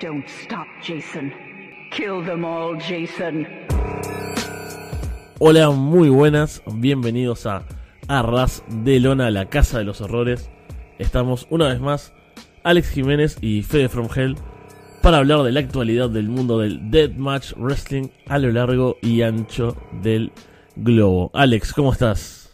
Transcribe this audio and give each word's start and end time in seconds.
Don't 0.00 0.26
stop, 0.26 0.66
Jason. 0.82 1.32
Kill 1.92 2.24
them 2.24 2.44
all, 2.44 2.76
Jason. 2.76 3.46
Hola, 5.38 5.70
muy 5.70 6.08
buenas, 6.08 6.62
bienvenidos 6.74 7.46
a 7.46 7.64
Arras 8.08 8.64
de 8.68 8.98
Lona, 8.98 9.30
la 9.30 9.48
casa 9.48 9.78
de 9.78 9.84
los 9.84 10.00
horrores. 10.00 10.50
Estamos 10.98 11.46
una 11.50 11.68
vez 11.68 11.80
más, 11.80 12.12
Alex 12.64 12.90
Jiménez 12.90 13.38
y 13.40 13.62
Fede 13.62 13.88
From 13.88 14.08
Hell, 14.14 14.36
para 15.00 15.18
hablar 15.18 15.44
de 15.44 15.52
la 15.52 15.60
actualidad 15.60 16.10
del 16.10 16.28
mundo 16.28 16.58
del 16.58 16.90
Deathmatch 16.90 17.52
Wrestling 17.56 18.08
a 18.26 18.38
lo 18.38 18.50
largo 18.50 18.96
y 19.00 19.22
ancho 19.22 19.76
del 20.02 20.32
globo. 20.74 21.30
Alex, 21.34 21.72
¿cómo 21.72 21.92
estás? 21.92 22.52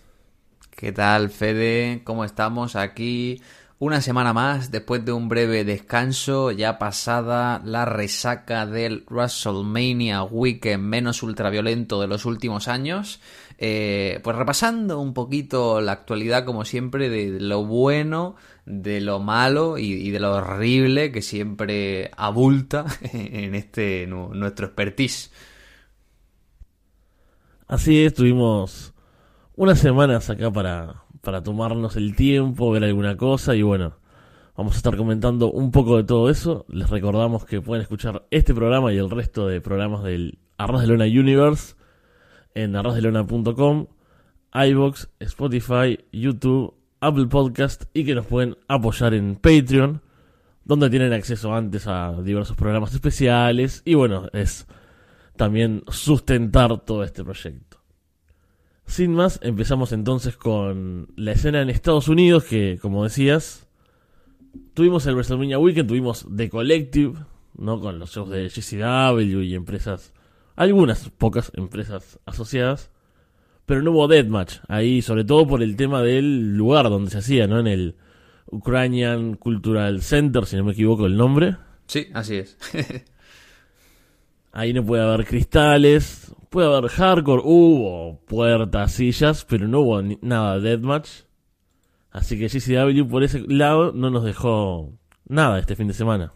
¿Qué 0.77 0.93
tal, 0.93 1.30
Fede? 1.30 2.02
¿Cómo 2.04 2.25
estamos 2.25 2.77
aquí? 2.77 3.41
Una 3.82 4.02
semana 4.02 4.34
más, 4.34 4.70
después 4.70 5.06
de 5.06 5.12
un 5.12 5.30
breve 5.30 5.64
descanso, 5.64 6.50
ya 6.50 6.78
pasada 6.78 7.62
la 7.64 7.86
resaca 7.86 8.66
del 8.66 9.06
WrestleMania 9.09 10.22
Weekend 10.22 10.84
menos 10.84 11.22
ultraviolento 11.22 11.98
de 11.98 12.06
los 12.06 12.27
últimos 12.27 12.69
años, 12.69 13.22
eh, 13.56 14.20
pues 14.22 14.36
repasando 14.36 15.00
un 15.00 15.14
poquito 15.14 15.80
la 15.80 15.92
actualidad, 15.92 16.45
como 16.45 16.66
siempre, 16.66 17.08
de 17.08 17.41
lo 17.41 17.64
bueno, 17.64 18.36
de 18.66 19.00
lo 19.00 19.19
malo 19.19 19.78
y, 19.78 20.10
de 20.10 20.20
lo 20.20 20.34
horrible 20.34 21.10
que 21.10 21.22
siempre 21.22 22.10
abulta 22.19 22.84
en 23.00 23.55
este 23.55 24.06
nuestro 24.06 24.66
expertise. 24.66 25.33
Así 27.66 28.05
es, 28.05 28.12
tuvimos 28.12 28.92
unas 29.56 29.78
semanas 29.78 30.28
acá 30.28 30.50
para 30.50 31.02
para 31.20 31.42
tomarnos 31.42 31.97
el 31.97 32.16
tiempo, 32.16 32.70
ver 32.70 32.84
alguna 32.84 33.16
cosa 33.16 33.55
y 33.55 33.62
bueno, 33.62 33.97
vamos 34.56 34.74
a 34.74 34.77
estar 34.77 34.97
comentando 34.97 35.51
un 35.51 35.70
poco 35.70 35.97
de 35.97 36.05
todo 36.05 36.30
eso. 36.30 36.66
Les 36.69 36.88
recordamos 36.91 37.45
que 37.45 37.61
pueden 37.61 37.83
escuchar 37.83 38.27
este 38.31 38.55
programa 38.55 38.92
y 38.92 38.98
el 38.98 39.11
resto 39.11 39.47
de 39.47 39.61
programas 39.61 40.03
del 40.03 40.39
Arroz 40.56 40.83
de 40.83 40.86
Lona 40.89 41.05
Universe 41.05 41.75
en 42.55 42.77
arrozdelona.com, 42.77 43.86
iBox, 44.53 45.09
Spotify, 45.20 45.98
YouTube, 46.12 46.75
Apple 47.00 47.27
Podcast 47.27 47.84
y 47.94 48.05
que 48.05 48.14
nos 48.14 48.27
pueden 48.27 48.56
apoyar 48.69 49.14
en 49.14 49.37
Patreon, 49.37 50.03
donde 50.64 50.91
tienen 50.91 51.12
acceso 51.12 51.55
antes 51.55 51.87
a 51.87 52.20
diversos 52.22 52.56
programas 52.56 52.92
especiales 52.92 53.83
y 53.84 53.94
bueno, 53.94 54.28
es 54.33 54.66
también 55.37 55.83
sustentar 55.89 56.81
todo 56.81 57.03
este 57.03 57.25
proyecto. 57.25 57.80
Sin 58.91 59.14
más, 59.14 59.38
empezamos 59.44 59.92
entonces 59.92 60.36
con 60.36 61.12
la 61.14 61.30
escena 61.30 61.62
en 61.62 61.70
Estados 61.70 62.08
Unidos, 62.08 62.42
que 62.42 62.77
como 62.83 63.05
decías, 63.05 63.69
tuvimos 64.74 65.06
el 65.06 65.14
WrestleMania 65.14 65.60
Weekend, 65.60 65.88
tuvimos 65.88 66.27
The 66.36 66.50
Collective, 66.50 67.14
¿no? 67.56 67.80
Con 67.80 68.00
los 68.00 68.10
shows 68.10 68.30
de 68.30 68.48
GCW 68.48 69.42
y 69.42 69.55
empresas, 69.55 70.12
algunas 70.56 71.08
pocas 71.08 71.52
empresas 71.55 72.19
asociadas, 72.27 72.91
pero 73.64 73.80
no 73.80 73.92
hubo 73.92 74.08
Deathmatch, 74.08 74.56
ahí 74.66 75.02
sobre 75.02 75.22
todo 75.22 75.47
por 75.47 75.62
el 75.62 75.77
tema 75.77 76.02
del 76.02 76.56
lugar 76.56 76.91
donde 76.91 77.12
se 77.12 77.19
hacía, 77.19 77.47
¿no? 77.47 77.60
En 77.60 77.69
el 77.69 77.94
Ukrainian 78.47 79.34
Cultural 79.34 80.02
Center, 80.02 80.47
si 80.47 80.56
no 80.56 80.64
me 80.64 80.72
equivoco 80.72 81.06
el 81.06 81.16
nombre. 81.16 81.56
Sí, 81.86 82.08
así 82.12 82.38
es. 82.38 82.58
ahí 84.53 84.73
no 84.73 84.84
puede 84.84 85.03
haber 85.03 85.27
cristales, 85.27 86.31
Puede 86.51 86.67
haber 86.67 86.91
hardcore, 86.91 87.43
hubo 87.45 88.19
puertas, 88.27 88.91
sillas, 88.95 89.45
pero 89.45 89.69
no 89.69 89.83
hubo 89.83 90.03
nada 90.20 90.59
de 90.59 90.70
deathmatch. 90.70 91.09
Así 92.11 92.37
que 92.37 92.48
GCW 92.48 93.09
por 93.09 93.23
ese 93.23 93.45
lado 93.47 93.93
no 93.93 94.11
nos 94.11 94.25
dejó 94.25 94.93
nada 95.28 95.61
este 95.61 95.77
fin 95.77 95.87
de 95.87 95.95
semana. 95.95 96.33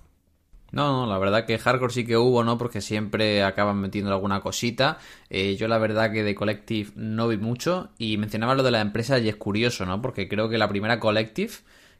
No, 0.71 0.93
no, 0.93 1.07
la 1.13 1.19
verdad 1.19 1.47
que 1.47 1.59
hardcore 1.59 1.93
sí 1.93 2.07
que 2.07 2.17
hubo, 2.17 2.45
¿no? 2.45 2.59
Porque 2.59 2.81
siempre 2.81 3.43
acaban 3.43 3.81
metiendo 3.81 4.13
alguna 4.13 4.41
cosita. 4.41 4.99
Eh, 5.31 5.57
yo 5.57 5.67
la 5.67 5.79
verdad 5.79 6.13
que 6.13 6.23
de 6.23 6.37
Collective 6.37 6.93
no 6.95 7.27
vi 7.27 7.39
mucho. 7.39 7.91
Y 7.99 8.17
mencionaba 8.17 8.55
lo 8.55 8.63
de 8.63 8.71
la 8.71 8.83
empresa 8.83 9.19
y 9.19 9.29
es 9.29 9.35
curioso, 9.35 9.85
¿no? 9.85 10.01
Porque 10.01 10.29
creo 10.29 10.49
que 10.49 10.59
la 10.59 10.69
primera 10.69 11.01
Collective, 11.01 11.55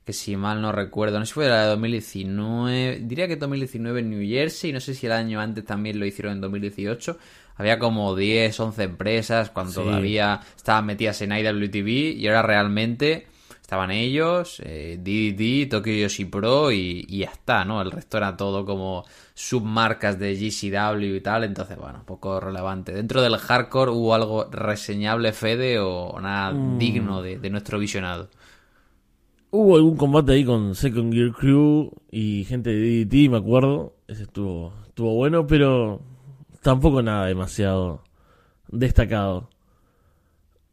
que 0.05 0.13
si 0.13 0.37
mal 0.37 0.61
no 0.61 0.73
recuerdo, 0.73 1.19
no 1.19 1.25
sé 1.25 1.31
si 1.31 1.35
fue 1.35 1.49
la 1.49 1.63
de 1.63 1.69
2019, 1.69 3.01
diría 3.03 3.27
que 3.27 3.37
2019 3.37 4.01
en 4.01 4.11
New 4.11 4.29
Jersey, 4.29 4.73
no 4.73 4.81
sé 4.81 4.95
si 4.95 5.07
el 5.07 5.13
año 5.13 5.41
antes 5.41 5.65
también 5.65 5.99
lo 5.99 6.07
hicieron 6.07 6.35
en 6.35 6.41
2018 6.41 7.19
había 7.57 7.79
como 7.79 8.15
10, 8.15 8.59
11 8.59 8.83
empresas 8.83 9.51
cuando 9.51 9.73
todavía 9.73 10.41
estaban 10.57 10.87
metidas 10.87 11.21
en 11.23 11.33
IWTV 11.33 12.19
y 12.19 12.27
ahora 12.27 12.43
realmente 12.43 13.29
estaban 13.61 13.91
ellos, 13.91 14.61
eh, 14.65 14.99
DDT, 15.01 15.71
Tokyo 15.71 15.93
Yoshi 15.93 16.27
Pro 16.27 16.71
y, 16.71 17.05
y, 17.09 17.19
ya 17.19 17.31
está, 17.31 17.65
¿no? 17.65 17.81
El 17.81 17.91
resto 17.91 18.19
era 18.19 18.37
todo 18.37 18.67
como 18.67 19.05
submarcas 19.33 20.19
de 20.19 20.35
GCW 20.35 21.17
y 21.17 21.21
tal, 21.21 21.45
entonces, 21.45 21.79
bueno, 21.79 22.03
poco 22.05 22.41
relevante. 22.41 22.93
Dentro 22.93 23.23
del 23.23 23.39
hardcore 23.39 23.91
hubo 23.91 24.15
algo 24.15 24.51
reseñable, 24.51 25.33
Fede, 25.33 25.79
o 25.79 26.21
nada 26.21 26.53
mm. 26.53 26.79
digno 26.79 27.23
de, 27.23 27.39
de, 27.39 27.51
nuestro 27.51 27.79
visionado. 27.79 28.29
Hubo 29.57 29.77
algún 29.77 29.97
combate 29.97 30.33
ahí 30.33 30.45
con 30.45 30.75
Second 30.75 31.15
Gear 31.15 31.31
Crew 31.31 31.93
y 32.11 32.43
gente 32.43 32.71
de 32.71 33.05
DDT, 33.05 33.31
me 33.31 33.37
acuerdo. 33.37 33.95
Ese 34.09 34.25
estuvo, 34.25 34.75
estuvo 34.85 35.15
bueno, 35.15 35.47
pero 35.47 36.03
tampoco 36.61 37.03
nada 37.03 37.27
demasiado 37.27 38.03
destacado. 38.67 39.49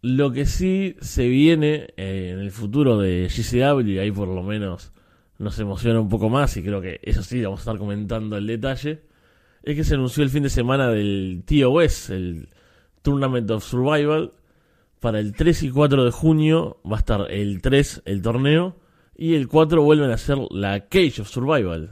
Lo 0.01 0.31
que 0.31 0.47
sí 0.47 0.95
se 0.99 1.27
viene 1.27 1.93
eh, 1.95 2.31
en 2.33 2.39
el 2.39 2.49
futuro 2.49 2.97
de 2.97 3.27
GCW, 3.29 3.87
y 3.87 3.99
ahí 3.99 4.11
por 4.11 4.27
lo 4.27 4.41
menos 4.41 4.91
nos 5.37 5.59
emociona 5.59 5.99
un 5.99 6.09
poco 6.09 6.29
más, 6.29 6.57
y 6.57 6.63
creo 6.63 6.81
que 6.81 6.99
eso 7.03 7.21
sí 7.21 7.39
vamos 7.43 7.59
a 7.59 7.61
estar 7.61 7.77
comentando 7.77 8.35
el 8.35 8.47
detalle, 8.47 9.03
es 9.61 9.75
que 9.75 9.83
se 9.83 9.93
anunció 9.93 10.23
el 10.23 10.31
fin 10.31 10.41
de 10.41 10.49
semana 10.49 10.89
del 10.89 11.43
TOS, 11.45 12.09
el 12.09 12.49
Tournament 13.03 13.51
of 13.51 13.63
Survival. 13.63 14.33
Para 15.01 15.19
el 15.19 15.33
3 15.33 15.63
y 15.63 15.71
4 15.71 16.05
de 16.05 16.11
junio 16.11 16.77
va 16.85 16.97
a 16.97 16.99
estar 16.99 17.31
el 17.31 17.59
3, 17.59 18.03
el 18.05 18.21
torneo, 18.21 18.75
y 19.17 19.33
el 19.33 19.47
4 19.47 19.81
vuelven 19.81 20.11
a 20.11 20.17
ser 20.17 20.37
la 20.51 20.89
Cage 20.89 21.21
of 21.21 21.27
Survival. 21.27 21.89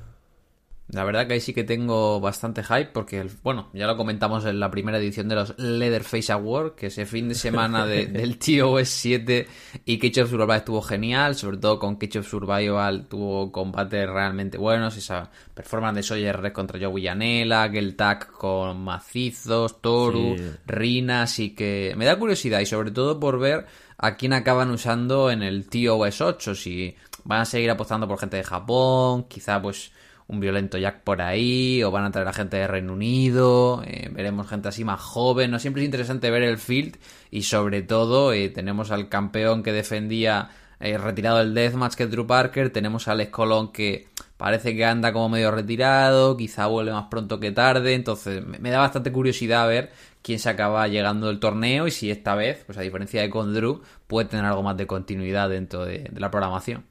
La 0.91 1.03
verdad 1.03 1.27
que 1.27 1.33
ahí 1.33 1.39
sí 1.39 1.53
que 1.53 1.63
tengo 1.63 2.19
bastante 2.19 2.63
hype 2.63 2.89
porque, 2.91 3.27
bueno, 3.43 3.69
ya 3.73 3.85
lo 3.85 3.95
comentamos 3.95 4.43
en 4.45 4.59
la 4.59 4.71
primera 4.71 4.97
edición 4.97 5.29
de 5.29 5.35
los 5.35 5.53
Leatherface 5.59 6.31
Awards, 6.31 6.73
que 6.75 6.87
ese 6.87 7.05
fin 7.05 7.29
de 7.29 7.35
semana 7.35 7.85
del 7.85 8.39
TOS 8.39 8.89
7 8.89 9.47
y 9.85 9.99
Cage 9.99 10.23
of 10.23 10.31
Survival 10.31 10.57
estuvo 10.57 10.81
genial, 10.81 11.35
sobre 11.35 11.57
todo 11.57 11.77
con 11.77 11.97
Cage 11.97 12.19
of 12.19 12.27
Survival 12.27 13.05
tuvo 13.07 13.51
combates 13.51 14.09
realmente 14.09 14.57
buenos, 14.57 14.97
esa 14.97 15.29
performance 15.53 15.97
de 15.97 16.03
Sawyer 16.03 16.41
Red 16.41 16.53
contra 16.53 16.79
Joe 16.79 16.93
Villanela, 16.93 17.63
aquel 17.63 17.95
tag 17.95 18.31
con 18.31 18.81
Macizos, 18.83 19.81
Toru, 19.81 20.35
Rina, 20.65 21.21
así 21.23 21.51
que 21.51 21.93
me 21.97 22.05
da 22.05 22.17
curiosidad 22.17 22.61
y 22.61 22.65
sobre 22.65 22.89
todo 22.89 23.19
por 23.19 23.37
ver 23.37 23.67
a 23.99 24.15
quién 24.15 24.33
acaban 24.33 24.71
usando 24.71 25.29
en 25.29 25.43
el 25.43 25.67
TOS 25.67 26.21
8, 26.21 26.55
si 26.55 26.95
van 27.25 27.41
a 27.41 27.45
seguir 27.45 27.69
apostando 27.69 28.07
por 28.07 28.17
gente 28.17 28.37
de 28.37 28.43
Japón, 28.43 29.25
quizá 29.25 29.61
pues 29.61 29.91
un 30.29 30.39
violento 30.39 30.77
Jack 30.77 31.01
por 31.01 31.21
ahí, 31.21 31.83
o 31.83 31.91
van 31.91 32.05
a 32.05 32.11
traer 32.11 32.27
a 32.27 32.33
gente 32.33 32.55
de 32.57 32.67
Reino 32.67 32.93
Unido, 32.93 33.81
eh, 33.85 34.09
veremos 34.13 34.47
gente 34.47 34.69
así 34.69 34.83
más 34.85 35.01
joven, 35.01 35.49
¿no? 35.49 35.57
Siempre 35.59 35.81
es 35.81 35.85
interesante 35.87 36.29
ver 36.29 36.43
el 36.43 36.59
field 36.59 36.97
y 37.31 37.43
sobre 37.43 37.81
todo 37.81 38.31
eh, 38.31 38.49
tenemos 38.49 38.91
al 38.91 39.09
campeón 39.09 39.63
que 39.63 39.73
defendía 39.73 40.51
eh, 40.79 40.99
retirado 40.99 41.39
del 41.39 41.55
Deathmatch 41.55 41.95
que 41.95 42.03
es 42.03 42.11
Drew 42.11 42.27
Parker, 42.27 42.71
tenemos 42.71 43.07
a 43.07 43.13
Alex 43.13 43.31
Colón 43.31 43.71
que 43.71 44.07
parece 44.37 44.75
que 44.75 44.85
anda 44.85 45.11
como 45.11 45.29
medio 45.29 45.49
retirado, 45.49 46.37
quizá 46.37 46.67
vuelve 46.67 46.91
más 46.91 47.07
pronto 47.09 47.39
que 47.39 47.51
tarde, 47.51 47.95
entonces 47.95 48.45
me, 48.45 48.69
da 48.69 48.77
bastante 48.77 49.11
curiosidad 49.11 49.67
ver 49.67 49.91
quién 50.21 50.37
se 50.37 50.49
acaba 50.49 50.87
llegando 50.87 51.27
del 51.27 51.39
torneo 51.39 51.87
y 51.87 51.91
si 51.91 52.11
esta 52.11 52.35
vez, 52.35 52.63
pues 52.67 52.77
a 52.77 52.81
diferencia 52.81 53.19
de 53.21 53.31
con 53.31 53.51
Drew, 53.51 53.81
puede 54.05 54.29
tener 54.29 54.45
algo 54.45 54.61
más 54.61 54.77
de 54.77 54.85
continuidad 54.85 55.49
dentro 55.49 55.85
de 55.85 56.07
la 56.15 56.29
programación. 56.29 56.88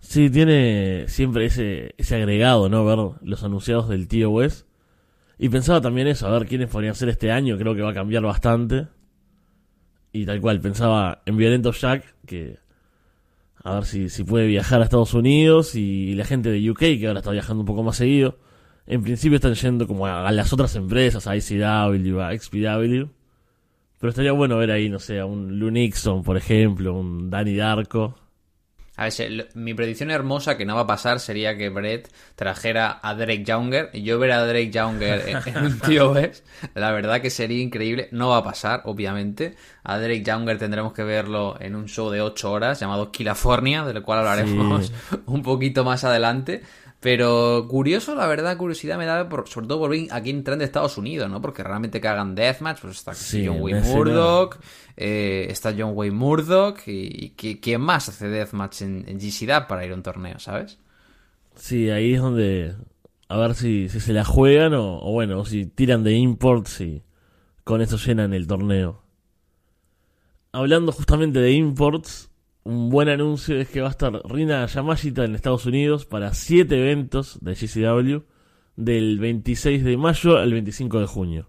Sí, 0.00 0.30
tiene 0.30 1.04
siempre 1.08 1.46
ese, 1.46 1.94
ese 1.96 2.16
agregado, 2.16 2.68
¿no? 2.68 2.84
Ver 2.84 2.98
los 3.22 3.44
anunciados 3.44 3.88
del 3.88 4.08
tío 4.08 4.30
Wes. 4.30 4.66
Y 5.38 5.48
pensaba 5.48 5.80
también 5.80 6.08
eso, 6.08 6.26
a 6.26 6.38
ver 6.38 6.46
quiénes 6.46 6.68
podrían 6.68 6.94
ser 6.94 7.08
este 7.08 7.32
año, 7.32 7.56
creo 7.56 7.74
que 7.74 7.82
va 7.82 7.90
a 7.90 7.94
cambiar 7.94 8.22
bastante. 8.22 8.88
Y 10.12 10.26
tal 10.26 10.40
cual, 10.40 10.60
pensaba 10.60 11.22
en 11.24 11.36
Violento 11.36 11.72
Jack, 11.72 12.14
que 12.26 12.58
a 13.62 13.74
ver 13.74 13.84
si, 13.84 14.08
si 14.08 14.24
puede 14.24 14.46
viajar 14.46 14.80
a 14.80 14.84
Estados 14.84 15.14
Unidos 15.14 15.74
y 15.74 16.14
la 16.14 16.24
gente 16.24 16.50
de 16.50 16.70
UK, 16.70 16.78
que 16.78 17.06
ahora 17.06 17.20
está 17.20 17.30
viajando 17.30 17.60
un 17.60 17.66
poco 17.66 17.82
más 17.82 17.96
seguido. 17.96 18.38
En 18.86 19.02
principio 19.02 19.36
están 19.36 19.54
yendo 19.54 19.86
como 19.86 20.06
a, 20.06 20.30
las 20.32 20.52
otras 20.52 20.74
empresas, 20.76 21.26
a 21.26 21.36
ICW, 21.36 22.20
a 22.20 22.36
XPW. 22.36 23.08
Pero 23.98 24.10
estaría 24.10 24.32
bueno 24.32 24.56
ver 24.56 24.70
ahí, 24.70 24.88
no 24.88 24.98
sé, 24.98 25.20
a 25.20 25.26
un 25.26 25.58
Lou 25.58 25.70
Nixon, 25.70 26.22
por 26.22 26.36
ejemplo, 26.36 26.94
un 26.94 27.30
Danny 27.30 27.54
Darko. 27.54 28.16
A 29.00 29.04
ver, 29.04 29.48
mi 29.54 29.72
predicción 29.72 30.10
hermosa 30.10 30.58
que 30.58 30.66
no 30.66 30.74
va 30.74 30.82
a 30.82 30.86
pasar 30.86 31.20
sería 31.20 31.56
que 31.56 31.70
Brett 31.70 32.12
trajera 32.36 33.00
a 33.02 33.14
Drake 33.14 33.44
Younger 33.44 33.88
y 33.94 34.02
yo 34.02 34.18
ver 34.18 34.30
a 34.30 34.44
Drake 34.44 34.70
Younger 34.70 35.24
en, 35.26 35.56
un 35.56 35.80
tío 35.86 36.12
¿ves? 36.12 36.44
La 36.74 36.92
verdad 36.92 37.22
que 37.22 37.30
sería 37.30 37.62
increíble. 37.62 38.10
No 38.12 38.28
va 38.28 38.36
a 38.36 38.44
pasar, 38.44 38.82
obviamente. 38.84 39.56
A 39.84 39.98
Drake 39.98 40.22
Younger 40.22 40.58
tendremos 40.58 40.92
que 40.92 41.02
verlo 41.02 41.56
en 41.60 41.76
un 41.76 41.88
show 41.88 42.10
de 42.10 42.20
8 42.20 42.52
horas 42.52 42.78
llamado 42.78 43.10
California, 43.10 43.84
del 43.84 44.02
cual 44.02 44.18
hablaremos 44.18 44.92
un 45.24 45.42
poquito 45.42 45.82
más 45.82 46.04
adelante. 46.04 46.60
Pero 47.00 47.66
curioso, 47.66 48.14
la 48.14 48.26
verdad, 48.26 48.58
curiosidad 48.58 48.98
me 48.98 49.06
da, 49.06 49.26
por, 49.26 49.48
sobre 49.48 49.66
todo 49.66 49.78
por 49.78 49.94
a 50.10 50.20
quién 50.20 50.44
traen 50.44 50.58
de 50.58 50.66
Estados 50.66 50.98
Unidos, 50.98 51.30
¿no? 51.30 51.40
Porque 51.40 51.62
realmente 51.62 51.98
que 51.98 52.08
hagan 52.08 52.34
Deathmatch, 52.34 52.80
pues 52.82 52.98
está 52.98 53.14
Sí, 53.14 53.46
John 53.46 53.56
en 53.56 53.62
Wayne 53.62 53.80
Murdoch, 53.80 54.58
eh, 54.98 55.46
está 55.48 55.74
John 55.76 55.92
Wayne 55.94 56.14
Murdoch, 56.14 56.86
y, 56.86 57.34
y 57.40 57.56
¿quién 57.56 57.80
más 57.80 58.10
hace 58.10 58.28
Deathmatch 58.28 58.82
en, 58.82 59.04
en 59.08 59.18
GCDAP 59.18 59.66
para 59.66 59.86
ir 59.86 59.92
a 59.92 59.94
un 59.94 60.02
torneo, 60.02 60.38
¿sabes? 60.38 60.78
Sí, 61.54 61.90
ahí 61.90 62.14
es 62.14 62.20
donde. 62.20 62.74
A 63.28 63.38
ver 63.38 63.54
si, 63.54 63.88
si 63.88 64.00
se 64.00 64.12
la 64.12 64.24
juegan 64.24 64.74
o, 64.74 64.98
o 64.98 65.12
bueno, 65.12 65.40
o 65.40 65.44
si 65.46 65.64
tiran 65.64 66.02
de 66.02 66.12
imports 66.12 66.80
y 66.80 67.02
con 67.64 67.80
eso 67.80 67.96
llenan 67.96 68.34
el 68.34 68.46
torneo. 68.46 69.02
Hablando 70.52 70.90
justamente 70.92 71.38
de 71.38 71.52
imports, 71.52 72.29
un 72.64 72.90
buen 72.90 73.08
anuncio 73.08 73.58
es 73.58 73.68
que 73.68 73.80
va 73.80 73.88
a 73.88 73.90
estar 73.90 74.12
Rina 74.24 74.66
Yamashita 74.66 75.24
en 75.24 75.34
Estados 75.34 75.66
Unidos 75.66 76.06
para 76.06 76.34
7 76.34 76.78
eventos 76.78 77.38
de 77.40 77.54
GCW 77.54 78.24
del 78.76 79.18
26 79.18 79.84
de 79.84 79.96
mayo 79.96 80.38
al 80.38 80.52
25 80.52 81.00
de 81.00 81.06
junio. 81.06 81.48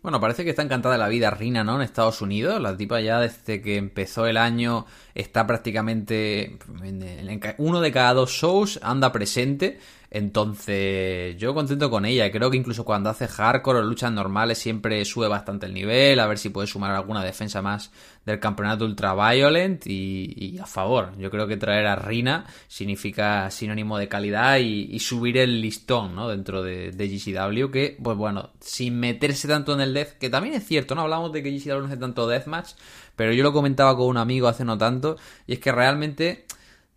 Bueno, 0.00 0.20
parece 0.20 0.44
que 0.44 0.50
está 0.50 0.62
encantada 0.62 0.96
la 0.96 1.08
vida 1.08 1.30
Rina, 1.30 1.64
¿no? 1.64 1.76
En 1.76 1.82
Estados 1.82 2.22
Unidos. 2.22 2.60
La 2.60 2.76
tipa 2.76 3.00
ya 3.00 3.20
desde 3.20 3.60
que 3.60 3.76
empezó 3.76 4.26
el 4.26 4.36
año 4.36 4.86
está 5.14 5.46
prácticamente 5.46 6.56
en, 6.82 7.02
en 7.02 7.40
uno 7.58 7.80
de 7.80 7.92
cada 7.92 8.14
dos 8.14 8.30
shows 8.30 8.78
anda 8.82 9.10
presente. 9.10 9.80
Entonces, 10.10 11.36
yo 11.36 11.54
contento 11.54 11.90
con 11.90 12.06
ella. 12.06 12.30
Creo 12.32 12.50
que 12.50 12.56
incluso 12.56 12.84
cuando 12.84 13.10
hace 13.10 13.28
hardcore 13.28 13.80
o 13.80 13.82
luchas 13.82 14.10
normales 14.10 14.56
siempre 14.58 15.04
sube 15.04 15.28
bastante 15.28 15.66
el 15.66 15.74
nivel. 15.74 16.18
A 16.20 16.26
ver 16.26 16.38
si 16.38 16.48
puede 16.48 16.66
sumar 16.66 16.92
alguna 16.92 17.22
defensa 17.22 17.60
más 17.60 17.90
del 18.24 18.40
campeonato 18.40 18.86
ultraviolent 18.86 19.86
y, 19.86 20.34
y 20.36 20.58
a 20.58 20.66
favor. 20.66 21.12
Yo 21.18 21.30
creo 21.30 21.46
que 21.46 21.58
traer 21.58 21.86
a 21.86 21.96
Rina 21.96 22.46
significa 22.68 23.50
sinónimo 23.50 23.98
de 23.98 24.08
calidad 24.08 24.58
y, 24.58 24.88
y 24.90 24.98
subir 25.00 25.36
el 25.36 25.60
listón, 25.60 26.14
¿no? 26.14 26.28
Dentro 26.28 26.62
de, 26.62 26.90
de, 26.92 27.08
GCW. 27.08 27.70
Que, 27.70 27.98
pues 28.02 28.16
bueno, 28.16 28.50
sin 28.60 28.98
meterse 28.98 29.46
tanto 29.46 29.74
en 29.74 29.82
el 29.82 29.92
death, 29.92 30.12
que 30.18 30.30
también 30.30 30.54
es 30.54 30.66
cierto, 30.66 30.94
¿no? 30.94 31.02
Hablamos 31.02 31.32
de 31.32 31.42
que 31.42 31.50
GCW 31.50 31.80
no 31.80 31.86
hace 31.86 31.96
tanto 31.98 32.26
deathmatch, 32.26 32.72
pero 33.14 33.32
yo 33.32 33.42
lo 33.42 33.52
comentaba 33.52 33.94
con 33.94 34.06
un 34.06 34.16
amigo 34.16 34.48
hace 34.48 34.64
no 34.64 34.78
tanto. 34.78 35.16
Y 35.46 35.54
es 35.54 35.58
que 35.58 35.70
realmente 35.70 36.46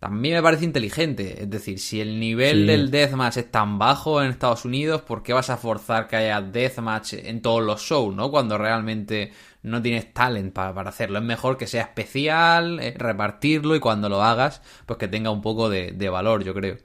también 0.02 0.34
me 0.34 0.42
parece 0.42 0.64
inteligente. 0.64 1.44
Es 1.44 1.48
decir, 1.48 1.78
si 1.78 2.00
el 2.00 2.18
nivel 2.18 2.62
sí. 2.62 2.66
del 2.66 2.90
deathmatch 2.90 3.36
es 3.36 3.48
tan 3.52 3.78
bajo 3.78 4.20
en 4.20 4.30
Estados 4.30 4.64
Unidos, 4.64 5.02
¿por 5.02 5.22
qué 5.22 5.32
vas 5.32 5.48
a 5.48 5.56
forzar 5.56 6.08
que 6.08 6.16
haya 6.16 6.40
deathmatch 6.40 7.12
en 7.12 7.40
todos 7.40 7.62
los 7.62 7.82
shows, 7.82 8.12
no? 8.12 8.28
Cuando 8.28 8.58
realmente 8.58 9.30
no 9.62 9.80
tienes 9.80 10.12
talent 10.12 10.52
para, 10.52 10.74
para 10.74 10.90
hacerlo. 10.90 11.20
Es 11.20 11.24
mejor 11.24 11.56
que 11.56 11.68
sea 11.68 11.82
especial, 11.82 12.80
eh, 12.80 12.94
repartirlo 12.98 13.76
y 13.76 13.78
cuando 13.78 14.08
lo 14.08 14.24
hagas, 14.24 14.60
pues 14.86 14.98
que 14.98 15.06
tenga 15.06 15.30
un 15.30 15.40
poco 15.40 15.70
de, 15.70 15.92
de, 15.92 16.08
valor, 16.08 16.42
yo 16.42 16.52
creo. 16.52 16.78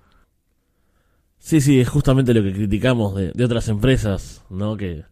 Sí, 1.39 1.59
sí, 1.59 1.79
es 1.79 1.89
justamente 1.89 2.35
lo 2.35 2.43
que 2.43 2.53
criticamos 2.53 3.15
de, 3.15 3.31
de 3.33 3.45
otras 3.45 3.67
empresas, 3.67 4.45
¿no? 4.51 4.77
Que 4.77 5.05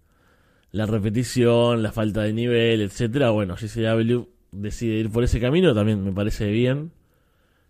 la 0.69 0.86
repetición, 0.86 1.81
la 1.81 1.92
falta 1.92 2.22
de 2.22 2.34
nivel, 2.34 2.81
etcétera. 2.81 3.31
Bueno, 3.31 3.56
GCW 3.56 4.28
decide 4.51 4.94
ir 4.94 5.10
por 5.10 5.24
ese 5.24 5.40
camino, 5.40 5.74
también 5.74 6.04
me 6.04 6.12
parece 6.12 6.51
bien. 6.51 6.92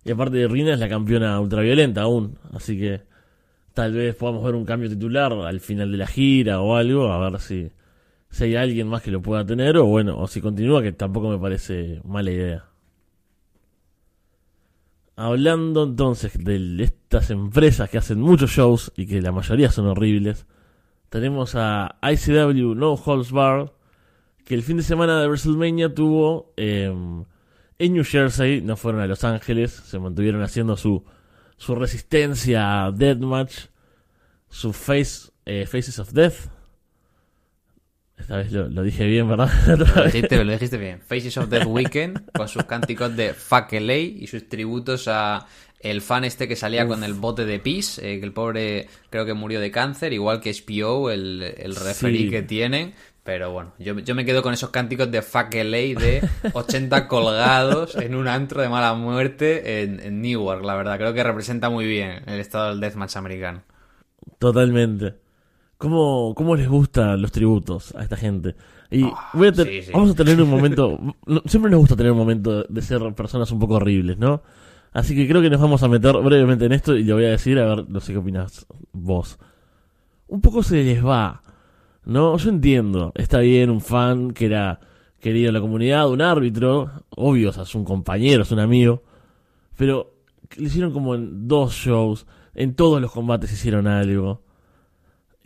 Y 0.05 0.11
aparte 0.11 0.47
Rina 0.47 0.73
es 0.73 0.79
la 0.79 0.87
campeona 0.87 1.39
ultraviolenta 1.39 2.03
aún. 2.03 2.37
Así 2.53 2.79
que 2.79 3.01
tal 3.73 3.91
vez 3.93 4.15
podamos 4.15 4.43
ver 4.43 4.53
un 4.53 4.63
cambio 4.63 4.87
titular 4.87 5.33
al 5.33 5.59
final 5.59 5.91
de 5.91 5.97
la 5.97 6.05
gira 6.05 6.61
o 6.61 6.75
algo. 6.75 7.11
A 7.11 7.17
ver 7.27 7.41
si, 7.41 7.71
si 8.29 8.43
hay 8.43 8.55
alguien 8.55 8.87
más 8.87 9.01
que 9.01 9.09
lo 9.09 9.23
pueda 9.23 9.43
tener. 9.43 9.77
O 9.77 9.85
bueno, 9.85 10.19
o 10.19 10.27
si 10.27 10.41
continúa, 10.41 10.83
que 10.83 10.91
tampoco 10.91 11.29
me 11.29 11.39
parece 11.39 12.01
mala 12.05 12.29
idea. 12.29 12.65
Hablando 15.15 15.83
entonces 15.83 16.33
de 16.37 16.83
estas 16.83 17.31
empresas 17.31 17.89
que 17.89 17.97
hacen 17.97 18.21
muchos 18.21 18.51
shows 18.51 18.91
y 18.95 19.07
que 19.07 19.23
la 19.23 19.31
mayoría 19.31 19.71
son 19.71 19.87
horribles. 19.87 20.45
Tenemos 21.09 21.55
a 21.55 21.97
ICW 22.03 22.75
No 22.75 22.93
Holds 22.93 23.31
Bar. 23.31 23.73
Que 24.45 24.53
el 24.53 24.61
fin 24.61 24.77
de 24.77 24.83
semana 24.83 25.19
de 25.19 25.27
WrestleMania 25.27 25.95
tuvo... 25.95 26.53
Eh, 26.57 26.93
en 27.79 27.93
New 27.93 28.03
Jersey, 28.03 28.61
no 28.61 28.77
fueron 28.77 29.01
a 29.01 29.07
Los 29.07 29.23
Ángeles, 29.23 29.71
se 29.71 29.99
mantuvieron 29.99 30.41
haciendo 30.41 30.77
su, 30.77 31.03
su 31.57 31.75
resistencia 31.75 32.85
a 32.85 32.91
Deathmatch, 32.91 33.65
su 34.49 34.73
face, 34.73 35.31
eh, 35.45 35.65
Faces 35.65 35.99
of 35.99 36.11
Death. 36.11 36.49
Esta 38.17 38.37
vez 38.37 38.51
lo, 38.51 38.69
lo 38.69 38.81
dije 38.81 39.05
bien, 39.05 39.27
¿verdad? 39.27 39.51
Lo 39.77 40.05
dijiste, 40.05 40.43
lo 40.43 40.51
dijiste, 40.51 40.77
bien. 40.77 41.01
Faces 41.01 41.37
of 41.37 41.49
Death 41.49 41.65
Weekend, 41.67 42.31
con 42.31 42.47
sus 42.47 42.63
cánticos 42.63 43.15
de 43.15 43.33
Fuck 43.33 43.73
LA 43.73 43.97
y 43.97 44.27
sus 44.27 44.47
tributos 44.47 45.09
a 45.09 45.45
el 45.81 46.01
fan 46.01 46.23
este 46.23 46.47
que 46.47 46.55
salía 46.55 46.83
Uf. 46.85 46.89
con 46.89 47.03
el 47.03 47.13
bote 47.13 47.45
de 47.45 47.59
pis, 47.59 47.99
eh, 47.99 48.19
que 48.19 48.25
el 48.25 48.31
pobre 48.31 48.87
creo 49.09 49.25
que 49.25 49.33
murió 49.33 49.59
de 49.59 49.69
cáncer, 49.69 50.13
igual 50.13 50.39
que 50.39 50.53
SPO, 50.53 51.11
el, 51.11 51.43
el 51.57 51.75
referee 51.75 52.23
sí. 52.23 52.29
que 52.29 52.41
tienen. 52.41 52.93
Pero 53.25 53.51
bueno, 53.51 53.73
yo, 53.79 53.97
yo, 53.97 54.13
me 54.13 54.23
quedo 54.23 54.43
con 54.43 54.53
esos 54.53 54.69
cánticos 54.69 55.09
de 55.09 55.23
fuck 55.23 55.51
LA 55.51 55.99
de 55.99 56.29
80 56.53 57.07
colgados 57.07 57.95
en 57.95 58.13
un 58.13 58.27
antro 58.27 58.61
de 58.61 58.69
mala 58.69 58.93
muerte 58.93 59.81
en, 59.81 59.99
en, 59.99 60.21
Newark, 60.21 60.63
la 60.63 60.75
verdad. 60.75 60.99
Creo 60.99 61.11
que 61.11 61.23
representa 61.23 61.71
muy 61.71 61.87
bien 61.87 62.21
el 62.27 62.39
estado 62.39 62.69
del 62.69 62.79
deathmatch 62.79 63.15
americano. 63.15 63.63
Totalmente. 64.37 65.15
¿Cómo, 65.79 66.35
cómo 66.35 66.55
les 66.55 66.69
gustan 66.69 67.19
los 67.19 67.31
tributos 67.31 67.95
a 67.95 68.03
esta 68.03 68.15
gente? 68.15 68.55
Y 68.91 69.01
oh, 69.01 69.17
voy 69.33 69.47
a 69.47 69.53
sí, 69.55 69.81
sí. 69.81 69.91
vamos 69.91 70.11
a 70.11 70.13
tener 70.13 70.39
un 70.39 70.49
momento... 70.49 70.99
siempre 71.45 71.71
nos 71.71 71.79
gusta 71.79 71.95
tener 71.95 72.11
un 72.11 72.19
momento 72.19 72.63
de 72.69 72.81
ser 72.83 73.01
personas 73.15 73.51
un 73.51 73.57
poco 73.57 73.73
horribles, 73.73 74.19
¿no? 74.19 74.43
Así 74.93 75.15
que 75.15 75.27
creo 75.27 75.41
que 75.41 75.49
nos 75.49 75.59
vamos 75.59 75.81
a 75.81 75.87
meter 75.87 76.15
brevemente 76.17 76.65
en 76.65 76.73
esto 76.73 76.95
y 76.95 77.03
le 77.03 77.13
voy 77.13 77.25
a 77.25 77.29
decir, 77.29 77.57
a 77.57 77.65
ver, 77.65 77.89
no 77.89 77.99
sé 78.01 78.13
qué 78.13 78.19
opinas 78.19 78.67
vos. 78.93 79.39
Un 80.27 80.41
poco 80.41 80.61
se 80.61 80.83
les 80.83 81.03
va 81.03 81.41
no, 82.05 82.37
yo 82.37 82.49
entiendo. 82.49 83.11
Está 83.15 83.39
bien 83.39 83.69
un 83.69 83.81
fan 83.81 84.31
que 84.31 84.45
era 84.45 84.79
querido 85.19 85.49
en 85.49 85.55
la 85.55 85.61
comunidad, 85.61 86.09
un 86.09 86.21
árbitro. 86.21 86.91
Obvio, 87.09 87.49
o 87.49 87.53
sea, 87.53 87.63
es 87.63 87.75
un 87.75 87.83
compañero, 87.83 88.43
es 88.43 88.51
un 88.51 88.59
amigo. 88.59 89.03
Pero 89.75 90.13
le 90.57 90.67
hicieron 90.67 90.91
como 90.91 91.15
en 91.15 91.47
dos 91.47 91.73
shows. 91.73 92.25
En 92.53 92.75
todos 92.75 93.01
los 93.01 93.11
combates 93.11 93.51
hicieron 93.51 93.87
algo. 93.87 94.41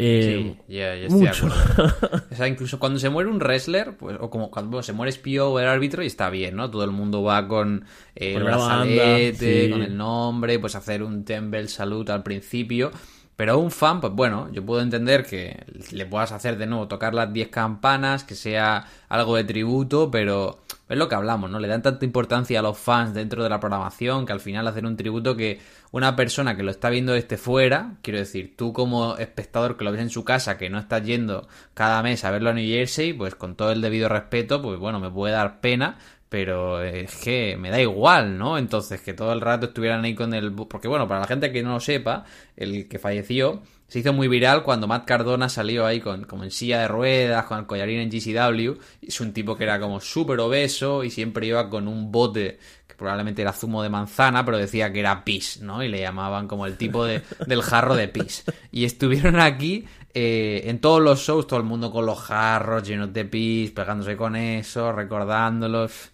Eh, 0.01 0.56
sí, 0.67 0.73
ya, 0.73 0.95
yeah, 0.95 0.95
yeah, 0.95 1.09
mucho. 1.09 1.47
o 2.31 2.35
sea, 2.35 2.47
incluso 2.47 2.79
cuando 2.79 3.00
se 3.00 3.09
muere 3.09 3.29
un 3.29 3.38
wrestler, 3.38 3.97
pues, 3.97 4.15
o 4.17 4.29
como 4.29 4.50
cuando 4.50 4.81
se 4.81 4.94
muere 4.94 5.11
Spio 5.11 5.51
o 5.51 5.59
el 5.59 5.67
árbitro, 5.67 6.03
y 6.03 6.06
está 6.07 6.29
bien, 6.29 6.56
¿no? 6.56 6.71
Todo 6.71 6.85
el 6.85 6.91
mundo 6.91 7.21
va 7.21 7.50
con 7.50 7.83
eh, 8.15 8.35
el 8.35 8.44
brazalete, 8.44 9.31
banda, 9.31 9.65
sí. 9.65 9.69
con 9.69 9.81
el 9.81 9.97
nombre, 9.97 10.57
pues 10.57 10.75
hacer 10.75 11.03
un 11.03 11.25
Temple 11.25 11.67
Salute 11.67 12.13
al 12.13 12.23
principio. 12.23 12.92
Pero 13.39 13.53
a 13.53 13.55
un 13.55 13.71
fan, 13.71 14.01
pues 14.01 14.11
bueno, 14.11 14.51
yo 14.51 14.65
puedo 14.65 14.81
entender 14.81 15.25
que 15.25 15.63
le 15.91 16.05
puedas 16.05 16.33
hacer 16.33 16.57
de 16.57 16.67
nuevo 16.67 16.89
tocar 16.89 17.13
las 17.13 17.31
10 17.31 17.47
campanas, 17.47 18.25
que 18.25 18.35
sea 18.35 18.85
algo 19.07 19.37
de 19.37 19.45
tributo, 19.45 20.11
pero 20.11 20.59
es 20.89 20.97
lo 20.97 21.07
que 21.07 21.15
hablamos, 21.15 21.49
¿no? 21.49 21.59
Le 21.59 21.67
dan 21.67 21.81
tanta 21.81 22.03
importancia 22.03 22.59
a 22.59 22.63
los 22.63 22.77
fans 22.77 23.13
dentro 23.13 23.43
de 23.43 23.49
la 23.49 23.59
programación 23.59 24.25
que 24.25 24.33
al 24.33 24.39
final 24.39 24.67
hacer 24.67 24.85
un 24.85 24.97
tributo 24.97 25.37
que 25.37 25.59
una 25.91 26.15
persona 26.15 26.57
que 26.57 26.63
lo 26.63 26.71
está 26.71 26.89
viendo 26.89 27.13
desde 27.13 27.37
fuera, 27.37 27.97
quiero 28.01 28.19
decir, 28.19 28.55
tú 28.57 28.73
como 28.73 29.15
espectador 29.17 29.77
que 29.77 29.85
lo 29.85 29.91
ves 29.91 30.01
en 30.01 30.09
su 30.09 30.25
casa, 30.25 30.57
que 30.57 30.69
no 30.69 30.79
estás 30.79 31.03
yendo 31.03 31.47
cada 31.73 32.01
mes 32.03 32.25
a 32.25 32.31
verlo 32.31 32.49
a 32.49 32.53
New 32.53 32.67
Jersey, 32.67 33.13
pues 33.13 33.35
con 33.35 33.55
todo 33.55 33.71
el 33.71 33.81
debido 33.81 34.09
respeto, 34.09 34.61
pues 34.61 34.79
bueno, 34.79 34.99
me 34.99 35.11
puede 35.11 35.33
dar 35.33 35.61
pena, 35.61 35.97
pero 36.29 36.81
es 36.83 37.15
que 37.17 37.57
me 37.57 37.69
da 37.71 37.81
igual, 37.81 38.37
¿no? 38.37 38.57
Entonces, 38.57 39.01
que 39.01 39.13
todo 39.13 39.33
el 39.33 39.41
rato 39.41 39.67
estuvieran 39.67 40.03
ahí 40.05 40.13
con 40.13 40.33
el... 40.33 40.53
Porque 40.53 40.87
bueno, 40.87 41.07
para 41.07 41.21
la 41.21 41.27
gente 41.27 41.51
que 41.51 41.63
no 41.63 41.73
lo 41.73 41.79
sepa, 41.79 42.25
el 42.55 42.87
que 42.87 42.99
falleció 42.99 43.63
se 43.89 43.99
hizo 43.99 44.13
muy 44.13 44.27
viral 44.27 44.61
cuando 44.61 44.87
Matt 44.87 45.05
Cardona 45.05 45.49
salió 45.49 45.83
ahí 45.83 45.99
con, 45.99 46.25
como 46.25 46.43
en 46.43 46.51
silla 46.51 46.79
de 46.81 46.87
ruedas, 46.87 47.45
con 47.45 47.57
el 47.57 47.65
collarín 47.65 47.99
en 47.99 48.11
GCW. 48.11 48.79
Es 49.01 49.19
un 49.19 49.33
tipo 49.33 49.55
que 49.55 49.63
era 49.63 49.79
como 49.79 49.99
súper 49.99 50.39
obeso 50.39 51.03
y 51.03 51.09
siempre 51.09 51.47
iba 51.47 51.67
con 51.71 51.87
un 51.87 52.11
bote 52.11 52.59
que 52.87 52.93
probablemente 52.93 53.41
era 53.41 53.51
zumo 53.51 53.81
de 53.81 53.89
manzana, 53.89 54.45
pero 54.45 54.59
decía 54.59 54.93
que 54.93 54.99
era 54.99 55.23
pis, 55.25 55.61
¿no? 55.61 55.83
Y 55.83 55.87
le 55.87 56.01
llamaban 56.01 56.47
como 56.47 56.67
el 56.67 56.77
tipo 56.77 57.03
de, 57.03 57.23
del 57.47 57.63
jarro 57.63 57.95
de 57.95 58.07
pis. 58.07 58.43
Y 58.71 58.85
estuvieron 58.85 59.39
aquí 59.39 59.85
eh, 60.13 60.61
en 60.65 60.79
todos 60.79 61.01
los 61.01 61.21
shows, 61.21 61.47
todo 61.47 61.59
el 61.59 61.65
mundo 61.65 61.91
con 61.91 62.05
los 62.05 62.19
jarros 62.19 62.87
llenos 62.87 63.11
de 63.11 63.25
pis, 63.25 63.71
pegándose 63.71 64.15
con 64.15 64.35
eso, 64.35 64.91
recordándolos 64.91 66.11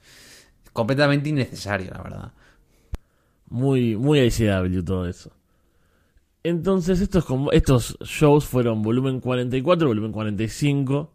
completamente 0.71 1.27
innecesario, 1.27 1.91
la 1.91 2.01
verdad. 2.01 2.31
Muy, 3.49 3.97
muy 3.97 4.21
ICW 4.21 4.81
todo 4.83 5.09
eso. 5.09 5.31
Entonces, 6.45 7.01
estos, 7.01 7.25
estos 7.53 7.97
shows 8.01 8.45
fueron 8.45 8.83
volumen 8.83 9.19
44, 9.19 9.87
volumen 9.87 10.11
45. 10.11 11.11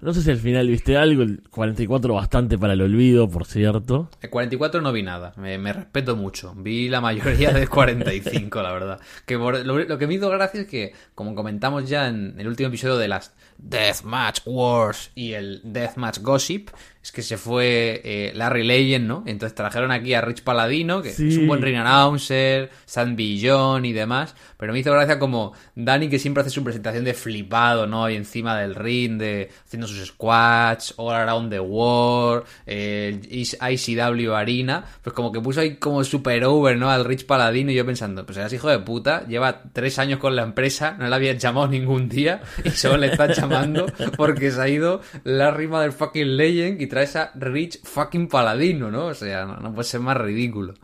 No 0.00 0.14
sé 0.14 0.22
si 0.22 0.30
al 0.30 0.38
final 0.38 0.68
viste 0.68 0.96
algo, 0.96 1.22
el 1.22 1.42
44 1.50 2.14
bastante 2.14 2.56
para 2.56 2.72
el 2.72 2.80
olvido, 2.80 3.28
por 3.28 3.44
cierto. 3.44 4.08
El 4.22 4.30
44 4.30 4.80
no 4.80 4.90
vi 4.90 5.02
nada, 5.02 5.34
me, 5.36 5.70
respeto 5.70 6.16
mucho. 6.16 6.54
Vi 6.56 6.88
la 6.88 7.02
mayoría 7.02 7.52
del 7.52 7.68
45, 7.68 8.62
la 8.62 8.72
verdad. 8.72 9.00
Que 9.26 9.34
lo, 9.34 9.50
lo 9.52 9.98
que 9.98 10.06
me 10.06 10.14
hizo 10.14 10.30
gracia 10.30 10.62
es 10.62 10.66
que, 10.66 10.94
como 11.14 11.34
comentamos 11.34 11.86
ya 11.86 12.08
en 12.08 12.40
el 12.40 12.48
último 12.48 12.70
episodio 12.70 12.96
de 12.96 13.08
las 13.08 13.34
Deathmatch 13.58 14.40
Wars 14.46 15.10
y 15.14 15.32
el 15.32 15.60
Deathmatch 15.64 16.18
Gossip, 16.20 16.70
es 17.02 17.12
que 17.12 17.20
se 17.20 17.36
fue 17.36 18.00
eh, 18.02 18.32
Larry 18.34 18.64
Legend, 18.64 19.06
¿no? 19.06 19.24
Entonces 19.26 19.54
trajeron 19.54 19.90
aquí 19.90 20.14
a 20.14 20.22
Rich 20.22 20.42
Paladino, 20.42 21.02
que 21.02 21.10
Sí. 21.12 21.28
es 21.28 21.36
un 21.36 21.46
buen 21.46 21.60
ring 21.60 21.76
announcer, 21.76 22.70
San 22.86 23.14
Billon 23.14 23.84
y 23.84 23.92
demás, 23.92 24.34
pero 24.56 24.72
me 24.72 24.78
hizo 24.78 24.90
gracia 24.90 25.18
como 25.18 25.52
Dani 25.74 26.08
que 26.08 26.18
siempre 26.18 26.40
hace 26.40 26.48
su 26.48 26.64
presentación 26.64 27.04
de 27.04 27.12
flipado, 27.12 27.86
¿no? 27.86 28.08
Y 28.08 28.16
encima 28.16 28.58
del 28.58 28.74
ring, 28.74 29.18
de 29.18 29.50
haciendo 29.66 29.86
sus 29.86 30.06
squats, 30.06 30.94
all 30.96 31.14
around 31.14 31.50
the 31.50 31.60
world, 31.60 32.44
eh, 32.66 33.20
ICW 33.30 34.32
Arena, 34.34 34.84
pues 35.02 35.12
como 35.14 35.30
que 35.30 35.40
puso 35.40 35.60
ahí 35.60 35.76
como 35.76 36.02
super 36.04 36.42
over, 36.44 36.76
¿no? 36.78 36.90
Al 36.90 37.04
Rich 37.04 37.26
Paladino 37.26 37.70
y 37.70 37.74
yo 37.74 37.84
pensando, 37.84 38.24
pues 38.24 38.38
eras 38.38 38.52
hijo 38.54 38.70
de 38.70 38.78
puta, 38.78 39.26
lleva 39.26 39.62
tres 39.74 39.98
años 39.98 40.18
con 40.20 40.34
la 40.36 40.42
empresa, 40.42 40.96
no 40.98 41.06
le 41.06 41.14
habían 41.14 41.38
llamado 41.38 41.68
ningún 41.68 42.08
día 42.08 42.40
y 42.64 42.70
solo 42.70 42.96
le 42.96 43.08
están 43.08 43.34
llamando 43.48 43.86
porque 44.16 44.50
se 44.50 44.60
ha 44.60 44.68
ido 44.68 45.00
Larry 45.24 45.68
Motherfucking 45.68 46.36
Legend 46.36 46.80
y 46.80 46.86
traes 46.86 47.16
a 47.16 47.30
Rich 47.34 47.80
fucking 47.84 48.28
Paladino, 48.28 48.90
¿no? 48.90 49.06
O 49.06 49.14
sea, 49.14 49.44
no, 49.44 49.56
no 49.56 49.72
puede 49.74 49.88
ser 49.88 50.00
más 50.00 50.16
ridículo. 50.16 50.74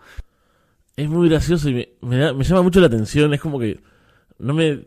Es 0.97 1.09
muy 1.09 1.29
gracioso 1.29 1.69
y 1.71 1.75
me, 1.75 1.89
me 2.03 2.17
da- 2.19 2.33
me 2.35 2.45
llama 2.45 2.63
mucho 2.63 2.81
la 2.81 2.87
atención. 2.87 3.33
Es 3.35 3.41
como 3.41 3.59
que 3.59 3.81
no 4.39 4.55
me 4.55 4.81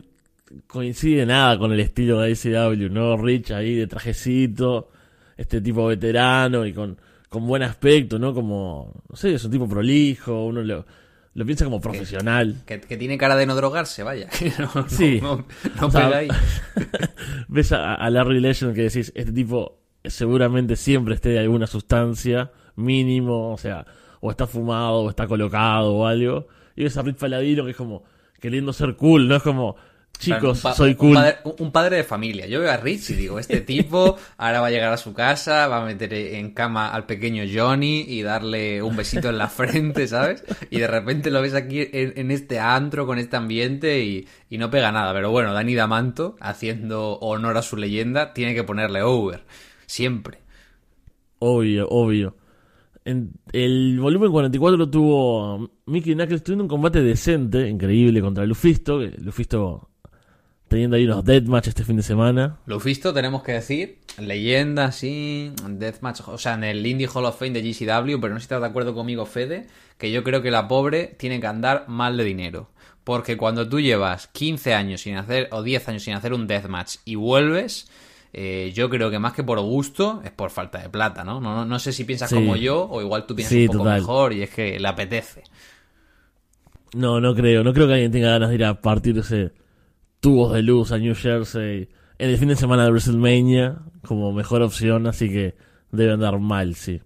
coincide 0.68 1.26
nada 1.26 1.58
con 1.58 1.72
el 1.72 1.80
estilo 1.80 2.20
de 2.22 2.32
ICW, 2.32 2.90
¿no? 2.92 3.18
Rich 3.18 3.52
ahí 3.52 3.76
de 3.76 3.88
trajecito, 3.88 4.90
este 5.38 5.62
tipo 5.62 5.88
veterano 5.88 6.66
y 6.66 6.74
con, 6.74 6.98
con 7.30 7.48
buen 7.48 7.64
aspecto, 7.64 8.20
¿no? 8.20 8.34
Como, 8.34 9.02
no 9.10 9.16
sé, 9.16 9.34
es 9.34 9.44
un 9.46 9.52
tipo 9.52 9.68
prolijo, 9.68 10.46
uno 10.46 10.62
lo, 10.62 10.86
lo 11.34 11.46
piensa 11.46 11.66
como 11.66 11.82
profesional. 11.82 12.62
Que, 12.66 12.80
que 12.80 12.98
tiene 12.98 13.18
cara 13.18 13.36
de 13.36 13.46
no 13.46 13.56
drogarse, 13.56 14.04
vaya. 14.04 14.30
No, 14.60 14.72
no, 14.76 14.90
Sí. 14.90 15.20
No, 15.22 15.46
no 15.80 15.88
O 15.88 15.92
sea, 15.92 16.06
pega 16.06 16.18
ahí. 16.20 16.28
Ves 17.48 17.72
a, 17.72 17.96
a 17.96 18.10
Larry 18.10 18.40
Legend 18.40 18.76
que 18.76 18.84
decís, 18.84 19.12
este 19.16 19.32
tipo 19.32 19.80
seguramente 20.04 20.76
siempre 20.76 21.16
esté 21.16 21.30
de 21.30 21.40
alguna 21.40 21.68
sustancia, 21.68 22.52
mínimo, 22.76 23.52
o 23.54 23.58
sea, 23.58 23.86
o 24.20 24.32
está 24.32 24.48
fumado, 24.48 25.02
o 25.02 25.10
está 25.10 25.28
colocado 25.28 25.94
o 25.94 26.06
algo. 26.08 26.48
Y 26.76 26.84
ves 26.84 26.98
a 26.98 27.02
Rich 27.02 27.18
Paladino 27.18 27.66
que 27.66 27.72
es 27.72 27.78
como 27.78 28.04
queriendo 28.40 28.74
ser 28.74 28.96
cool, 28.96 29.28
¿no? 29.28 29.38
Es 29.38 29.44
como, 29.44 29.76
chicos, 30.20 30.64
Un 30.64 30.74
soy 30.74 30.92
un 30.92 30.96
cool. 30.98 31.14
padre- 31.16 31.38
Un, 31.60 31.72
padre 31.72 31.98
de 31.98 32.04
familia. 32.04 32.46
Yo 32.48 32.60
veo 32.60 32.72
a 32.72 32.78
Rich 32.78 33.10
y 33.12 33.14
digo, 33.16 33.40
este 33.40 33.60
tipo 33.62 34.18
ahora 34.38 34.62
va 34.62 34.68
a 34.68 34.72
llegar 34.72 34.94
a 34.94 34.98
su 34.98 35.14
casa, 35.14 35.68
va 35.68 35.82
a 35.82 35.86
meter 35.86 36.14
en 36.14 36.52
cama 36.54 36.90
al 36.94 37.06
pequeño 37.06 37.44
Johnny 37.54 38.06
y 38.08 38.22
darle 38.22 38.82
un 38.82 38.96
besito 38.96 39.30
en 39.30 39.38
la 39.38 39.48
frente, 39.50 40.08
¿sabes? 40.08 40.44
Y 40.70 40.80
de 40.80 40.88
repente 40.88 41.30
lo 41.32 41.42
ves 41.42 41.54
aquí 41.56 41.80
en, 41.92 42.14
en 42.16 42.32
este 42.32 42.60
antro, 42.60 43.06
con 43.06 43.18
este 43.20 43.36
ambiente 43.36 44.04
y, 44.04 44.28
y 44.50 44.58
no 44.58 44.70
pega 44.70 44.92
nada. 44.92 45.14
Pero 45.14 45.32
bueno, 45.32 45.54
Dani 45.54 45.76
Damanto, 45.76 46.36
haciendo 46.40 47.14
honor 47.20 47.58
a 47.58 47.62
su 47.62 47.76
leyenda, 47.76 48.34
tiene 48.34 48.56
que 48.56 48.64
ponerle 48.64 49.02
over. 49.02 49.44
Siempre. 49.86 50.40
Obvio, 51.40 51.88
obvio. 51.90 52.38
En 53.06 53.32
el 53.52 54.00
volumen 54.00 54.32
44 54.32 54.90
tuvo 54.90 55.70
Mickey 55.88 56.14
Knuckles 56.16 56.42
teniendo 56.42 56.64
un 56.64 56.70
combate 56.70 57.02
decente, 57.04 57.68
increíble 57.68 58.22
contra 58.22 58.46
Lufisto. 58.46 59.00
que 59.00 59.08
Lufisto 59.18 59.90
teniendo 60.74 60.98
ahí 60.98 61.06
unos 61.06 61.24
deathmatch 61.24 61.68
este 61.68 61.84
fin 61.84 61.96
de 61.98 62.04
semana. 62.04 62.58
Lufisto, 62.66 63.14
tenemos 63.14 63.44
que 63.44 63.54
decir, 63.54 64.00
leyenda, 64.20 64.92
sí, 64.92 65.52
Deathmatch, 65.68 66.22
o 66.28 66.38
sea, 66.38 66.56
en 66.56 66.64
el 66.64 66.86
Indie 66.86 67.08
Hall 67.14 67.26
of 67.26 67.38
Fame 67.40 67.52
de 67.52 67.62
GCW, 67.62 68.20
pero 68.20 68.34
no 68.34 68.40
sé 68.40 68.42
si 68.42 68.46
estás 68.46 68.62
de 68.62 68.68
acuerdo 68.68 68.94
conmigo, 68.94 69.26
Fede, 69.26 69.68
que 69.98 70.12
yo 70.12 70.24
creo 70.24 70.42
que 70.42 70.52
la 70.52 70.68
pobre 70.68 71.16
tiene 71.18 71.40
que 71.40 71.48
andar 71.48 71.86
mal 71.88 72.18
de 72.18 72.24
dinero. 72.24 72.70
Porque 73.04 73.38
cuando 73.38 73.68
tú 73.68 73.80
llevas 73.82 74.28
15 74.28 74.74
años 74.74 75.02
sin 75.02 75.16
hacer, 75.18 75.48
o 75.52 75.62
10 75.62 75.90
años 75.90 76.04
sin 76.04 76.14
hacer 76.16 76.34
un 76.34 76.48
Deathmatch 76.48 76.98
y 77.06 77.16
vuelves, 77.16 77.90
eh, 78.34 78.72
yo 78.74 78.90
creo 78.90 79.12
que 79.12 79.20
más 79.20 79.34
que 79.34 79.44
por 79.44 79.60
gusto, 79.60 80.22
es 80.24 80.32
por 80.32 80.50
falta 80.50 80.80
de 80.80 80.90
plata, 80.90 81.24
¿no? 81.24 81.40
No, 81.40 81.54
no, 81.56 81.66
no 81.66 81.80
sé 81.80 81.92
si 81.94 82.04
piensas 82.06 82.30
Sí. 82.30 82.36
como 82.36 82.56
yo, 82.56 82.88
o 82.90 83.02
igual 83.02 83.26
tú 83.28 83.36
piensas 83.36 83.52
Sí, 83.54 83.62
un 83.64 83.68
poco 83.68 83.80
total. 83.80 84.00
mejor 84.00 84.34
y 84.34 84.42
es 84.42 84.50
que 84.50 84.80
le 84.80 84.88
apetece. 84.88 85.44
No, 86.96 87.20
no 87.20 87.36
creo. 87.36 87.64
No 87.64 87.74
creo 87.74 87.88
que 87.88 87.94
alguien 87.94 88.12
tenga 88.12 88.30
ganas 88.30 88.50
de 88.50 88.56
ir 88.56 88.66
a 88.66 88.80
partirse 88.82 89.52
tubos 90.24 90.54
de 90.54 90.64
luz 90.64 90.94
a 90.94 90.98
New 90.98 91.16
Jersey 91.16 91.90
en 92.18 92.30
el 92.30 92.38
fin 92.38 92.48
de 92.48 92.56
semana 92.56 92.86
de 92.86 92.92
WrestleMania 92.92 93.82
como 94.08 94.32
mejor 94.32 94.62
opción, 94.62 95.06
así 95.06 95.28
que 95.28 95.56
debe 95.92 96.14
andar 96.14 96.40
mal, 96.40 96.76
sí. 96.76 97.02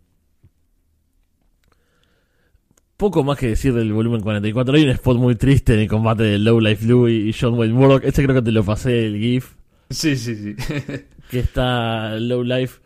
Poco 2.95 3.23
más 3.23 3.39
que 3.39 3.47
decir 3.47 3.73
del 3.73 3.91
volumen 3.91 4.21
44. 4.21 4.75
Hay 4.75 4.83
un 4.83 4.89
spot 4.89 5.17
muy 5.17 5.35
triste 5.35 5.73
en 5.73 5.79
el 5.79 5.87
combate 5.87 6.23
de 6.23 6.37
Low 6.37 6.59
Life 6.59 6.85
Louie 6.85 7.27
y 7.27 7.33
John 7.33 7.55
Wayne 7.55 7.73
Murdoch. 7.73 8.03
Este 8.03 8.23
creo 8.23 8.35
que 8.35 8.43
te 8.43 8.51
lo 8.51 8.63
pasé 8.63 9.07
el 9.07 9.17
GIF. 9.17 9.55
Sí, 9.89 10.15
sí, 10.15 10.35
sí. 10.35 10.55
que 11.31 11.39
está 11.39 12.19
Low 12.19 12.43
Life 12.43 12.81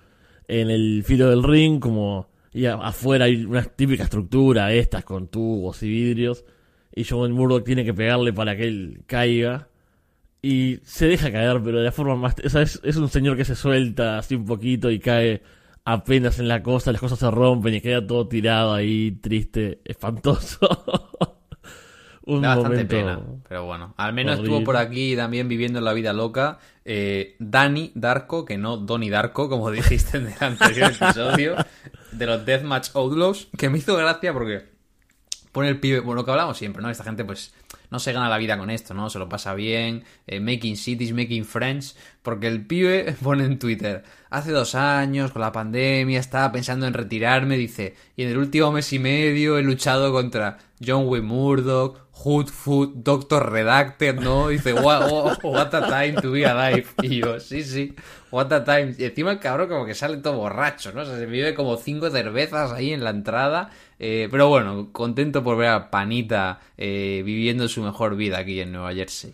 en 0.48 0.70
el 0.70 1.04
filo 1.06 1.30
del 1.30 1.44
ring, 1.44 1.82
como 1.82 2.30
y 2.54 2.66
afuera 2.68 3.26
hay 3.26 3.44
una 3.44 3.64
típica 3.64 4.04
estructura, 4.04 4.74
estas 4.74 5.04
con 5.04 5.28
tubos 5.28 5.84
y 5.84 5.90
vidrios, 5.90 6.46
y 6.96 7.04
John 7.04 7.34
Murdoch 7.34 7.66
tiene 7.66 7.84
que 7.84 7.94
pegarle 7.94 8.32
para 8.32 8.56
que 8.56 8.68
él 8.68 9.02
caiga, 9.08 9.68
y 10.42 10.80
se 10.84 11.08
deja 11.08 11.32
caer, 11.32 11.62
pero 11.64 11.80
de 11.80 11.86
la 11.86 11.92
forma 11.92 12.16
más... 12.16 12.36
O 12.44 12.50
sea, 12.50 12.62
es, 12.62 12.80
es 12.84 12.96
un 12.98 13.10
señor 13.10 13.38
que 13.38 13.46
se 13.46 13.56
suelta 13.56 14.18
así 14.18 14.36
un 14.36 14.46
poquito 14.46 14.90
y 14.90 15.00
cae 15.00 15.44
apenas 15.86 16.40
en 16.40 16.48
la 16.48 16.64
cosa, 16.64 16.92
las 16.92 17.02
cosas 17.02 17.20
se 17.20 17.30
rompen 17.30 17.76
y 17.76 17.82
queda 17.82 18.06
todo 18.06 18.28
tirado 18.28 18.74
ahí, 18.74 19.12
triste, 19.22 19.82
espantoso. 19.86 20.60
un 22.26 22.42
Da 22.42 22.56
bastante 22.56 22.70
momento... 22.70 22.96
pena, 22.96 23.20
pero 23.48 23.66
bueno. 23.66 23.94
Al 23.98 24.14
menos 24.14 24.34
horrible. 24.34 24.52
estuvo 24.52 24.66
por 24.66 24.78
aquí 24.78 25.16
también 25.16 25.48
viviendo 25.48 25.82
la 25.82 25.94
vida 25.94 26.14
loca 26.14 26.60
eh, 26.86 27.36
Dani 27.40 27.92
Darko, 27.96 28.46
que 28.46 28.58
no 28.58 28.78
Donnie 28.78 29.10
Darko, 29.10 29.50
como 29.50 29.72
dijiste 29.72 30.18
en 30.18 30.28
el 30.28 30.36
anterior 30.40 30.92
episodio, 30.92 31.56
de 32.12 32.26
los 32.26 32.46
Deathmatch 32.46 32.90
Outlaws, 32.96 33.50
que 33.58 33.70
me 33.70 33.78
hizo 33.78 33.96
gracia 33.96 34.34
porque 34.34 34.72
pone 35.52 35.70
el 35.70 35.80
pibe, 35.80 36.00
bueno, 36.00 36.22
lo 36.22 36.26
que 36.26 36.32
hablamos 36.32 36.58
siempre, 36.58 36.82
¿no? 36.82 36.90
Esta 36.90 37.04
gente 37.04 37.26
pues 37.26 37.54
no 37.92 38.00
se 38.00 38.14
gana 38.14 38.30
la 38.30 38.38
vida 38.38 38.58
con 38.58 38.70
esto, 38.70 38.94
¿no? 38.94 39.10
Se 39.10 39.20
lo 39.20 39.30
pasa 39.30 39.54
bien, 39.54 40.04
eh, 40.26 40.40
making 40.40 40.78
cities, 40.78 41.14
making 41.14 41.46
friends, 41.46 41.98
porque 42.24 42.48
el 42.48 42.66
pibe 42.66 43.16
pone 43.24 43.44
en 43.44 43.60
Twitter, 43.60 44.04
hace 44.30 44.52
dos 44.52 44.74
años, 44.74 45.32
con 45.32 45.42
la 45.42 45.52
pandemia, 45.52 46.20
estaba 46.20 46.52
pensando 46.52 46.88
en 46.88 46.94
retirarme, 46.94 47.58
dice, 47.58 47.96
y 48.16 48.24
en 48.24 48.30
el 48.30 48.38
último 48.38 48.72
mes 48.72 48.92
y 48.94 49.00
medio 49.00 49.58
he 49.58 49.62
luchado 49.62 50.12
contra 50.12 50.58
John 50.84 51.08
Wayne 51.08 51.28
Murdoch, 51.28 52.00
Hoodfoot, 52.24 52.96
Doctor 52.96 53.52
Redacted, 53.52 54.20
¿no? 54.20 54.48
Dice, 54.48 54.74
what, 54.74 55.44
what 55.44 55.74
a 55.74 55.88
time 55.88 56.22
to 56.22 56.32
be 56.32 56.46
alive. 56.46 56.86
Y 57.04 57.18
yo, 57.18 57.40
sí, 57.40 57.64
sí, 57.64 57.94
what 58.32 58.52
a 58.52 58.64
time. 58.64 58.96
Y 58.98 59.04
encima 59.04 59.32
el 59.32 59.40
cabrón 59.40 59.70
como 59.70 59.86
que 59.86 59.94
sale 59.94 60.18
todo 60.18 60.38
borracho, 60.38 60.92
¿no? 60.94 61.02
O 61.02 61.06
sea, 61.06 61.18
se 61.18 61.26
vive 61.26 61.54
como 61.54 61.78
cinco 61.78 62.10
cervezas 62.10 62.72
ahí 62.72 62.92
en 62.92 63.04
la 63.04 63.12
entrada. 63.12 63.70
Eh, 64.00 64.28
pero 64.32 64.48
bueno, 64.50 64.90
contento 64.92 65.44
por 65.44 65.58
ver 65.58 65.70
a 65.70 65.92
Panita 65.92 66.60
eh, 66.78 67.22
viviendo 67.26 67.68
su 67.68 67.84
mejor 67.84 68.16
vida 68.16 68.40
aquí 68.40 68.60
en 68.60 68.72
Nueva 68.72 68.94
Jersey. 68.94 69.32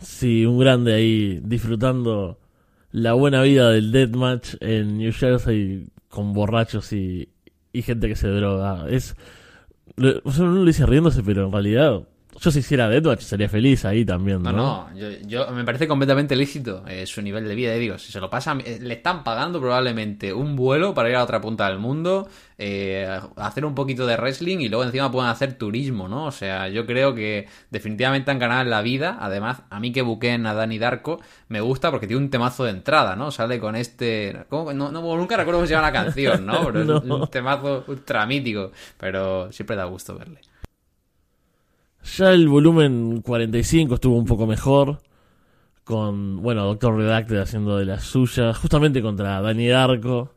Sí, 0.00 0.46
un 0.46 0.58
grande 0.58 0.94
ahí 0.94 1.40
disfrutando 1.44 2.38
la 2.90 3.12
buena 3.14 3.42
vida 3.42 3.70
del 3.70 3.92
deathmatch 3.92 4.54
en 4.60 4.98
New 4.98 5.12
Jersey 5.12 5.86
con 6.08 6.32
borrachos 6.32 6.92
y, 6.92 7.28
gente 7.72 8.08
que 8.08 8.16
se 8.16 8.28
droga. 8.28 8.86
Es, 8.88 9.16
o 9.96 10.30
uno 10.38 10.52
lo 10.52 10.64
dice 10.64 10.86
riéndose, 10.86 11.22
pero 11.22 11.46
en 11.46 11.52
realidad 11.52 12.02
yo 12.40 12.50
si 12.50 12.60
hiciera 12.60 12.88
deathmatch 12.88 13.20
sería 13.20 13.48
feliz 13.48 13.84
ahí 13.84 14.04
también, 14.04 14.42
¿no? 14.42 14.52
No, 14.52 14.88
no, 14.90 14.96
yo, 14.96 15.08
yo- 15.26 15.50
me 15.52 15.64
parece 15.64 15.86
completamente 15.88 16.34
lícito 16.36 16.82
eh, 16.88 17.06
su 17.06 17.20
nivel 17.22 17.46
de 17.46 17.54
vida. 17.54 17.74
Y 17.76 17.78
digo, 17.80 17.98
si 17.98 18.10
se 18.12 18.20
lo 18.20 18.30
pasa, 18.30 18.56
eh, 18.64 18.78
le 18.80 18.94
están 18.94 19.22
pagando 19.24 19.60
probablemente 19.60 20.32
un 20.32 20.56
vuelo 20.56 20.94
para 20.94 21.08
ir 21.08 21.14
a 21.16 21.18
la 21.18 21.24
otra 21.24 21.40
punta 21.40 21.68
del 21.68 21.78
mundo, 21.78 22.28
eh, 22.58 23.08
hacer 23.36 23.64
un 23.64 23.74
poquito 23.74 24.06
de 24.06 24.16
wrestling 24.16 24.58
y 24.58 24.68
luego 24.68 24.84
encima 24.84 25.10
pueden 25.10 25.30
hacer 25.30 25.54
turismo, 25.54 26.08
¿no? 26.08 26.26
O 26.26 26.30
sea, 26.32 26.68
yo 26.68 26.86
creo 26.86 27.14
que 27.14 27.48
definitivamente 27.70 28.30
han 28.30 28.38
ganado 28.38 28.62
en 28.62 28.70
la 28.70 28.82
vida. 28.82 29.18
Además, 29.20 29.62
a 29.70 29.80
mí 29.80 29.92
que 29.92 30.02
buqueen 30.02 30.46
a 30.46 30.54
Dani 30.54 30.78
Darko 30.78 31.20
me 31.48 31.60
gusta 31.60 31.90
porque 31.90 32.06
tiene 32.06 32.22
un 32.22 32.30
temazo 32.30 32.64
de 32.64 32.70
entrada, 32.70 33.16
¿no? 33.16 33.30
Sale 33.30 33.58
con 33.58 33.76
este. 33.76 34.44
¿cómo? 34.48 34.72
No, 34.72 34.90
no, 34.90 35.00
nunca 35.16 35.36
recuerdo 35.36 35.58
cómo 35.58 35.66
se 35.66 35.74
llama 35.74 35.88
la 35.90 35.92
canción, 35.92 36.46
¿no? 36.46 36.66
Pero 36.72 36.80
es 36.98 37.04
No. 37.04 37.16
un 37.16 37.28
temazo 37.28 37.84
ultra 37.88 38.24
mítico. 38.26 38.70
Pero 38.98 39.50
siempre 39.52 39.76
da 39.76 39.84
gusto 39.84 40.16
verle. 40.16 40.40
Ya 42.16 42.30
el 42.30 42.46
volumen 42.48 43.22
45 43.22 43.94
estuvo 43.94 44.16
un 44.16 44.26
poco 44.26 44.46
mejor. 44.46 45.00
Con, 45.84 46.42
bueno, 46.42 46.64
Doctor 46.64 46.96
Redacted 46.96 47.38
haciendo 47.38 47.78
de 47.78 47.86
las 47.86 48.04
suyas. 48.04 48.56
Justamente 48.58 49.00
contra 49.00 49.40
Dani 49.40 49.68
Darko. 49.68 50.34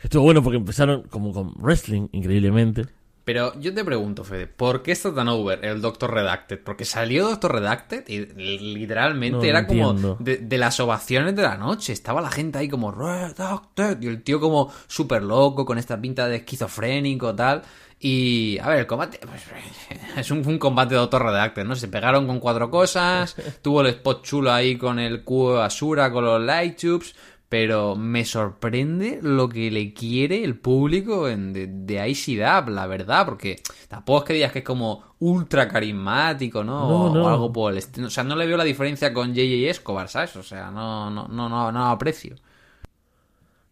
Estuvo 0.00 0.24
bueno 0.24 0.42
porque 0.42 0.56
empezaron 0.56 1.04
como 1.04 1.32
con 1.32 1.54
wrestling, 1.58 2.08
increíblemente. 2.12 2.86
Pero 3.24 3.58
yo 3.58 3.72
te 3.72 3.84
pregunto, 3.84 4.22
Fede, 4.22 4.46
¿por 4.46 4.82
qué 4.82 4.92
está 4.92 5.14
tan 5.14 5.28
over 5.28 5.64
el 5.64 5.80
Doctor 5.80 6.12
Redacted? 6.12 6.60
Porque 6.62 6.84
salió 6.84 7.26
Doctor 7.28 7.54
Redacted 7.54 8.06
y 8.08 8.26
literalmente 8.74 9.38
No, 9.38 9.44
era 9.44 9.66
como 9.66 9.94
de, 10.18 10.38
de 10.38 10.58
las 10.58 10.78
ovaciones 10.80 11.34
de 11.34 11.42
la 11.42 11.56
noche. 11.56 11.94
Estaba 11.94 12.20
la 12.20 12.30
gente 12.30 12.58
ahí 12.58 12.68
como 12.68 12.90
Redacted 12.90 14.02
y 14.02 14.08
el 14.08 14.22
tío 14.22 14.40
como 14.40 14.70
súper 14.88 15.22
loco 15.22 15.64
con 15.64 15.78
esta 15.78 15.98
pinta 15.98 16.26
de 16.28 16.36
esquizofrénico 16.36 17.34
tal. 17.34 17.62
Y, 18.06 18.58
a 18.58 18.68
ver, 18.68 18.80
el 18.80 18.86
combate 18.86 19.18
pues, 19.26 19.44
es 20.18 20.30
un, 20.30 20.46
un 20.46 20.58
combate 20.58 20.92
de 20.92 21.00
Doctor 21.00 21.24
Redacted, 21.24 21.64
¿no? 21.64 21.74
Se 21.74 21.88
pegaron 21.88 22.26
con 22.26 22.38
cuatro 22.38 22.70
cosas, 22.70 23.34
tuvo 23.62 23.80
el 23.80 23.86
spot 23.86 24.22
chulo 24.22 24.52
ahí 24.52 24.76
con 24.76 24.98
el 24.98 25.24
cubo 25.24 25.56
de 25.56 25.62
Asura, 25.62 26.12
con 26.12 26.22
los 26.22 26.38
light 26.42 26.78
tubes, 26.78 27.16
pero 27.48 27.96
me 27.96 28.26
sorprende 28.26 29.20
lo 29.22 29.48
que 29.48 29.70
le 29.70 29.94
quiere 29.94 30.44
el 30.44 30.58
público 30.58 31.30
en, 31.30 31.54
de, 31.54 31.66
de 31.66 32.06
ICDAP, 32.10 32.68
la 32.68 32.86
verdad, 32.86 33.24
porque 33.24 33.62
tampoco 33.88 34.18
es 34.18 34.24
que 34.24 34.34
digas 34.34 34.52
que 34.52 34.58
es 34.58 34.64
como 34.66 35.14
ultra 35.20 35.66
carismático, 35.66 36.62
¿no? 36.62 36.80
No, 36.80 37.04
o, 37.06 37.14
no. 37.14 37.24
o 37.24 37.28
algo 37.28 37.52
por 37.54 37.72
el 37.72 37.78
estilo. 37.78 38.08
O 38.08 38.10
sea, 38.10 38.22
no 38.22 38.36
le 38.36 38.46
veo 38.46 38.58
la 38.58 38.64
diferencia 38.64 39.14
con 39.14 39.32
JJ 39.32 39.70
Escobar, 39.70 40.10
¿sabes? 40.10 40.36
O 40.36 40.42
sea, 40.42 40.70
no, 40.70 41.08
no, 41.08 41.26
no, 41.26 41.48
no, 41.48 41.72
no 41.72 41.86
aprecio. 41.86 42.36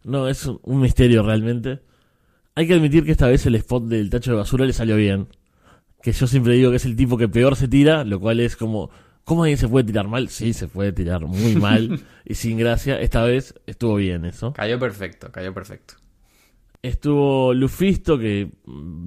No, 0.05 0.27
es 0.27 0.47
un 0.47 0.81
misterio 0.81 1.21
realmente. 1.21 1.92
Hay 2.55 2.67
que 2.67 2.73
admitir 2.75 3.03
que 3.03 3.11
esta 3.11 3.27
vez 3.27 3.45
el 3.45 3.55
spot 3.55 3.85
del 3.85 4.09
tacho 4.09 4.31
de 4.31 4.37
basura 4.37 4.65
le 4.65 4.73
salió 4.73 4.95
bien. 4.95 5.27
Que 6.01 6.11
yo 6.11 6.27
siempre 6.27 6.53
digo 6.53 6.69
que 6.69 6.77
es 6.77 6.85
el 6.85 6.95
tipo 6.95 7.17
que 7.17 7.27
peor 7.29 7.55
se 7.55 7.67
tira, 7.67 8.03
lo 8.03 8.19
cual 8.19 8.39
es 8.39 8.55
como, 8.55 8.89
¿cómo 9.23 9.43
alguien 9.43 9.57
se 9.57 9.67
puede 9.67 9.85
tirar 9.85 10.07
mal? 10.07 10.29
Sí, 10.29 10.53
se 10.53 10.67
puede 10.67 10.91
tirar 10.91 11.25
muy 11.25 11.55
mal 11.55 12.03
y 12.25 12.35
sin 12.35 12.57
gracia. 12.57 12.99
Esta 12.99 13.23
vez 13.23 13.55
estuvo 13.65 13.95
bien 13.95 14.25
eso. 14.25 14.53
Cayó 14.53 14.77
perfecto, 14.79 15.31
cayó 15.31 15.53
perfecto. 15.53 15.95
Estuvo 16.81 17.53
Lufisto 17.53 18.19
que 18.19 18.51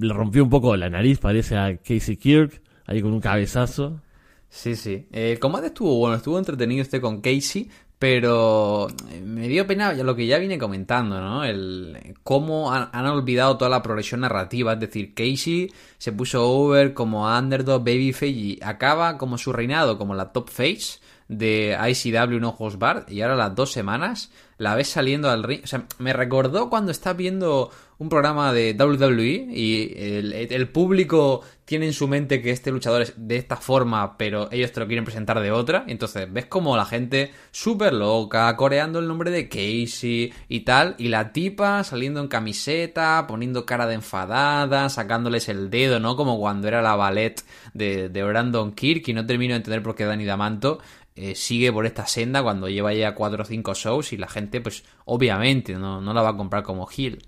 le 0.01 0.13
rompió 0.13 0.43
un 0.43 0.49
poco 0.49 0.75
la 0.75 0.89
nariz, 0.89 1.19
parece 1.19 1.55
a 1.55 1.77
Casey 1.77 2.17
Kirk, 2.17 2.61
ahí 2.87 3.01
con 3.01 3.13
un 3.13 3.21
cabezazo. 3.21 4.01
Sí, 4.49 4.75
sí. 4.75 5.07
Eh, 5.11 5.33
El 5.33 5.39
combate 5.39 5.67
estuvo 5.67 5.95
bueno, 5.99 6.15
estuvo 6.15 6.39
entretenido 6.39 6.81
este 6.81 6.99
con 6.99 7.21
Casey, 7.21 7.69
pero 7.99 8.87
eh, 9.09 9.21
me 9.21 9.47
dio 9.47 9.65
pena 9.65 9.93
lo 9.93 10.15
que 10.15 10.27
ya 10.27 10.37
vine 10.37 10.59
comentando, 10.59 11.19
¿no? 11.19 11.43
El 11.43 12.15
cómo 12.23 12.71
han, 12.71 12.89
han 12.91 13.07
olvidado 13.07 13.57
toda 13.57 13.69
la 13.69 13.81
progresión 13.81 14.21
narrativa, 14.21 14.73
es 14.73 14.79
decir, 14.79 15.13
Casey 15.15 15.71
se 15.97 16.11
puso 16.11 16.47
over 16.47 16.93
como 16.93 17.27
underdog 17.27 17.83
babyface 17.83 18.27
y 18.27 18.59
acaba 18.61 19.17
como 19.17 19.37
su 19.37 19.51
reinado 19.51 19.97
como 19.97 20.13
la 20.13 20.31
top 20.31 20.49
face 20.49 20.99
de 21.27 21.77
ICW 21.77 22.39
No 22.39 22.55
Host 22.57 22.77
Bar 22.77 23.05
y 23.09 23.21
ahora 23.21 23.35
las 23.35 23.55
dos 23.55 23.71
semanas 23.71 24.31
la 24.57 24.75
ves 24.75 24.89
saliendo 24.89 25.29
al 25.29 25.43
ring. 25.43 25.61
O 25.63 25.67
sea, 25.67 25.85
me 25.97 26.13
recordó 26.13 26.69
cuando 26.69 26.91
estás 26.91 27.17
viendo 27.17 27.71
un 27.97 28.09
programa 28.09 28.53
de 28.53 28.75
WWE 28.79 29.47
y 29.49 29.93
el 29.97 30.69
público 30.69 31.41
tiene 31.67 31.85
en 31.85 31.91
su 31.91 32.07
mente 32.07 32.41
que 32.41 32.51
este 32.51 32.71
luchador 32.71 33.01
es 33.01 33.13
de 33.17 33.35
esta 33.35 33.57
forma, 33.57 34.17
pero 34.17 34.49
ellos 34.53 34.71
te 34.71 34.79
lo 34.79 34.87
quieren 34.87 35.03
presentar 35.03 35.41
de 35.41 35.51
otra. 35.51 35.83
Entonces 35.87 36.31
ves 36.31 36.45
como 36.45 36.77
la 36.77 36.85
gente 36.85 37.33
súper 37.51 37.91
loca, 37.91 38.55
coreando 38.55 38.99
el 38.99 39.07
nombre 39.09 39.31
de 39.31 39.49
Casey 39.49 40.33
y 40.47 40.61
tal, 40.61 40.95
y 40.97 41.09
la 41.09 41.33
tipa 41.33 41.83
saliendo 41.83 42.21
en 42.21 42.29
camiseta, 42.29 43.25
poniendo 43.27 43.65
cara 43.65 43.85
de 43.85 43.95
enfadada, 43.95 44.87
sacándoles 44.87 45.49
el 45.49 45.69
dedo, 45.69 45.99
¿no? 45.99 46.15
Como 46.15 46.39
cuando 46.39 46.69
era 46.69 46.81
la 46.81 46.95
ballet 46.95 47.43
de, 47.73 48.07
de 48.07 48.23
Brandon 48.23 48.71
Kirk, 48.71 49.05
y 49.09 49.13
no 49.13 49.25
termino 49.25 49.51
de 49.51 49.57
entender 49.57 49.83
por 49.83 49.93
qué 49.93 50.05
Danny 50.05 50.23
Damanto 50.23 50.79
eh, 51.17 51.35
sigue 51.35 51.73
por 51.73 51.85
esta 51.85 52.07
senda 52.07 52.43
cuando 52.43 52.69
lleva 52.69 52.93
ya 52.93 53.13
4 53.13 53.43
o 53.43 53.45
5 53.45 53.73
shows 53.73 54.13
y 54.13 54.17
la 54.17 54.29
gente, 54.29 54.61
pues 54.61 54.85
obviamente, 55.03 55.73
no, 55.73 55.99
no 55.99 56.13
la 56.13 56.21
va 56.21 56.29
a 56.29 56.37
comprar 56.37 56.63
como 56.63 56.87
heel. 56.89 57.23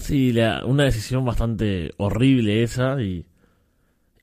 Sí, 0.00 0.32
la- 0.32 0.64
una 0.64 0.84
decisión 0.84 1.24
bastante 1.24 1.92
horrible 1.98 2.62
esa 2.62 3.00
y, 3.02 3.26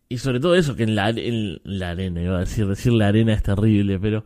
y 0.09 0.17
sobre 0.17 0.39
todo 0.39 0.55
eso, 0.55 0.75
que 0.75 0.83
en 0.83 0.95
la, 0.95 1.09
en 1.09 1.59
la 1.63 1.91
arena, 1.91 2.21
iba 2.21 2.37
a 2.37 2.39
decir, 2.41 2.67
decir 2.67 2.93
la 2.93 3.07
arena 3.09 3.33
es 3.33 3.43
terrible, 3.43 3.99
pero 3.99 4.25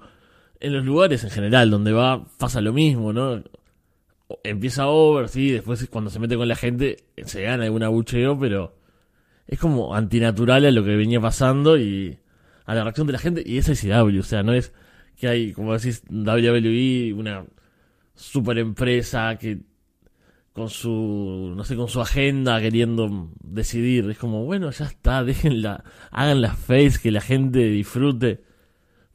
en 0.60 0.74
los 0.74 0.86
lugares 0.86 1.24
en 1.24 1.32
general 1.32 1.70
donde 1.72 1.92
va 1.92 2.26
pasa 2.38 2.62
lo 2.62 2.72
mismo, 2.74 3.14
¿no? 3.14 3.44
Empieza 4.44 4.88
over, 4.88 5.28
sí, 5.28 5.52
después 5.52 5.86
cuando 5.90 6.10
se 6.10 6.20
mete 6.20 6.38
con 6.38 6.48
la 6.48 6.56
gente 6.56 6.98
se 7.26 7.42
gana 7.44 7.66
algún 7.66 7.84
abucheo, 7.84 8.40
pero 8.40 8.78
es 9.48 9.60
como 9.60 9.96
antinatural 9.96 10.66
a 10.66 10.72
lo 10.72 10.84
que 10.86 10.96
venía 10.96 11.20
pasando 11.22 11.78
y 11.78 12.20
a 12.66 12.76
la 12.76 12.84
reacción 12.84 13.08
de 13.08 13.14
la 13.14 13.20
gente 13.20 13.44
y 13.46 13.58
es 13.58 13.68
ICW, 13.70 14.20
o 14.20 14.24
sea, 14.24 14.44
no 14.44 14.54
es 14.54 14.74
que 15.18 15.28
hay, 15.28 15.54
como 15.54 15.74
decís, 15.74 16.04
WWE, 16.10 17.14
una 17.14 17.46
super 18.16 18.58
empresa 18.60 19.38
que 19.38 19.60
con 20.54 20.70
su, 20.70 21.54
no 21.56 21.64
sé, 21.64 21.76
con 21.76 21.88
su 21.88 22.02
agenda 22.02 22.60
queriendo 22.62 23.30
decidir. 23.42 24.10
Es 24.10 24.18
como, 24.18 24.44
bueno, 24.46 24.70
ya 24.72 24.86
está, 24.86 25.24
déjenla, 25.26 25.84
hagan 26.12 26.42
las 26.42 26.58
face, 26.58 27.00
que 27.02 27.12
la 27.12 27.22
gente 27.22 27.60
disfrute. 27.60 28.44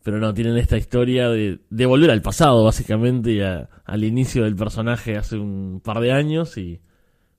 Pero 0.03 0.19
no, 0.19 0.33
tienen 0.35 0.57
esta 0.57 0.77
historia 0.77 1.29
de, 1.31 1.61
de 1.69 1.87
volver 1.87 2.11
al 2.13 2.23
pasado, 2.23 2.63
básicamente, 2.65 3.33
y 3.33 3.41
a- 3.41 3.69
al 3.85 4.05
inicio 4.05 4.45
del 4.45 4.55
personaje 4.57 5.17
hace 5.17 5.37
un 5.37 5.81
par 5.85 6.01
de 6.01 6.13
años. 6.13 6.57
Y 6.59 6.81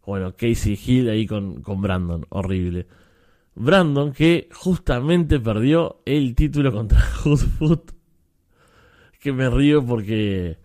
bueno, 0.05 0.35
Casey 0.35 0.77
Hill 0.85 1.09
ahí 1.09 1.25
con, 1.25 1.61
con 1.61 1.81
Brandon, 1.81 2.25
horrible. 2.29 2.87
Brandon 3.55 4.11
que 4.13 4.49
justamente 4.53 5.39
perdió 5.39 6.01
el 6.05 6.35
título 6.35 6.71
contra 6.73 6.99
Hoodfoot. 7.25 7.91
Que 9.19 9.31
me 9.33 9.49
río 9.49 9.83
porque... 9.85 10.57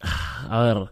A 0.00 0.62
ver, 0.64 0.90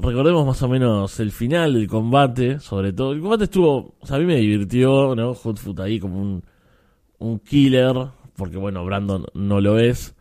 recordemos 0.00 0.46
más 0.46 0.62
o 0.62 0.68
menos 0.68 1.20
el 1.20 1.32
final 1.32 1.74
del 1.74 1.88
combate, 1.88 2.60
sobre 2.60 2.92
todo. 2.92 3.12
El 3.12 3.20
combate 3.20 3.44
estuvo, 3.44 3.94
o 3.98 4.06
sea, 4.06 4.16
a 4.16 4.18
mí 4.18 4.26
me 4.26 4.36
divirtió, 4.36 5.14
¿no? 5.14 5.32
Hoodfoot 5.32 5.80
ahí 5.80 5.98
como 5.98 6.20
un, 6.20 6.44
un 7.18 7.38
killer, 7.40 7.94
porque 8.36 8.56
bueno, 8.56 8.84
Brandon 8.84 9.26
no 9.34 9.60
lo 9.60 9.78
es. 9.78 10.14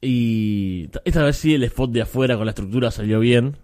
Y 0.00 0.88
esta 1.04 1.22
vez 1.22 1.36
sí 1.36 1.54
el 1.54 1.62
spot 1.64 1.92
de 1.92 2.02
afuera 2.02 2.36
con 2.36 2.44
la 2.44 2.50
estructura 2.50 2.90
salió 2.90 3.20
bien. 3.20 3.56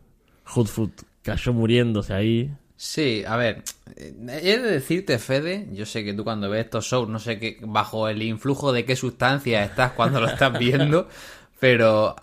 Hoodfoot 0.55 0.93
cayó 1.23 1.53
muriéndose 1.53 2.15
ahí. 2.15 2.51
Sí, 2.77 3.25
a 3.27 3.37
ver, 3.37 3.65
eh, 3.97 4.15
he 4.45 4.59
de 4.59 4.71
decirte, 4.71 5.19
Fede, 5.19 5.69
yo 5.73 5.85
sé 5.85 6.05
que 6.05 6.15
tú 6.15 6.23
cuando 6.23 6.49
ves 6.49 6.67
estos 6.67 6.85
shows, 6.85 7.09
no 7.09 7.19
sé 7.19 7.41
qué, 7.41 7.59
bajo 7.61 8.09
el 8.09 8.23
influjo 8.23 8.73
de 8.73 8.85
qué 8.85 8.95
sustancia 8.95 9.65
estás 9.65 9.93
cuando 9.93 10.21
lo 10.21 10.29
estás 10.29 10.57
viendo, 10.57 11.09
pero 11.59 12.15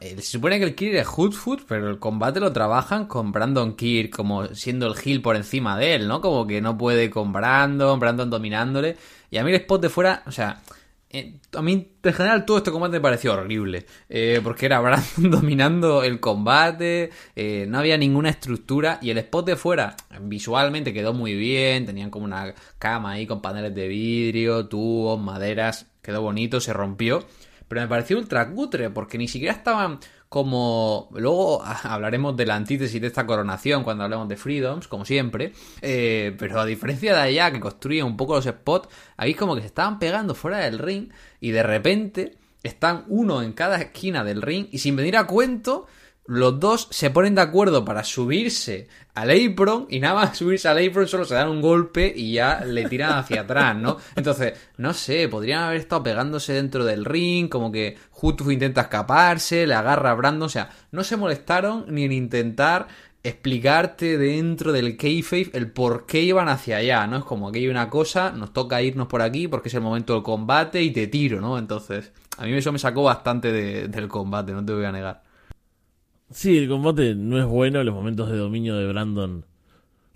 eh, 0.00 0.16
se 0.16 0.22
supone 0.22 0.58
que 0.58 0.64
el 0.64 0.74
Kirk 0.74 0.94
es 0.96 1.06
Hoodfoot, 1.06 1.64
pero 1.68 1.88
el 1.88 1.98
combate 1.98 2.40
lo 2.40 2.52
trabajan 2.52 3.06
con 3.06 3.30
Brandon 3.32 3.74
Kirk 3.76 4.10
como 4.10 4.46
siendo 4.54 4.86
el 4.86 4.94
heel 5.02 5.22
por 5.22 5.36
encima 5.36 5.78
de 5.78 5.94
él, 5.94 6.08
¿no? 6.08 6.20
Como 6.20 6.46
que 6.46 6.60
no 6.60 6.76
puede 6.76 7.10
con 7.10 7.32
Brandon, 7.32 7.98
Brandon 8.00 8.28
dominándole, 8.30 8.96
y 9.30 9.36
a 9.38 9.44
mí 9.44 9.50
el 9.50 9.56
spot 9.60 9.82
de 9.82 9.88
fuera, 9.88 10.22
o 10.26 10.32
sea... 10.32 10.60
eh, 11.10 11.34
a 11.54 11.60
mí, 11.62 11.92
en 12.02 12.12
general, 12.14 12.44
todo 12.46 12.56
este 12.58 12.70
combate 12.70 12.92
me 12.94 13.00
pareció 13.00 13.34
horrible. 13.34 13.86
eh, 14.08 14.40
porque 14.42 14.66
era 14.66 14.80
Brandon 14.80 15.30
dominando 15.30 16.02
el 16.02 16.20
combate, 16.20 17.10
eh, 17.36 17.66
no 17.68 17.78
había 17.78 17.98
ninguna 17.98 18.30
estructura. 18.30 18.98
Y 19.02 19.10
el 19.10 19.18
spot 19.18 19.46
de 19.46 19.56
fuera, 19.56 19.94
visualmente 20.22 20.92
quedó 20.94 21.12
muy 21.12 21.34
bien. 21.34 21.84
Tenían 21.86 22.10
como 22.10 22.24
una 22.24 22.54
cama 22.78 23.12
ahí 23.12 23.26
con 23.26 23.42
paneles 23.42 23.74
de 23.74 23.88
vidrio, 23.88 24.66
tubos, 24.68 25.20
maderas. 25.20 25.86
Quedó 26.02 26.22
bonito, 26.22 26.60
se 26.60 26.72
rompió. 26.72 27.24
Pero 27.72 27.80
me 27.80 27.88
pareció 27.88 28.18
ultra 28.18 28.50
cutre, 28.50 28.90
porque 28.90 29.16
ni 29.16 29.28
siquiera 29.28 29.54
estaban 29.54 29.98
como... 30.28 31.08
Luego 31.12 31.64
hablaremos 31.84 32.36
de 32.36 32.44
la 32.44 32.54
antítesis 32.54 33.00
de 33.00 33.06
esta 33.06 33.24
coronación 33.24 33.82
cuando 33.82 34.04
hablemos 34.04 34.28
de 34.28 34.36
Freedoms, 34.36 34.88
como 34.88 35.06
siempre. 35.06 35.54
Eh, 35.80 36.36
pero 36.38 36.60
a 36.60 36.66
diferencia 36.66 37.14
de 37.14 37.20
allá, 37.22 37.50
que 37.50 37.60
construye 37.60 38.02
un 38.02 38.18
poco 38.18 38.34
los 38.34 38.44
spots, 38.44 38.90
ahí 39.16 39.32
como 39.32 39.54
que 39.54 39.62
se 39.62 39.68
estaban 39.68 39.98
pegando 39.98 40.34
fuera 40.34 40.58
del 40.58 40.78
ring 40.78 41.08
y 41.40 41.52
de 41.52 41.62
repente 41.62 42.36
están 42.62 43.06
uno 43.08 43.40
en 43.40 43.54
cada 43.54 43.78
esquina 43.78 44.22
del 44.22 44.42
ring 44.42 44.66
y 44.70 44.76
sin 44.76 44.94
venir 44.94 45.16
a 45.16 45.26
cuento... 45.26 45.86
Los 46.24 46.60
dos 46.60 46.86
se 46.90 47.10
ponen 47.10 47.34
de 47.34 47.40
acuerdo 47.40 47.84
para 47.84 48.04
subirse 48.04 48.86
al 49.14 49.30
apron 49.30 49.86
y 49.90 49.98
nada 49.98 50.14
más 50.14 50.38
subirse 50.38 50.68
al 50.68 50.78
apron 50.86 51.08
solo 51.08 51.24
se 51.24 51.34
dan 51.34 51.48
un 51.48 51.60
golpe 51.60 52.12
y 52.14 52.34
ya 52.34 52.64
le 52.64 52.88
tiran 52.88 53.18
hacia 53.18 53.40
atrás, 53.40 53.76
¿no? 53.76 53.96
Entonces, 54.14 54.52
no 54.76 54.94
sé, 54.94 55.28
podrían 55.28 55.64
haber 55.64 55.78
estado 55.78 56.04
pegándose 56.04 56.52
dentro 56.52 56.84
del 56.84 57.04
ring, 57.04 57.48
como 57.48 57.72
que 57.72 57.98
Hutu 58.20 58.50
intenta 58.52 58.82
escaparse, 58.82 59.66
le 59.66 59.74
agarra 59.74 60.12
a 60.12 60.14
Brandon, 60.14 60.46
o 60.46 60.48
sea, 60.48 60.70
no 60.92 61.02
se 61.02 61.16
molestaron 61.16 61.86
ni 61.88 62.04
en 62.04 62.12
intentar 62.12 62.86
explicarte 63.24 64.18
dentro 64.18 64.72
del 64.72 64.96
kayfabe 64.96 65.50
el 65.54 65.70
por 65.70 66.06
qué 66.06 66.22
iban 66.22 66.48
hacia 66.48 66.76
allá, 66.78 67.06
¿no? 67.06 67.18
Es 67.18 67.24
como 67.24 67.50
que 67.50 67.58
hay 67.60 67.68
una 67.68 67.88
cosa, 67.90 68.30
nos 68.32 68.52
toca 68.52 68.80
irnos 68.82 69.08
por 69.08 69.22
aquí 69.22 69.48
porque 69.48 69.68
es 69.68 69.74
el 69.74 69.80
momento 69.80 70.14
del 70.14 70.22
combate 70.22 70.82
y 70.82 70.90
te 70.92 71.06
tiro, 71.08 71.40
¿no? 71.40 71.58
Entonces, 71.58 72.12
a 72.38 72.44
mí 72.44 72.52
eso 72.52 72.72
me 72.72 72.78
sacó 72.78 73.02
bastante 73.02 73.50
de- 73.52 73.88
del 73.88 74.08
combate, 74.08 74.52
no 74.52 74.64
te 74.64 74.72
voy 74.72 74.84
a 74.84 74.92
negar. 74.92 75.22
Sí, 76.32 76.58
el 76.58 76.68
combate 76.68 77.14
no 77.14 77.38
es 77.38 77.46
bueno, 77.46 77.82
los 77.84 77.94
momentos 77.94 78.30
de 78.30 78.36
dominio 78.36 78.76
de 78.76 78.86
Brandon 78.86 79.44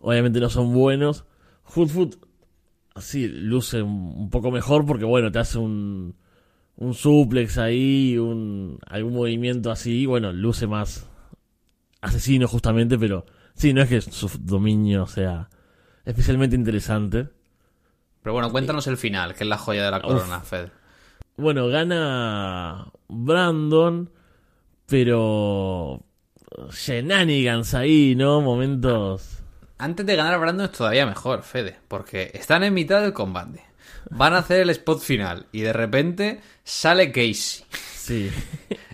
obviamente 0.01 0.41
no 0.41 0.51
son 0.51 0.73
buenos. 0.73 1.25
Hoodfoot 1.75 2.17
sí 2.99 3.29
luce 3.29 3.83
un, 3.83 4.31
poco 4.31 4.51
mejor 4.51 4.87
porque 4.87 5.05
bueno, 5.05 5.31
te 5.31 5.39
hace 5.39 5.59
un 5.59 6.15
un 6.77 6.95
suplex 6.95 7.59
ahí, 7.59 8.19
un 8.19 8.79
algún 8.87 9.15
movimiento 9.15 9.71
así, 9.71 10.07
bueno, 10.07 10.33
luce 10.33 10.67
más 10.67 11.09
asesino 12.03 12.47
justamente, 12.47 12.99
pero 12.99 13.25
Sí, 13.57 13.73
no 13.73 13.81
es 13.83 13.89
que 13.89 14.01
su 14.03 14.31
dominio 14.41 15.07
sea 15.07 15.49
especialmente 16.05 16.55
interesante. 16.55 17.29
Pero 18.23 18.35
bueno, 18.35 18.53
cuéntanos 18.53 18.87
el 18.87 18.99
final, 18.99 19.35
que 19.35 19.45
es 19.45 19.49
la 19.49 19.57
joya 19.57 19.85
de 19.85 19.91
la 19.91 20.03
corona, 20.03 20.41
Fed. 20.41 20.69
Bueno, 21.39 21.69
gana 21.69 22.87
Brandon, 23.09 24.11
pero 24.87 26.03
shenanigans 26.73 27.75
ahí, 27.75 28.15
¿no? 28.17 28.41
Momentos... 28.41 29.33
Antes 29.79 30.07
de 30.07 30.17
ganar 30.17 30.33
a 30.33 30.39
Brandon 30.39 30.67
es 30.67 30.73
todavía 30.73 31.05
mejor, 31.05 31.43
Fede, 31.43 31.77
porque 31.87 32.31
están 32.33 32.65
en 32.65 32.73
mitad 32.73 33.03
del 33.03 33.13
combate. 33.13 33.63
Van 34.09 34.33
a 34.33 34.39
hacer 34.39 34.61
el 34.61 34.71
spot 34.71 35.01
final 35.01 35.47
y 35.53 35.61
de 35.61 35.75
repente 35.75 36.41
sale 36.65 37.13
Casey. 37.13 37.65
Sí. 37.95 38.31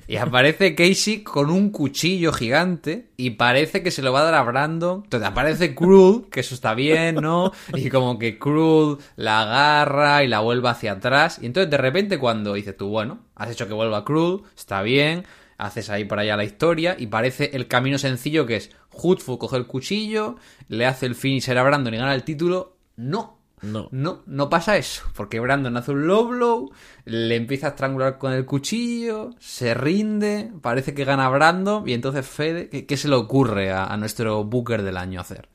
Y 0.08 0.16
aparece 0.16 0.74
Casey 0.74 1.22
con 1.22 1.50
un 1.50 1.70
cuchillo 1.70 2.32
gigante 2.32 3.10
y 3.16 3.30
parece 3.30 3.82
que 3.82 3.92
se 3.92 4.02
lo 4.02 4.12
va 4.12 4.20
a 4.20 4.24
dar 4.24 4.34
a 4.34 4.42
Brandon. 4.42 5.02
Entonces 5.04 5.28
aparece 5.28 5.74
Cruel, 5.74 6.24
que 6.30 6.40
eso 6.40 6.54
está 6.56 6.74
bien, 6.74 7.14
¿no? 7.16 7.52
Y 7.74 7.88
como 7.88 8.18
que 8.18 8.38
Cruel 8.38 8.98
la 9.16 9.42
agarra 9.42 10.24
y 10.24 10.28
la 10.28 10.40
vuelve 10.40 10.68
hacia 10.68 10.92
atrás. 10.92 11.38
Y 11.40 11.46
entonces 11.46 11.70
de 11.70 11.76
repente 11.76 12.18
cuando 12.18 12.54
dices 12.54 12.76
tú, 12.76 12.88
bueno, 12.88 13.20
has 13.36 13.50
hecho 13.50 13.68
que 13.68 13.74
vuelva 13.74 14.04
Cruel, 14.04 14.40
está 14.56 14.82
bien, 14.82 15.24
haces 15.66 15.90
ahí 15.90 16.04
por 16.04 16.18
allá 16.18 16.36
la 16.36 16.44
historia 16.44 16.96
y 16.98 17.06
parece 17.06 17.50
el 17.54 17.68
camino 17.68 17.98
sencillo 17.98 18.46
que 18.46 18.56
es 18.56 18.70
Hoodfoot 18.90 19.38
coge 19.38 19.56
el 19.56 19.66
cuchillo, 19.66 20.36
le 20.68 20.86
hace 20.86 21.06
el 21.06 21.14
finisher 21.14 21.56
a 21.58 21.62
Brandon 21.62 21.94
y 21.94 21.98
gana 21.98 22.14
el 22.14 22.24
título. 22.24 22.76
No, 22.96 23.38
No. 23.62 23.88
no, 23.90 24.22
no 24.26 24.50
pasa 24.50 24.76
eso, 24.76 25.04
porque 25.14 25.40
Brandon 25.40 25.76
hace 25.76 25.92
un 25.92 26.06
low 26.06 26.28
blow, 26.28 26.72
le 27.04 27.36
empieza 27.36 27.68
a 27.68 27.70
estrangular 27.70 28.18
con 28.18 28.32
el 28.32 28.44
cuchillo, 28.44 29.30
se 29.38 29.72
rinde, 29.74 30.52
parece 30.60 30.94
que 30.94 31.04
gana 31.04 31.28
Brandon, 31.28 31.88
y 31.88 31.92
entonces 31.94 32.26
Fede, 32.26 32.68
¿qué, 32.68 32.86
qué 32.86 32.96
se 32.96 33.08
le 33.08 33.14
ocurre 33.14 33.70
a, 33.70 33.86
a 33.86 33.96
nuestro 33.96 34.44
Booker 34.44 34.82
del 34.82 34.96
año 34.96 35.20
hacer? 35.20 35.48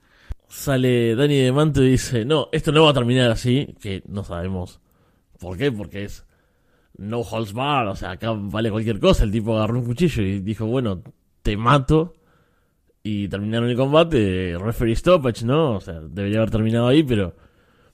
Sale 0.49 1.15
Danny 1.15 1.39
de 1.41 1.51
Manto 1.51 1.83
y 1.83 1.91
dice, 1.91 2.23
no, 2.25 2.47
esto 2.51 2.71
no 2.71 2.83
va 2.85 2.91
a 2.91 2.93
terminar 2.93 3.29
así, 3.31 3.75
que 3.81 4.01
no 4.07 4.23
sabemos 4.23 4.79
por 5.39 5.57
qué, 5.57 5.71
porque 5.71 6.05
es 6.05 6.25
no 6.97 7.21
holds 7.21 7.53
bar, 7.53 7.87
o 7.87 7.95
sea, 7.95 8.11
acá 8.11 8.31
vale 8.31 8.71
cualquier 8.71 8.99
cosa, 8.99 9.23
el 9.23 9.31
tipo 9.31 9.55
agarró 9.55 9.79
un 9.79 9.85
cuchillo 9.85 10.23
y 10.23 10.39
dijo, 10.39 10.65
bueno, 10.65 11.01
te 11.41 11.57
mato, 11.57 12.15
y 13.07 13.29
terminaron 13.29 13.69
el 13.69 13.77
combate, 13.77 14.57
referee 14.59 14.95
stoppage, 14.95 15.45
¿no? 15.45 15.75
O 15.75 15.81
sea, 15.81 16.01
debería 16.01 16.39
haber 16.39 16.51
terminado 16.51 16.87
ahí, 16.87 17.03
pero 17.03 17.35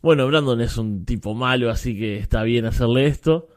bueno, 0.02 0.26
Brandon 0.28 0.60
es 0.60 0.78
un 0.78 1.06
tipo 1.06 1.36
malo, 1.36 1.70
así 1.70 1.96
que 1.96 2.18
está 2.18 2.42
bien 2.42 2.66
hacerle 2.66 3.06
esto. 3.06 3.48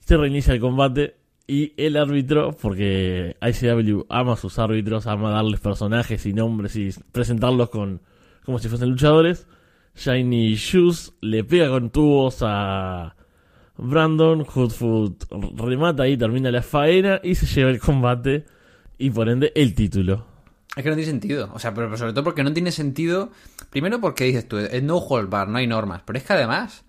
Se 0.00 0.16
reinicia 0.16 0.52
el 0.52 0.60
combate 0.60 1.16
y 1.46 1.74
el 1.76 1.96
árbitro, 1.96 2.56
porque 2.60 3.36
ICW 3.40 4.06
ama 4.08 4.32
a 4.32 4.36
sus 4.36 4.58
árbitros, 4.58 5.06
ama 5.06 5.30
darles 5.30 5.60
personajes 5.60 6.26
y 6.26 6.32
nombres 6.32 6.74
y 6.74 6.90
presentarlos 7.12 7.70
con 7.70 8.02
como 8.44 8.58
si 8.58 8.68
fuesen 8.68 8.90
luchadores. 8.90 9.46
Shiny 9.94 10.54
Shoes 10.56 11.14
le 11.20 11.44
pega 11.44 11.68
con 11.68 11.90
tubos 11.90 12.38
a 12.42 13.14
Brandon, 13.82 14.44
Hoodfoot 14.46 15.24
remata 15.56 16.06
y 16.06 16.16
termina 16.16 16.50
la 16.50 16.62
faena 16.62 17.20
y 17.22 17.34
se 17.34 17.46
lleva 17.46 17.70
el 17.70 17.80
combate 17.80 18.44
y 18.98 19.10
por 19.10 19.28
ende 19.28 19.52
el 19.54 19.74
título. 19.74 20.26
Es 20.76 20.82
que 20.84 20.90
no 20.90 20.94
tiene 20.96 21.10
sentido. 21.10 21.50
O 21.52 21.58
sea, 21.58 21.74
pero, 21.74 21.88
pero 21.88 21.96
sobre 21.98 22.12
todo 22.12 22.22
porque 22.24 22.44
no 22.44 22.52
tiene 22.52 22.70
sentido. 22.70 23.30
Primero 23.70 24.00
porque 24.00 24.24
dices 24.24 24.46
tú, 24.46 24.58
es 24.58 24.82
no 24.82 24.98
hold 24.98 25.28
bar, 25.28 25.48
no 25.48 25.58
hay 25.58 25.66
normas. 25.66 26.02
Pero 26.04 26.18
es 26.18 26.24
que 26.24 26.32
además, 26.34 26.84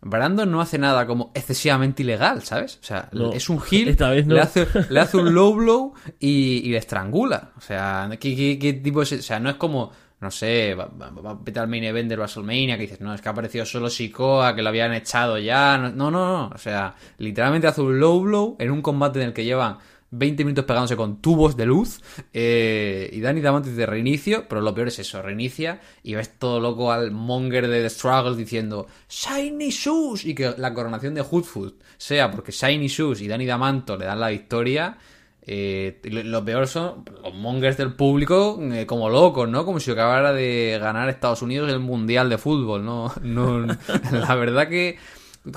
Brandon 0.00 0.50
no 0.50 0.60
hace 0.60 0.78
nada 0.78 1.06
como 1.06 1.30
excesivamente 1.34 2.02
ilegal, 2.02 2.42
¿sabes? 2.42 2.78
O 2.82 2.84
sea, 2.84 3.08
No, 3.12 3.32
es 3.32 3.48
un 3.48 3.60
heel, 3.70 3.88
esta 3.88 4.10
vez 4.10 4.26
no. 4.26 4.34
le, 4.34 4.40
hace, 4.40 4.66
le 4.88 4.98
hace 5.00 5.16
un 5.16 5.32
low 5.34 5.54
blow 5.54 5.94
y, 6.18 6.62
y 6.64 6.70
le 6.70 6.78
estrangula. 6.78 7.52
O 7.56 7.60
sea, 7.60 8.08
¿qué, 8.18 8.34
qué, 8.34 8.58
qué 8.58 8.72
tipo 8.72 9.02
es? 9.02 9.12
O 9.12 9.22
sea, 9.22 9.38
no 9.38 9.50
es 9.50 9.56
como, 9.56 9.92
no 10.20 10.30
sé, 10.30 10.74
va, 10.74 10.86
va, 10.86 11.10
va 11.10 11.30
a 11.30 11.44
petar 11.44 11.64
el 11.64 11.70
main 11.70 11.84
event 11.84 12.08
de 12.08 12.16
WrestleMania 12.16 12.76
que 12.76 12.82
dices, 12.82 13.00
no, 13.00 13.14
es 13.14 13.22
que 13.22 13.28
ha 13.28 13.32
aparecido 13.32 13.64
solo 13.64 13.88
Sikoa, 13.88 14.54
que 14.54 14.62
lo 14.62 14.68
habían 14.68 14.92
echado 14.92 15.38
ya. 15.38 15.78
No, 15.78 15.90
no, 15.90 16.10
no. 16.10 16.48
O 16.54 16.58
sea, 16.58 16.94
literalmente 17.18 17.66
hace 17.66 17.80
un 17.80 17.98
low 17.98 18.20
blow 18.20 18.56
en 18.58 18.70
un 18.70 18.82
combate 18.82 19.20
en 19.20 19.28
el 19.28 19.32
que 19.32 19.44
llevan 19.44 19.78
20 20.10 20.44
minutos 20.44 20.64
pegándose 20.64 20.96
con 20.96 21.22
tubos 21.22 21.56
de 21.56 21.66
luz. 21.66 22.00
eh, 22.34 23.08
y 23.12 23.20
Danny 23.20 23.40
Damante 23.40 23.70
dice 23.70 23.86
reinicio, 23.86 24.46
pero 24.48 24.60
lo 24.60 24.74
peor 24.74 24.88
es 24.88 24.98
eso, 24.98 25.22
reinicia 25.22 25.80
y 26.02 26.14
ves 26.14 26.38
todo 26.38 26.60
loco 26.60 26.92
al 26.92 27.12
monger 27.12 27.68
de 27.68 27.80
The 27.82 27.90
Struggle 27.90 28.36
diciendo 28.36 28.88
Shiny 29.08 29.70
Shoes 29.70 30.24
y 30.24 30.34
que 30.34 30.54
la 30.58 30.74
coronación 30.74 31.14
de 31.14 31.22
Hoodfoot 31.22 31.80
sea 31.96 32.30
porque 32.30 32.52
Shiny 32.52 32.88
Shoes 32.88 33.22
y 33.22 33.28
Danny 33.28 33.46
Damanto 33.46 33.96
le 33.96 34.04
dan 34.04 34.20
la 34.20 34.28
victoria. 34.28 34.98
Eh, 35.42 36.00
y 36.04 36.10
lo, 36.10 36.22
lo 36.22 36.44
peor 36.44 36.66
son 36.66 37.04
los 37.22 37.34
mongers 37.34 37.76
del 37.76 37.94
público 37.94 38.58
eh, 38.72 38.86
como 38.86 39.08
locos, 39.08 39.48
¿no? 39.48 39.64
Como 39.64 39.80
si 39.80 39.90
acabara 39.90 40.32
de 40.32 40.78
ganar 40.80 41.08
Estados 41.08 41.42
Unidos 41.42 41.70
el 41.70 41.80
Mundial 41.80 42.28
de 42.28 42.38
Fútbol, 42.38 42.84
¿no? 42.84 43.12
no 43.22 43.60
la 44.12 44.34
verdad 44.34 44.68
que 44.68 44.98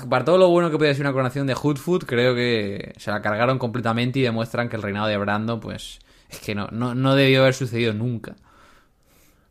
para 0.08 0.24
todo 0.24 0.38
lo 0.38 0.48
bueno 0.48 0.70
que 0.70 0.78
puede 0.78 0.94
ser 0.94 1.02
una 1.02 1.12
coronación 1.12 1.46
de 1.46 1.54
Hoodfoot, 1.54 2.04
creo 2.04 2.34
que 2.34 2.94
se 2.96 3.10
la 3.10 3.20
cargaron 3.20 3.58
completamente 3.58 4.18
y 4.18 4.22
demuestran 4.22 4.68
que 4.68 4.76
el 4.76 4.82
reinado 4.82 5.08
de 5.08 5.18
Brandon, 5.18 5.60
pues, 5.60 5.98
es 6.30 6.38
que 6.38 6.54
no, 6.54 6.68
no, 6.72 6.94
no 6.94 7.14
debió 7.14 7.42
haber 7.42 7.54
sucedido 7.54 7.92
nunca. 7.92 8.34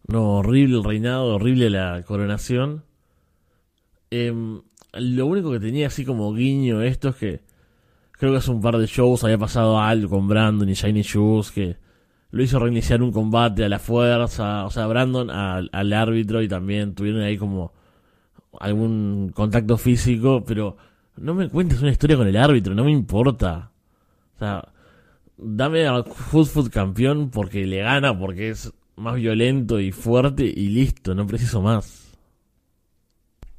No, 0.08 0.38
horrible 0.38 0.78
el 0.78 0.84
reinado, 0.84 1.36
horrible 1.36 1.69
la 1.69 2.02
coronación. 2.06 2.84
Em, 4.10 4.62
lo 4.93 5.26
único 5.28 5.52
que 5.52 5.60
tenía 5.60 5.88
así 5.88 6.04
como 6.04 6.34
guiño 6.34 6.82
esto 6.82 7.10
es 7.10 7.15
que 7.15 7.41
creo 8.23 8.31
que 8.31 8.38
hace 8.38 8.51
un 8.51 8.62
par 8.62 8.77
de 8.77 8.88
shows 8.88 9.25
había 9.25 9.38
pasado 9.38 9.77
algo 9.77 10.12
con 10.12 10.29
Brandon 10.29 10.69
y 10.69 10.75
Shiny 10.75 11.01
Shoes 11.01 11.51
que 11.51 11.75
lo 12.31 12.41
hizo 12.41 12.57
reiniciar 12.57 13.01
un 13.01 13.12
combate 13.12 13.65
a 13.65 13.67
la 13.67 13.79
fuerza, 13.79 14.63
o 14.63 14.69
sea, 14.69 14.88
Brandon 14.88 15.29
al, 15.29 15.69
al 15.73 15.91
árbitro 15.91 16.41
y 16.41 16.47
también 16.47 16.95
tuvieron 16.95 17.21
ahí 17.21 17.38
como 17.38 17.73
algún 18.62 19.33
contacto 19.36 19.75
físico, 19.75 20.41
pero 20.47 20.77
no 21.17 21.33
me 21.33 21.49
cuentes 21.49 21.81
una 21.81 21.91
historia 21.91 22.15
con 22.15 22.25
el 22.25 22.38
árbitro, 22.38 22.73
no 22.73 22.86
me 22.86 22.91
importa. 22.91 23.71
O 24.38 24.39
sea, 24.39 24.69
dame 25.36 25.86
a 25.86 26.01
Food 26.03 26.69
campeón 26.71 27.29
porque 27.29 27.65
le 27.65 27.79
gana, 27.79 28.17
porque 28.17 28.51
es 28.51 28.71
más 28.95 29.15
violento 29.15 29.81
y 29.81 29.91
fuerte 29.91 30.45
y 30.45 30.69
listo, 30.69 31.13
no 31.13 31.27
preciso 31.27 31.62
más. 31.62 32.15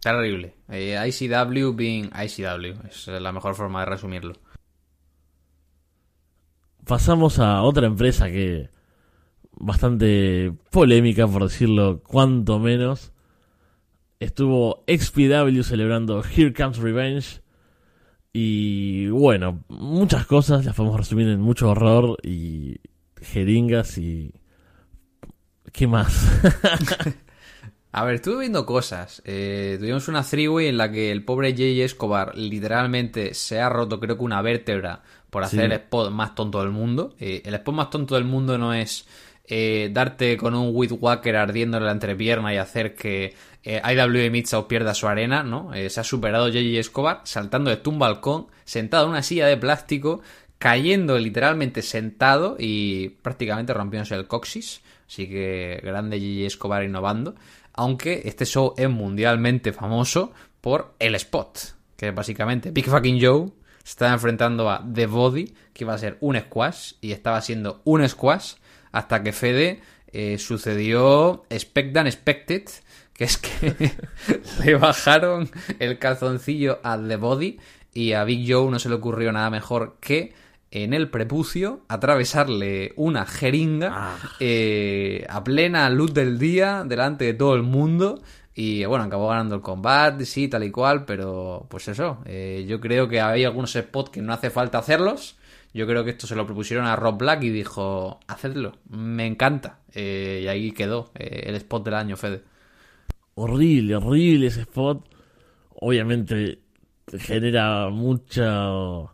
Terrible. 0.00 0.54
Eh, 0.70 0.98
ICW 1.06 1.74
being 1.74 2.10
ICW. 2.14 2.88
Es 2.88 3.08
la 3.08 3.30
mejor 3.30 3.54
forma 3.54 3.80
de 3.80 3.86
resumirlo. 3.86 4.34
Pasamos 6.86 7.38
a 7.38 7.62
otra 7.62 7.86
empresa 7.86 8.26
que 8.28 8.70
bastante 9.52 10.52
polémica, 10.70 11.26
por 11.26 11.44
decirlo 11.44 12.02
cuanto 12.02 12.58
menos. 12.58 13.12
Estuvo 14.20 14.84
XPW 14.86 15.62
celebrando 15.62 16.22
Here 16.24 16.52
Comes 16.52 16.78
Revenge. 16.78 17.42
Y 18.32 19.08
bueno, 19.08 19.64
muchas 19.68 20.26
cosas 20.26 20.64
las 20.64 20.74
podemos 20.74 20.98
resumir 20.98 21.28
en 21.28 21.40
mucho 21.40 21.70
horror 21.70 22.18
y 22.22 22.76
jeringas 23.20 23.98
y... 23.98 24.32
¿Qué 25.72 25.86
más? 25.86 26.40
A 27.96 28.04
ver, 28.04 28.16
estuve 28.16 28.40
viendo 28.40 28.66
cosas. 28.66 29.22
Eh, 29.24 29.76
tuvimos 29.78 30.08
una 30.08 30.24
three-way 30.24 30.66
en 30.66 30.78
la 30.78 30.90
que 30.90 31.12
el 31.12 31.24
pobre 31.24 31.54
Jay 31.56 31.80
Escobar 31.80 32.36
literalmente 32.36 33.34
se 33.34 33.60
ha 33.60 33.68
roto, 33.68 34.00
creo 34.00 34.16
que 34.18 34.24
una 34.24 34.42
vértebra 34.42 35.02
por 35.30 35.44
hacer 35.44 35.60
Sí. 35.60 35.66
el 35.66 35.72
spot 35.72 36.10
más 36.10 36.34
tonto 36.34 36.58
del 36.60 36.70
mundo. 36.70 37.14
Eh, 37.20 37.42
el 37.44 37.54
spot 37.54 37.74
más 37.74 37.90
tonto 37.90 38.16
del 38.16 38.24
mundo 38.24 38.58
no 38.58 38.74
es 38.74 39.06
eh, 39.46 39.90
darte 39.92 40.36
con 40.36 40.56
un 40.56 40.70
Whit 40.74 40.90
Walker 40.98 41.36
ardiéndole 41.36 41.86
la 41.86 41.92
entrepierna 41.92 42.52
y 42.52 42.56
hacer 42.56 42.96
que 42.96 43.34
eh, 43.62 43.80
IW 43.84 44.28
Midsout 44.30 44.66
pierda 44.66 44.92
su 44.92 45.06
arena, 45.06 45.44
¿no? 45.44 45.72
Eh, 45.72 45.88
se 45.88 46.00
ha 46.00 46.04
superado 46.04 46.50
Jay 46.50 46.76
Escobar 46.76 47.20
saltando 47.22 47.70
desde 47.70 47.88
un 47.88 48.00
balcón, 48.00 48.48
sentado 48.64 49.04
en 49.04 49.10
una 49.10 49.22
silla 49.22 49.46
de 49.46 49.56
plástico, 49.56 50.20
cayendo 50.58 51.16
literalmente 51.16 51.80
sentado 51.82 52.56
y 52.58 53.10
prácticamente 53.22 53.72
rompiéndose 53.72 54.16
el 54.16 54.26
coxis. 54.26 54.80
Así 55.06 55.28
que 55.28 55.80
grande 55.84 56.18
Gigi 56.18 56.46
Escobar 56.46 56.82
innovando. 56.82 57.34
Aunque 57.74 58.22
este 58.24 58.46
show 58.46 58.74
es 58.76 58.88
mundialmente 58.88 59.72
famoso 59.72 60.32
por 60.60 60.94
el 60.98 61.14
spot. 61.16 61.58
Que 61.96 62.10
básicamente 62.10 62.70
Big 62.70 62.86
Fucking 62.86 63.20
Joe 63.20 63.50
se 63.82 63.90
estaba 63.90 64.12
enfrentando 64.12 64.70
a 64.70 64.84
The 64.92 65.06
Body, 65.06 65.54
que 65.72 65.84
iba 65.84 65.94
a 65.94 65.98
ser 65.98 66.16
un 66.20 66.38
squash. 66.38 66.92
Y 67.00 67.12
estaba 67.12 67.40
siendo 67.40 67.82
un 67.84 68.08
squash. 68.08 68.54
Hasta 68.92 69.22
que 69.22 69.32
Fede 69.32 69.80
eh, 70.12 70.38
sucedió 70.38 71.44
Expect 71.50 71.96
and 71.96 72.06
Expected. 72.06 72.64
Que 73.12 73.24
es 73.24 73.38
que 73.38 73.92
le 74.64 74.74
bajaron 74.76 75.50
el 75.78 75.98
calzoncillo 75.98 76.80
a 76.84 76.96
The 76.96 77.16
Body. 77.16 77.58
Y 77.92 78.12
a 78.12 78.24
Big 78.24 78.50
Joe 78.50 78.70
no 78.70 78.78
se 78.78 78.88
le 78.88 78.94
ocurrió 78.94 79.32
nada 79.32 79.50
mejor 79.50 79.98
que 80.00 80.32
en 80.74 80.92
el 80.92 81.08
prepucio, 81.08 81.80
atravesarle 81.88 82.92
una 82.96 83.26
jeringa 83.26 83.90
Ah. 83.92 84.16
eh, 84.40 85.24
a 85.30 85.42
plena 85.44 85.88
luz 85.90 86.12
del 86.12 86.38
día 86.38 86.84
delante 86.86 87.24
de 87.24 87.34
todo 87.34 87.54
el 87.54 87.62
mundo. 87.62 88.20
Y 88.56 88.84
bueno, 88.84 89.04
acabó 89.04 89.28
ganando 89.28 89.54
el 89.56 89.60
combate, 89.62 90.24
sí, 90.26 90.48
tal 90.48 90.64
y 90.64 90.70
cual, 90.70 91.04
pero 91.04 91.66
pues 91.70 91.88
eso. 91.88 92.18
eh, 92.26 92.64
yo 92.68 92.80
creo 92.80 93.08
que 93.08 93.20
hay 93.20 93.44
algunos 93.44 93.72
spots 93.72 94.10
que 94.10 94.22
no 94.22 94.32
hace 94.32 94.50
falta 94.50 94.78
hacerlos. 94.78 95.36
Yo 95.72 95.86
creo 95.88 96.04
que 96.04 96.10
esto 96.10 96.26
se 96.28 96.36
lo 96.36 96.46
propusieron 96.46 96.86
a 96.86 96.94
Rob 96.96 97.18
Black 97.18 97.42
y 97.44 97.50
dijo, 97.50 98.20
hacedlo, 98.28 98.72
me 98.88 99.26
encanta. 99.26 99.80
Eh, 99.92 100.42
y 100.44 100.48
ahí 100.48 100.70
quedó 100.72 101.10
el 101.14 101.54
spot 101.56 101.84
del 101.84 101.94
año, 101.94 102.16
Fede. 102.16 102.42
Horrible, 103.34 103.96
horrible 103.96 104.46
ese 104.46 104.60
spot. 104.62 105.04
Obviamente 105.80 106.60
genera 107.18 107.88
mucha... 107.90 109.13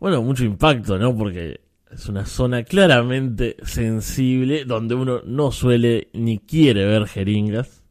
Bueno, 0.00 0.22
mucho 0.22 0.44
impacto, 0.44 0.98
¿no? 0.98 1.16
Porque 1.16 1.60
es 1.90 2.08
una 2.08 2.26
zona 2.26 2.62
claramente 2.64 3.56
sensible 3.62 4.64
donde 4.64 4.94
uno 4.94 5.22
no 5.24 5.50
suele 5.52 6.08
ni 6.12 6.38
quiere 6.38 6.84
ver 6.86 7.06
jeringas. 7.06 7.82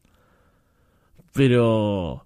Pero 1.33 2.25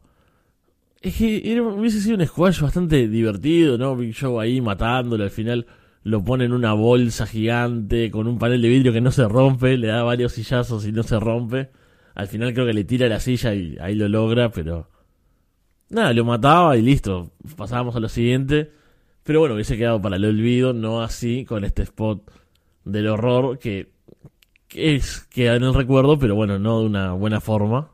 es 1.01 1.15
que 1.17 1.61
hubiese 1.61 1.99
sido 1.99 2.17
un 2.17 2.25
squash 2.25 2.61
bastante 2.61 3.07
divertido, 3.07 3.77
¿no? 3.77 3.95
Big 3.95 4.13
Show 4.13 4.39
ahí 4.39 4.61
matándolo, 4.61 5.23
al 5.23 5.31
final 5.31 5.65
lo 6.03 6.23
pone 6.23 6.45
en 6.45 6.53
una 6.53 6.73
bolsa 6.73 7.25
gigante 7.25 8.09
con 8.11 8.27
un 8.27 8.39
panel 8.39 8.61
de 8.61 8.69
vidrio 8.69 8.93
que 8.93 9.01
no 9.01 9.11
se 9.11 9.27
rompe, 9.27 9.77
le 9.77 9.87
da 9.87 10.03
varios 10.03 10.33
sillazos 10.33 10.85
y 10.85 10.91
no 10.91 11.03
se 11.03 11.19
rompe. 11.19 11.69
Al 12.13 12.27
final 12.27 12.53
creo 12.53 12.65
que 12.65 12.73
le 12.73 12.83
tira 12.83 13.07
la 13.07 13.19
silla 13.19 13.53
y 13.53 13.77
ahí 13.79 13.95
lo 13.95 14.07
logra, 14.09 14.51
pero... 14.51 14.89
Nada, 15.89 16.13
lo 16.13 16.23
mataba 16.23 16.77
y 16.77 16.81
listo, 16.81 17.31
pasábamos 17.57 17.95
a 17.95 17.99
lo 17.99 18.09
siguiente. 18.09 18.71
Pero 19.23 19.39
bueno, 19.39 19.55
hubiese 19.55 19.77
quedado 19.77 20.01
para 20.01 20.15
el 20.15 20.25
olvido, 20.25 20.73
no 20.73 21.01
así 21.01 21.45
con 21.45 21.63
este 21.63 21.83
spot 21.83 22.31
del 22.83 23.07
horror 23.07 23.59
que, 23.59 23.91
que 24.67 24.95
es, 24.95 25.21
queda 25.29 25.55
en 25.55 25.63
el 25.63 25.73
recuerdo, 25.73 26.17
pero 26.17 26.35
bueno, 26.35 26.57
no 26.57 26.79
de 26.79 26.85
una 26.85 27.13
buena 27.13 27.39
forma. 27.39 27.91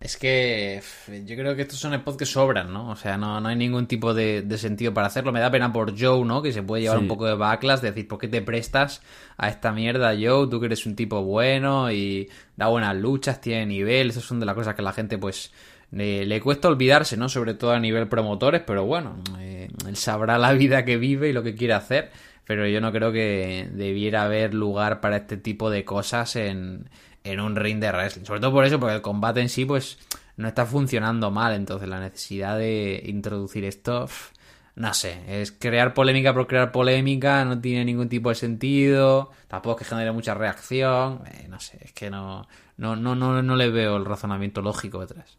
Es 0.00 0.16
que 0.16 0.80
yo 1.26 1.36
creo 1.36 1.54
que 1.54 1.60
estos 1.60 1.78
son 1.78 1.94
spots 1.94 2.16
que 2.16 2.24
sobran, 2.24 2.72
¿no? 2.72 2.88
O 2.88 2.96
sea, 2.96 3.18
no, 3.18 3.38
no 3.38 3.48
hay 3.50 3.56
ningún 3.56 3.86
tipo 3.86 4.14
de, 4.14 4.46
sentido 4.56 4.94
para 4.94 5.08
hacerlo. 5.08 5.30
Me 5.30 5.40
da 5.40 5.50
pena 5.50 5.70
por 5.74 5.92
Joe, 5.98 6.24
¿no? 6.24 6.40
Que 6.40 6.54
se 6.54 6.62
puede 6.62 6.84
llevar 6.84 7.00
un 7.00 7.06
poco 7.06 7.26
de 7.26 7.34
backlash, 7.34 7.80
de 7.80 7.90
decir, 7.90 8.08
¿por 8.08 8.18
qué 8.18 8.26
te 8.26 8.40
prestas 8.40 9.02
a 9.36 9.50
esta 9.50 9.72
mierda, 9.72 10.14
Joe? 10.18 10.48
Tú 10.48 10.58
que 10.58 10.66
eres 10.66 10.86
un 10.86 10.96
tipo 10.96 11.22
bueno 11.22 11.92
y 11.92 12.30
da 12.56 12.68
buenas 12.68 12.96
luchas, 12.96 13.42
tiene 13.42 13.66
nivel. 13.66 14.08
Esas 14.08 14.24
son 14.24 14.40
de 14.40 14.46
las 14.46 14.54
cosas 14.54 14.74
que 14.74 14.80
la 14.80 14.94
gente, 14.94 15.18
pues, 15.18 15.52
le, 15.90 16.40
cuesta 16.40 16.68
olvidarse, 16.68 17.16
¿no? 17.16 17.28
Sobre 17.28 17.54
todo 17.54 17.72
a 17.72 17.80
nivel 17.80 18.08
promotores, 18.08 18.62
pero 18.66 18.84
bueno, 18.84 19.16
eh, 19.38 19.68
él 19.86 19.96
sabrá 19.96 20.38
la 20.38 20.52
vida 20.52 20.84
que 20.84 20.96
vive 20.96 21.28
y 21.28 21.32
lo 21.32 21.42
que 21.42 21.54
quiere 21.54 21.74
hacer. 21.74 22.10
Pero 22.46 22.66
yo 22.66 22.80
no 22.80 22.90
creo 22.90 23.12
que 23.12 23.68
debiera 23.72 24.24
haber 24.24 24.54
lugar 24.54 25.00
para 25.00 25.18
este 25.18 25.36
tipo 25.36 25.70
de 25.70 25.84
cosas 25.84 26.34
en 26.34 26.88
en 27.24 27.40
un 27.40 27.56
ring 27.56 27.80
de 27.80 27.90
wrestling. 27.92 28.24
Sobre 28.24 28.40
todo 28.40 28.52
por 28.52 28.64
eso, 28.64 28.78
porque 28.80 28.96
el 28.96 29.02
combate 29.02 29.40
en 29.40 29.48
sí, 29.48 29.64
pues, 29.64 29.98
no 30.36 30.48
está 30.48 30.66
funcionando 30.66 31.30
mal. 31.30 31.54
Entonces, 31.54 31.88
la 31.88 32.00
necesidad 32.00 32.58
de 32.58 33.02
introducir 33.06 33.64
esto, 33.64 34.08
no 34.76 34.94
sé, 34.94 35.42
es 35.42 35.52
crear 35.52 35.94
polémica 35.94 36.32
por 36.32 36.46
crear 36.46 36.72
polémica, 36.72 37.44
no 37.44 37.60
tiene 37.60 37.84
ningún 37.84 38.08
tipo 38.08 38.28
de 38.30 38.34
sentido, 38.34 39.30
tampoco 39.48 39.80
es 39.80 39.86
que 39.86 39.90
genere 39.94 40.12
mucha 40.12 40.34
reacción, 40.34 41.22
eh, 41.26 41.46
no 41.48 41.60
sé, 41.60 41.78
es 41.82 41.92
que 41.92 42.10
no, 42.10 42.48
no, 42.76 42.96
no, 42.96 43.14
no, 43.14 43.42
no 43.42 43.56
le 43.56 43.70
veo 43.70 43.96
el 43.96 44.04
razonamiento 44.04 44.62
lógico 44.62 45.00
detrás. 45.00 45.36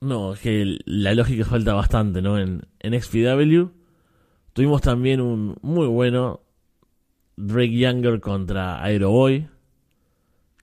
No, 0.00 0.32
es 0.32 0.40
que 0.40 0.78
la 0.86 1.14
lógica 1.14 1.44
falta 1.44 1.74
bastante, 1.74 2.22
¿no? 2.22 2.38
En, 2.38 2.62
en 2.80 3.00
XPW 3.00 3.70
tuvimos 4.52 4.80
también 4.80 5.20
un 5.20 5.56
muy 5.62 5.86
bueno 5.86 6.40
Drake 7.36 7.76
Younger 7.78 8.20
contra 8.20 8.82
Aeroboy 8.82 9.48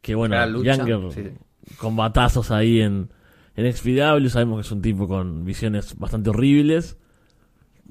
que 0.02 0.16
bueno, 0.16 0.36
Younger 0.64 1.34
con 1.78 1.96
batazos 1.96 2.52
ahí 2.52 2.80
en, 2.80 3.10
en 3.56 3.74
XPW, 3.74 4.30
sabemos 4.30 4.58
que 4.58 4.62
es 4.62 4.72
un 4.72 4.82
tipo 4.82 5.08
con 5.08 5.44
visiones 5.44 5.98
bastante 5.98 6.30
horribles, 6.30 6.98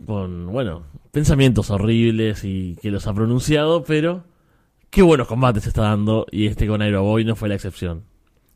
con, 0.06 0.46
bueno, 0.46 0.85
pensamientos 1.12 1.70
horribles 1.70 2.44
y 2.44 2.76
que 2.80 2.90
los 2.90 3.06
ha 3.06 3.14
pronunciado, 3.14 3.85
pero 3.85 4.24
qué 4.88 5.02
buenos 5.02 5.28
combates 5.28 5.66
está 5.66 5.82
dando 5.82 6.26
y 6.30 6.46
este 6.46 6.66
con 6.66 6.80
Aeroboy 6.80 7.24
no 7.24 7.37
fue 7.37 7.50
la 7.50 7.54
excepción. 7.54 8.04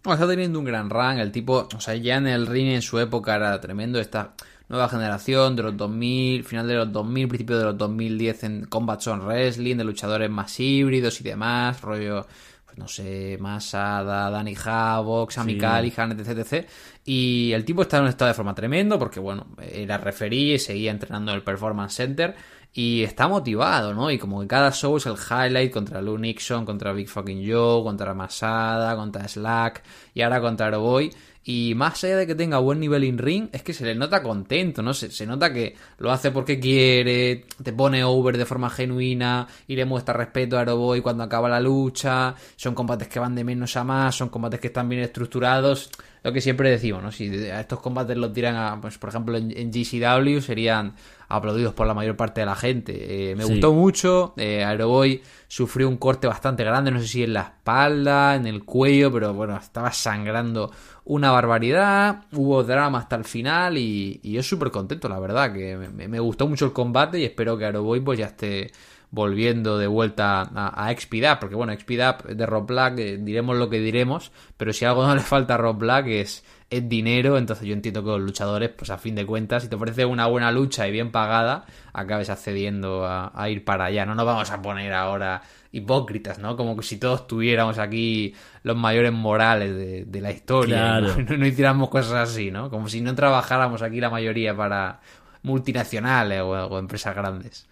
Está 0.04 0.26
teniendo 0.26 0.58
un 0.58 0.64
gran 0.64 0.90
rank, 0.90 1.18
el 1.18 1.32
tipo, 1.32 1.68
o 1.74 1.80
sea, 1.80 1.94
ya 1.94 2.16
en 2.16 2.26
el 2.26 2.46
ring 2.46 2.68
en 2.68 2.82
su 2.82 2.98
época 2.98 3.36
era 3.36 3.60
tremendo, 3.60 4.00
esta 4.00 4.34
nueva 4.68 4.88
generación 4.88 5.56
de 5.56 5.64
los 5.64 5.76
2000, 5.76 6.44
final 6.44 6.68
de 6.68 6.74
los 6.74 6.92
2000, 6.92 7.28
principio 7.28 7.58
de 7.58 7.64
los 7.64 7.76
2010 7.76 8.44
en 8.44 8.64
Combat 8.66 9.00
Zone 9.00 9.24
Wrestling, 9.24 9.76
de 9.76 9.84
luchadores 9.84 10.30
más 10.30 10.58
híbridos 10.58 11.20
y 11.20 11.24
demás, 11.24 11.80
rollo 11.82 12.26
pues 12.70 12.78
no 12.78 12.86
sé, 12.86 13.36
Masada, 13.40 14.30
Danny 14.30 14.54
Havoc, 14.64 15.32
Sammy 15.32 15.58
Callihan, 15.58 16.12
etc, 16.12 16.38
etc. 16.38 16.68
Y 17.04 17.50
el 17.52 17.64
tipo 17.64 17.82
está 17.82 17.96
en 17.96 18.04
un 18.04 18.10
estado 18.10 18.28
de 18.28 18.34
forma 18.34 18.54
tremendo 18.54 18.96
porque, 18.96 19.18
bueno, 19.18 19.48
era 19.60 19.98
referí 19.98 20.52
y 20.52 20.58
seguía 20.60 20.92
entrenando 20.92 21.32
en 21.32 21.38
el 21.38 21.42
Performance 21.42 21.94
Center 21.94 22.36
y 22.72 23.02
está 23.02 23.26
motivado, 23.26 23.94
¿no? 23.94 24.10
Y 24.10 24.18
como 24.18 24.40
que 24.40 24.46
cada 24.46 24.70
show 24.70 24.96
es 24.96 25.06
el 25.06 25.14
highlight 25.14 25.72
contra 25.72 26.00
Lou 26.00 26.16
Nixon, 26.18 26.64
contra 26.64 26.92
Big 26.92 27.08
Fucking 27.08 27.44
Joe, 27.48 27.82
contra 27.82 28.14
Masada, 28.14 28.94
contra 28.96 29.26
Slack 29.26 29.82
y 30.14 30.22
ahora 30.22 30.40
contra 30.40 30.66
Aeroboy. 30.66 31.10
Y 31.42 31.74
más 31.74 32.04
allá 32.04 32.18
de 32.18 32.26
que 32.26 32.34
tenga 32.34 32.58
buen 32.58 32.78
nivel 32.78 33.02
in 33.02 33.18
ring, 33.18 33.48
es 33.52 33.62
que 33.62 33.72
se 33.72 33.84
le 33.84 33.94
nota 33.94 34.22
contento, 34.22 34.82
¿no? 34.82 34.92
Se, 34.92 35.10
se, 35.10 35.26
nota 35.26 35.52
que 35.52 35.74
lo 35.98 36.12
hace 36.12 36.30
porque 36.30 36.60
quiere, 36.60 37.46
te 37.62 37.72
pone 37.72 38.04
over 38.04 38.36
de 38.36 38.44
forma 38.44 38.68
genuina 38.70 39.48
y 39.66 39.74
le 39.74 39.86
muestra 39.86 40.14
respeto 40.14 40.56
a 40.56 40.60
Aeroboy 40.60 41.00
cuando 41.00 41.24
acaba 41.24 41.48
la 41.48 41.58
lucha. 41.58 42.34
Son 42.56 42.74
combates 42.74 43.08
que 43.08 43.18
van 43.18 43.34
de 43.34 43.42
menos 43.42 43.76
a 43.76 43.84
más, 43.84 44.14
son 44.14 44.28
combates 44.28 44.60
que 44.60 44.68
están 44.68 44.88
bien 44.88 45.02
estructurados. 45.02 45.90
Lo 46.22 46.32
que 46.32 46.40
siempre 46.40 46.70
decimos, 46.70 47.02
¿no? 47.02 47.12
Si 47.12 47.28
a 47.48 47.60
estos 47.60 47.80
combates 47.80 48.16
los 48.16 48.32
tiran 48.32 48.56
a, 48.56 48.80
pues 48.80 48.98
por 48.98 49.10
ejemplo 49.10 49.36
en, 49.36 49.50
en 49.56 49.70
GCW 49.70 50.40
serían 50.40 50.94
aplaudidos 51.30 51.72
por 51.74 51.86
la 51.86 51.94
mayor 51.94 52.16
parte 52.16 52.40
de 52.40 52.46
la 52.46 52.56
gente. 52.56 53.30
Eh, 53.30 53.36
me 53.36 53.44
gustó 53.44 53.72
mucho. 53.72 54.34
Eh, 54.36 54.64
Aeroboy 54.64 55.22
sufrió 55.46 55.88
un 55.88 55.96
corte 55.96 56.26
bastante 56.26 56.64
grande, 56.64 56.90
no 56.90 57.00
sé 57.00 57.06
si 57.06 57.22
en 57.22 57.32
la 57.32 57.42
espalda, 57.42 58.34
en 58.34 58.46
el 58.46 58.64
cuello, 58.64 59.12
pero 59.12 59.32
bueno, 59.32 59.56
estaba 59.56 59.92
sangrando 59.92 60.72
una 61.04 61.30
barbaridad. 61.30 62.24
Hubo 62.32 62.64
drama 62.64 62.98
hasta 62.98 63.14
el 63.14 63.24
final 63.24 63.78
y, 63.78 64.20
yo 64.24 64.42
súper 64.42 64.72
contento, 64.72 65.08
la 65.08 65.20
verdad, 65.20 65.52
que 65.52 65.76
me, 65.76 66.20
gustó 66.20 66.48
mucho 66.48 66.66
el 66.66 66.72
combate 66.72 67.20
y 67.20 67.24
espero 67.24 67.56
que 67.56 67.64
Aeroboy 67.64 68.00
pues 68.00 68.18
ya 68.18 68.26
esté 68.26 68.72
volviendo 69.10 69.78
de 69.78 69.86
vuelta 69.86 70.42
a, 70.54 70.88
a 70.88 71.38
porque 71.40 71.54
bueno, 71.56 71.72
XPDAP 71.72 72.26
de 72.26 72.46
Rob 72.46 72.66
Black, 72.66 72.98
eh, 72.98 73.18
diremos 73.20 73.56
lo 73.56 73.68
que 73.68 73.80
diremos, 73.80 74.30
pero 74.56 74.72
si 74.72 74.84
algo 74.84 75.06
no 75.06 75.14
le 75.16 75.20
falta 75.20 75.54
a 75.54 75.58
Rob 75.58 75.78
Black 75.78 76.06
es 76.06 76.44
es 76.70 76.88
dinero, 76.88 77.36
entonces 77.36 77.66
yo 77.66 77.74
entiendo 77.74 78.04
que 78.04 78.10
los 78.10 78.20
luchadores, 78.20 78.70
pues 78.70 78.90
a 78.90 78.96
fin 78.96 79.16
de 79.16 79.26
cuentas, 79.26 79.64
si 79.64 79.68
te 79.68 79.74
ofrece 79.74 80.04
una 80.04 80.26
buena 80.26 80.52
lucha 80.52 80.86
y 80.86 80.92
bien 80.92 81.10
pagada, 81.10 81.64
acabes 81.92 82.30
accediendo 82.30 83.04
a, 83.04 83.50
ir 83.50 83.64
para 83.64 83.86
allá. 83.86 84.06
No 84.06 84.14
nos 84.14 84.24
vamos 84.24 84.50
a 84.52 84.62
poner 84.62 84.92
ahora 84.94 85.42
hipócritas, 85.72 86.38
¿no? 86.38 86.56
Como 86.56 86.76
que 86.76 86.84
si 86.84 86.96
todos 86.96 87.26
tuviéramos 87.26 87.78
aquí 87.78 88.34
los 88.62 88.76
mayores 88.76 89.12
morales 89.12 90.06
de, 90.06 90.20
la 90.20 90.30
historia, 90.30 91.00
¿no? 91.00 91.44
hiciéramos 91.46 91.88
cosas 91.88 92.30
así, 92.30 92.52
¿no? 92.52 92.70
Como 92.70 92.88
si 92.88 93.00
no 93.00 93.16
trabajáramos 93.16 93.82
aquí 93.82 94.00
la 94.00 94.10
mayoría 94.10 94.56
para 94.56 95.00
multinacionales 95.42 96.40
o, 96.40 96.78
empresas 96.78 97.16
grandes. 97.16 97.68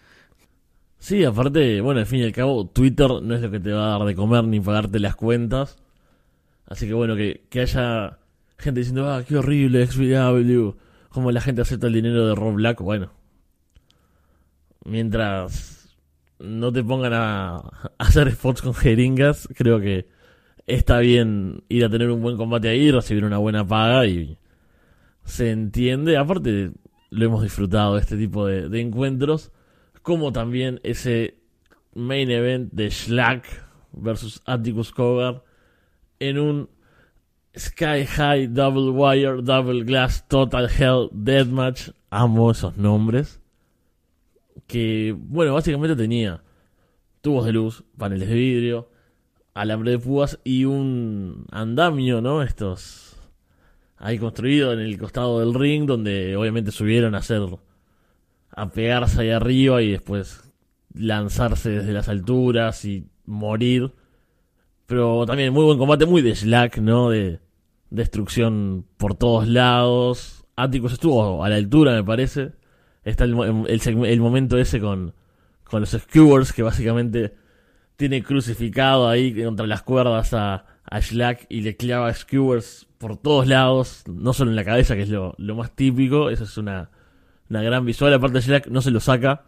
Sí, 0.99 1.25
aparte, 1.25 1.81
bueno, 1.81 2.01
al 2.01 2.07
fin 2.07 2.21
y 2.21 2.25
al 2.25 2.33
cabo, 2.33 2.67
Twitter 2.67 3.09
no 3.23 3.35
es 3.35 3.41
lo 3.41 3.51
que 3.51 3.61
te 3.61 3.73
va 3.73 3.87
a 3.87 3.99
dar 3.99 4.07
de 4.07 4.15
comer 4.15 4.45
ni 4.45 4.61
pagarte 4.61 4.99
las 4.99 5.17
cuentas. 5.17 5.77
Así 6.67 6.87
que 6.87 6.95
bueno, 6.95 7.17
que, 7.17 7.41
haya 7.61 8.19
gente 8.59 8.81
diciendo, 8.81 9.11
ah, 9.11 9.23
qué 9.27 9.37
horrible, 9.37 9.87
XPW, 9.87 10.77
como 11.11 11.33
la 11.33 11.41
gente 11.41 11.63
acepta 11.63 11.87
el 11.87 11.95
dinero 11.95 12.27
de 12.27 12.35
Rob 12.35 12.55
Black, 12.55 12.81
bueno. 12.81 13.13
Mientras 14.85 15.97
no 16.39 16.73
te 16.73 16.83
pongan 16.85 17.13
a, 17.15 17.57
hacer 17.99 18.31
spots 18.33 18.63
con 18.63 18.75
jeringas, 18.75 19.49
creo 19.57 19.81
que 19.81 20.09
está 20.67 20.99
bien 20.99 21.63
ir 21.69 21.85
a 21.85 21.91
tener 21.91 22.11
un 22.11 22.23
buen 22.23 22.37
combate 22.37 22.69
ahí, 22.69 22.91
recibir 22.91 23.25
una 23.25 23.39
buena 23.39 23.67
paga 23.67 24.07
y 24.07 24.39
se 25.25 25.51
entiende. 25.51 26.17
Aparte, 26.17 26.73
lo 27.11 27.25
hemos 27.25 27.43
disfrutado 27.43 27.99
este 27.99 28.17
tipo 28.17 28.47
de 28.47 28.81
encuentros, 28.81 29.53
como 30.09 30.33
también 30.33 30.81
ese 30.85 31.35
main 31.95 32.31
event 32.31 32.73
de 32.73 32.91
Slack 32.91 33.45
versus 33.93 34.41
Atticus 34.47 34.91
Cogar 34.91 35.45
en 36.19 36.39
un 36.39 36.71
Sky 37.55 38.07
High, 38.07 38.47
Double 38.47 38.89
Wire, 38.89 39.43
Double 39.43 39.85
Glass, 39.85 40.27
Total 40.27 40.67
Hell, 40.67 41.11
Deathmatch. 41.13 41.91
Amo 42.09 42.51
esos 42.51 42.79
nombres. 42.79 43.43
Que, 44.67 45.15
bueno, 45.15 45.53
básicamente 45.53 45.95
tenía 45.95 46.43
tubos 47.21 47.45
de 47.45 47.53
luz, 47.53 47.85
paneles 47.99 48.31
de 48.31 48.35
vidrio, 48.35 48.89
alambre 49.53 49.91
de 49.91 49.99
púas 49.99 50.41
y 50.43 50.65
un 50.65 51.45
andamio, 51.51 52.23
¿no? 52.23 52.43
Estos 52.43 53.15
ahí 53.99 54.19
construido 54.19 54.73
en 54.73 54.79
el 54.79 54.97
costado 54.97 55.41
del 55.41 55.53
ring, 55.53 55.85
donde 55.85 56.35
obviamente 56.35 56.73
subieron 56.73 57.15
a 57.15 57.19
hacer, 57.19 57.43
a 58.61 58.71
pegarse 58.71 59.21
ahí 59.21 59.31
arriba 59.31 59.83
y 59.83 59.93
después 59.93 60.53
lanzarse 60.95 61.71
desde 61.71 61.93
las 61.93 62.09
alturas 62.09 62.85
y 62.85 63.07
morir. 63.27 63.93
Pero 64.87 65.27
también 65.27 65.53
muy 65.53 65.65
buen 65.65 65.79
combate, 65.79 66.07
muy 66.07 66.23
de 66.23 66.35
Slack, 66.35 66.79
¿no? 66.79 67.11
De 67.11 67.41
destrucción 67.91 68.87
por 68.97 69.15
todos 69.15 69.47
lados. 69.49 70.45
Atticus 70.57 70.95
estuvo 70.95 71.45
a 71.45 71.49
la 71.49 71.57
altura, 71.57 71.93
me 71.93 72.05
parece. 72.05 72.53
está 73.05 73.25
el, 73.25 73.37
el 73.69 74.05
el 74.05 74.21
momento 74.21 74.59
ese 74.59 74.81
con, 74.81 75.15
con 75.65 75.81
los 75.81 75.91
skewers 75.91 76.53
que 76.53 76.63
básicamente 76.63 77.35
tiene 77.97 78.23
crucificado 78.23 79.09
ahí 79.09 79.45
contra 79.45 79.67
las 79.67 79.83
cuerdas 79.83 80.33
a, 80.35 80.65
a 80.85 81.03
Slack 81.03 81.47
y 81.49 81.61
le 81.61 81.77
clava 81.77 82.13
skewers 82.15 82.87
por 82.99 83.17
todos 83.17 83.47
lados, 83.47 84.03
no 84.07 84.33
solo 84.33 84.51
en 84.51 84.57
la 84.57 84.65
cabeza, 84.65 84.97
que 84.97 85.03
es 85.03 85.09
lo, 85.09 85.35
lo 85.39 85.55
más 85.55 85.75
típico, 85.75 86.31
eso 86.31 86.45
es 86.45 86.57
una, 86.59 86.91
una 87.51 87.63
gran 87.63 87.85
visual, 87.85 88.13
aparte 88.15 88.41
Slack 88.43 88.69
no 88.69 88.81
se 88.83 88.91
lo 88.91 89.01
saca, 89.01 89.45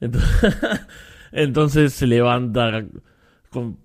entonces, 0.00 0.30
entonces 1.32 1.92
se 1.92 2.06
levanta 2.06 2.84
con 3.50 3.78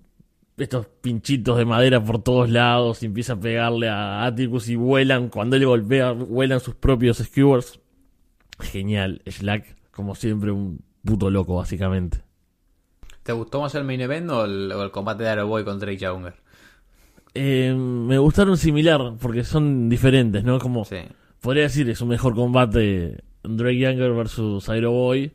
estos 0.56 0.86
pinchitos 1.00 1.56
de 1.58 1.64
madera 1.64 2.02
por 2.02 2.22
todos 2.22 2.50
lados 2.50 3.02
y 3.02 3.06
empieza 3.06 3.34
a 3.34 3.40
pegarle 3.40 3.88
a 3.88 4.24
Atticus 4.24 4.68
y 4.68 4.76
vuelan, 4.76 5.28
cuando 5.28 5.56
él 5.56 5.66
golpea, 5.66 6.12
vuelan 6.12 6.60
sus 6.60 6.74
propios 6.74 7.18
skewers. 7.18 7.80
Genial, 8.60 9.22
Slack, 9.24 9.76
como 9.92 10.14
siempre, 10.16 10.50
un 10.50 10.80
puto 11.04 11.30
loco, 11.30 11.56
básicamente. 11.56 12.22
¿Te 13.22 13.32
gustó 13.32 13.60
más 13.60 13.74
el 13.76 13.84
main 13.84 14.00
event 14.00 14.30
o 14.30 14.44
el, 14.44 14.72
o 14.72 14.82
el 14.82 14.90
combate 14.90 15.22
de 15.22 15.28
Aeroboy 15.28 15.64
con 15.64 15.78
Drake 15.78 15.98
Younger? 15.98 16.34
Eh, 17.34 17.72
me 17.74 18.18
gustaron 18.18 18.56
similar, 18.56 19.14
porque 19.20 19.44
son 19.44 19.88
diferentes, 19.88 20.42
¿no? 20.42 20.58
Como, 20.58 20.84
Sí. 20.86 20.96
podría 21.40 21.64
decir, 21.64 21.88
es 21.88 22.00
un 22.00 22.08
mejor 22.08 22.34
combate 22.34 23.22
Drake 23.42 23.78
Younger 23.78 24.12
versus 24.12 24.68
Aeroboy, 24.68 25.32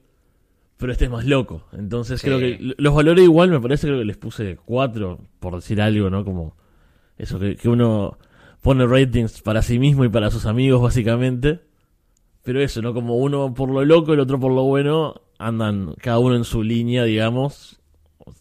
pero 0.78 0.92
este 0.92 1.06
es 1.06 1.12
más 1.12 1.26
loco. 1.26 1.66
Entonces 1.74 2.20
Sí. 2.22 2.28
creo 2.28 2.39
que 2.39 2.58
los 2.78 2.94
valoré 2.94 3.24
igual, 3.24 3.50
me 3.50 3.60
parece, 3.60 3.88
creo 3.88 4.00
que 4.00 4.06
les 4.06 4.18
puse 4.18 4.58
4, 4.66 5.20
por 5.39 5.56
decir 5.56 5.82
algo, 5.82 6.10
¿no? 6.10 6.24
Como 6.26 6.56
eso 7.18 7.39
que, 7.39 7.56
que 7.56 7.70
uno 7.70 8.18
pone 8.62 8.86
ratings 8.86 9.42
para 9.42 9.62
sí 9.62 9.80
mismo 9.80 10.04
y 10.06 10.10
para 10.10 10.32
sus 10.32 10.46
amigos, 10.46 10.82
básicamente. 10.82 11.60
Pero 12.44 12.60
eso, 12.62 12.82
¿no? 12.82 12.94
Como 12.94 13.16
uno 13.18 13.54
por 13.54 13.70
lo 13.70 13.86
loco, 13.86 14.13
el 14.13 14.20
otro 14.20 14.39
por 14.39 14.52
lo 14.52 14.63
bueno, 14.63 15.22
andan 15.38 15.94
cada 16.02 16.20
uno 16.20 16.36
en 16.36 16.44
su 16.44 16.62
línea, 16.63 17.04
digamos, 17.06 17.80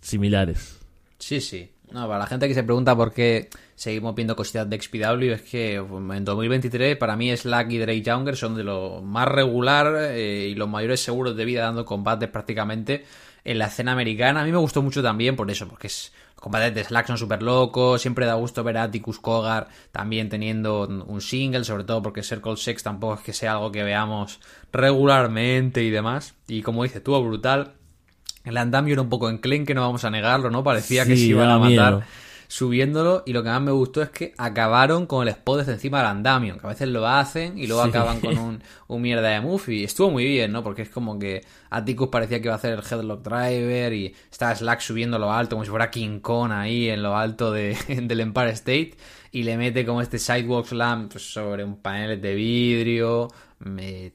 similares. 0.00 0.80
Sí, 1.18 1.40
sí. 1.40 1.70
No, 1.92 2.06
para 2.06 2.20
la 2.20 2.26
gente 2.26 2.48
que 2.48 2.54
se 2.54 2.62
pregunta 2.62 2.96
por 2.96 3.12
qué 3.12 3.50
seguimos 3.74 4.14
viendo 4.14 4.34
cositas 4.34 4.68
de 4.68 4.80
XPW, 4.80 5.32
es 5.32 5.42
que 5.42 5.74
en 5.74 6.24
2023 6.24 6.96
para 6.96 7.16
mí 7.16 7.36
Slack 7.36 7.70
y 7.70 7.78
Drake 7.78 8.02
Younger 8.02 8.34
son 8.34 8.56
de 8.56 8.64
lo 8.64 9.02
más 9.02 9.28
regular 9.28 9.94
eh, 9.98 10.48
y 10.50 10.54
los 10.54 10.70
mayores 10.70 11.00
seguros 11.00 11.36
de 11.36 11.44
vida 11.44 11.64
dando 11.64 11.84
combates 11.84 12.30
prácticamente 12.30 13.04
en 13.44 13.58
la 13.58 13.66
escena 13.66 13.92
americana. 13.92 14.40
A 14.40 14.44
mí 14.44 14.52
me 14.52 14.58
gustó 14.58 14.80
mucho 14.80 15.02
también 15.02 15.36
por 15.36 15.50
eso, 15.50 15.68
porque 15.68 15.88
es, 15.88 16.12
los 16.34 16.42
combates 16.42 16.74
de 16.74 16.82
Slack 16.82 17.08
son 17.08 17.18
súper 17.18 17.42
locos, 17.42 18.00
siempre 18.00 18.24
da 18.24 18.34
gusto 18.34 18.64
ver 18.64 18.78
a 18.78 18.84
Atticus 18.84 19.20
Kogar 19.20 19.68
también 19.90 20.30
teniendo 20.30 20.86
un 20.86 21.20
single, 21.20 21.64
sobre 21.64 21.84
todo 21.84 22.02
porque 22.02 22.22
Circle 22.22 22.56
Sex 22.56 22.82
tampoco 22.82 23.14
es 23.14 23.20
que 23.20 23.34
sea 23.34 23.52
algo 23.52 23.70
que 23.70 23.82
veamos 23.82 24.40
regularmente 24.72 25.82
y 25.82 25.90
demás. 25.90 26.36
Y 26.48 26.62
como 26.62 26.84
dice, 26.84 26.98
estuvo 26.98 27.22
brutal. 27.22 27.74
El 28.44 28.56
andamio 28.56 28.92
era 28.94 29.02
un 29.02 29.08
poco 29.08 29.30
enclenque, 29.30 29.74
no 29.74 29.80
vamos 29.82 30.04
a 30.04 30.10
negarlo, 30.10 30.50
¿no? 30.50 30.64
Parecía 30.64 31.04
que 31.06 31.16
se 31.16 31.22
iban 31.24 31.48
a 31.48 31.58
matar 31.58 31.94
miedo. 31.94 32.02
subiéndolo. 32.48 33.22
Y 33.24 33.32
lo 33.32 33.42
que 33.42 33.48
más 33.48 33.60
me 33.62 33.70
gustó 33.72 34.02
es 34.02 34.10
que 34.10 34.34
acabaron 34.36 35.06
con 35.06 35.22
el 35.22 35.28
spot 35.28 35.60
desde 35.60 35.72
encima 35.72 35.98
del 35.98 36.08
andamio, 36.08 36.58
que 36.58 36.66
a 36.66 36.70
veces 36.70 36.88
lo 36.88 37.06
hacen 37.06 37.56
y 37.56 37.66
luego 37.66 37.82
Sí. 37.84 37.88
acaban 37.90 38.20
con 38.20 38.36
un, 38.38 38.62
un 38.88 39.02
mierda 39.02 39.28
de 39.28 39.40
move. 39.40 39.62
Y 39.74 39.84
estuvo 39.84 40.10
muy 40.10 40.24
bien, 40.24 40.52
¿no? 40.52 40.62
Porque 40.62 40.82
es 40.82 40.90
como 40.90 41.18
que 41.18 41.42
Atticus 41.70 42.08
parecía 42.08 42.40
que 42.40 42.46
iba 42.48 42.54
a 42.54 42.56
hacer 42.56 42.72
el 42.74 42.80
headlock 42.80 43.22
driver 43.22 43.92
y 43.92 44.14
estaba 44.30 44.54
Slack 44.54 44.80
subiendo 44.80 45.18
lo 45.18 45.32
alto, 45.32 45.56
como 45.56 45.64
si 45.64 45.70
fuera 45.70 45.90
King 45.90 46.18
Kong 46.20 46.52
ahí 46.52 46.88
en 46.90 47.02
lo 47.02 47.16
alto 47.16 47.52
de, 47.52 47.76
del 48.02 48.20
Empire 48.20 48.50
State. 48.50 48.94
Y 49.30 49.44
le 49.44 49.56
mete 49.56 49.86
como 49.86 50.02
este 50.02 50.18
sidewalk 50.18 50.66
slam 50.66 51.08
pues, 51.08 51.32
sobre 51.32 51.64
un 51.64 51.76
panel 51.80 52.20
de 52.20 52.34
vidrio, 52.34 53.28
me- 53.60 54.12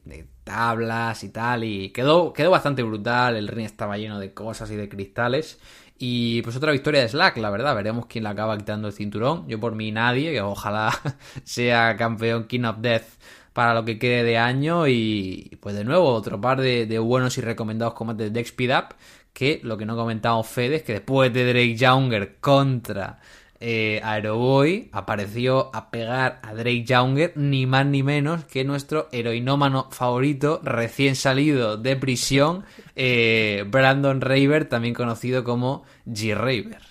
tablas 0.47 1.23
y 1.23 1.29
tal. 1.29 1.63
Y 1.63 1.89
quedó, 1.89 2.33
quedó 2.33 2.51
bastante 2.51 2.81
brutal. 2.83 3.35
El 3.35 3.47
ring 3.47 3.65
estaba 3.65 3.97
lleno 3.97 4.19
de 4.19 4.33
cosas 4.33 4.71
y 4.71 4.75
de 4.75 4.89
cristales. 4.89 5.59
Y 5.99 6.41
pues 6.43 6.55
otra 6.55 6.71
victoria 6.71 7.01
de 7.01 7.09
Slack, 7.09 7.37
la 7.37 7.49
verdad. 7.49 7.75
Veremos 7.75 8.05
quién 8.07 8.23
le 8.23 8.29
acaba 8.29 8.57
quitando 8.57 8.87
el 8.87 8.93
cinturón. 8.93 9.47
Yo 9.47 9.59
por 9.59 9.75
mí 9.75 9.91
nadie, 9.91 10.31
que 10.31 10.41
ojalá 10.41 10.91
sea 11.43 11.95
campeón 11.97 12.45
King 12.45 12.63
of 12.63 12.77
Death 12.79 13.05
para 13.53 13.73
lo 13.73 13.83
que 13.85 13.99
quede 13.99 14.23
de 14.23 14.37
año. 14.37 14.87
Y 14.87 15.57
pues 15.61 15.75
de 15.75 15.83
nuevo, 15.83 16.07
otro 16.13 16.39
par 16.39 16.61
de, 16.61 16.85
de 16.85 16.99
buenos 16.99 17.37
y 17.37 17.41
recomendados 17.41 17.93
combates 17.93 18.31
de 18.31 18.39
Speed 18.41 18.77
Up. 18.77 18.95
Que 19.33 19.59
lo 19.63 19.77
que 19.77 19.85
no 19.85 19.95
comentamos 19.95 20.47
Fede 20.47 20.77
es 20.77 20.83
que 20.83 20.93
después 20.93 21.31
de 21.33 21.45
Drake 21.45 21.75
Younger 21.75 22.37
contra 22.39 23.19
eh, 23.59 24.01
Aeroboy 24.03 24.89
apareció 24.91 25.69
a 25.75 25.89
pegar 25.91 26.39
a 26.43 26.53
Drake 26.53 26.83
Younger 26.83 27.33
ni 27.35 27.65
más 27.65 27.85
ni 27.85 28.03
menos 28.03 28.45
que 28.45 28.63
nuestro 28.63 29.07
heroinómano 29.11 29.89
favorito 29.91 30.61
recién 30.63 31.15
salido 31.15 31.77
de 31.77 31.95
prisión 31.95 32.63
eh, 32.95 33.65
Brandon 33.69 34.21
Raver 34.21 34.65
también 34.65 34.93
conocido 34.93 35.43
como 35.43 35.83
G 36.05 36.35
Raver 36.35 36.81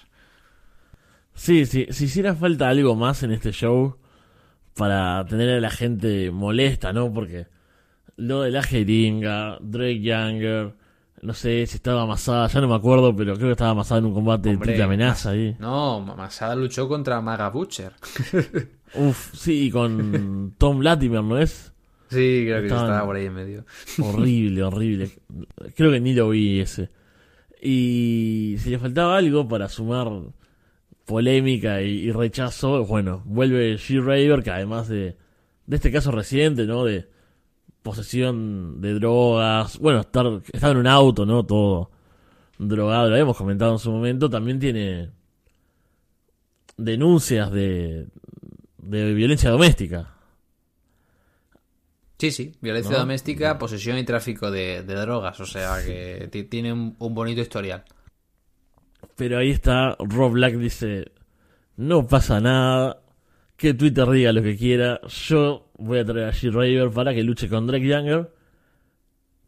Sí, 1.35 1.67
sí, 1.67 1.87
si 1.91 2.07
hiciera 2.07 2.35
falta 2.35 2.71
algo 2.71 2.97
más 2.97 3.23
en 3.23 3.31
este 3.31 3.53
show 3.53 3.99
para 4.75 5.25
tener 5.27 5.51
a 5.51 5.61
la 5.61 5.71
gente 5.71 6.31
molesta, 6.31 6.95
¿no? 6.95 7.13
Porque 7.13 7.47
lo 8.17 8.41
de 8.43 8.51
la 8.51 8.63
jeringa, 8.63 9.59
Drake 9.61 10.01
Younger, 10.01 10.75
no 11.23 11.35
sé 11.35 11.67
si 11.67 11.77
estaba 11.77 12.03
amasada, 12.03 12.47
ya 12.49 12.61
no 12.61 12.69
me 12.69 12.75
acuerdo, 12.75 13.15
pero 13.17 13.35
creo 13.35 13.49
que 13.49 13.53
estaba 13.53 13.71
amasada 13.71 13.99
en 14.01 14.07
un 14.07 14.15
combate 14.15 14.51
de 14.51 14.55
Hombre, 14.57 14.83
amenaza 14.83 15.31
ahí. 15.31 15.57
no 15.59 16.01
Masada 16.17 16.55
luchó 16.55 16.89
contra 16.89 17.21
Maga 17.21 17.49
Butcher 17.51 17.93
Uf, 18.95 19.35
sí, 19.35 19.67
y 19.67 19.71
con 19.71 20.55
Tom 20.59 20.81
Latimer, 20.81 21.23
¿no 21.23 21.39
es? 21.39 21.73
sí 22.09 22.45
creo 22.47 22.61
que 22.61 22.67
estaba 22.69 23.05
por 23.05 23.17
ahí 23.17 23.27
en 23.27 23.35
medio 23.35 23.65
Horrible, 24.01 24.63
horrible. 24.65 25.11
Creo 25.75 25.91
que 25.91 26.01
ni 26.01 26.15
lo 26.15 26.29
vi 26.31 26.61
ese. 26.61 26.91
Y 27.61 28.57
si 28.61 28.71
le 28.71 28.79
faltaba 28.79 29.17
algo 29.17 29.49
para 29.49 29.69
sumar 29.69 30.09
polémica 31.05 31.83
y, 31.83 32.07
y 32.07 32.13
rechazo, 32.13 32.85
bueno, 32.85 33.23
vuelve 33.25 33.75
G. 33.77 34.01
Raver, 34.03 34.43
que 34.43 34.51
además 34.51 34.89
de, 34.89 35.17
de 35.67 35.77
este 35.77 35.91
caso 35.91 36.11
reciente, 36.13 36.65
¿no? 36.67 36.85
De 36.85 37.09
posesión 37.87 38.81
de 38.81 38.95
drogas, 38.95 39.79
bueno, 39.79 40.01
estar, 40.01 40.27
estaba 40.53 40.73
en 40.73 40.79
un 40.79 40.87
auto, 40.89 41.25
¿no? 41.27 41.45
Todo 41.47 41.91
drogado, 42.59 43.09
lo 43.09 43.15
habíamos 43.15 43.37
comentado 43.37 43.73
en 43.73 43.79
su 43.79 43.91
momento, 43.93 44.31
también 44.31 44.59
tiene 44.61 45.11
denuncias 46.77 47.51
de, 47.51 48.09
de 48.79 49.15
violencia 49.15 49.51
doméstica. 49.51 50.15
Sí, 52.19 52.31
sí, 52.31 52.53
violencia 52.61 52.97
¿No? 52.97 53.01
doméstica, 53.01 53.59
posesión 53.59 53.99
y 53.99 54.05
tráfico 54.05 54.51
de, 54.51 54.83
de 54.83 54.95
drogas, 54.95 55.39
o 55.41 55.47
sea 55.47 55.83
que 55.85 56.29
ti- 56.33 56.45
tiene 56.45 56.73
un, 56.73 56.97
un 56.99 57.15
bonito 57.15 57.41
historial. 57.43 57.85
Pero 59.17 59.39
ahí 59.39 59.51
está, 59.51 59.97
Rob 59.99 60.33
Black 60.33 60.55
dice, 60.57 61.13
no 61.77 62.07
pasa 62.07 62.41
nada, 62.41 63.01
que 63.57 63.75
Twitter 63.75 64.09
diga 64.11 64.33
lo 64.33 64.43
que 64.43 64.57
quiera, 64.57 65.01
yo 65.07 65.71
voy 65.79 65.99
a 65.99 66.05
traer 66.05 66.29
a 66.29 66.33
G. 66.33 66.53
Raver 66.53 66.91
para 66.91 67.15
que 67.15 67.23
luche 67.23 67.49
con 67.49 67.67
Drake 67.67 67.87
Younger. 67.87 68.31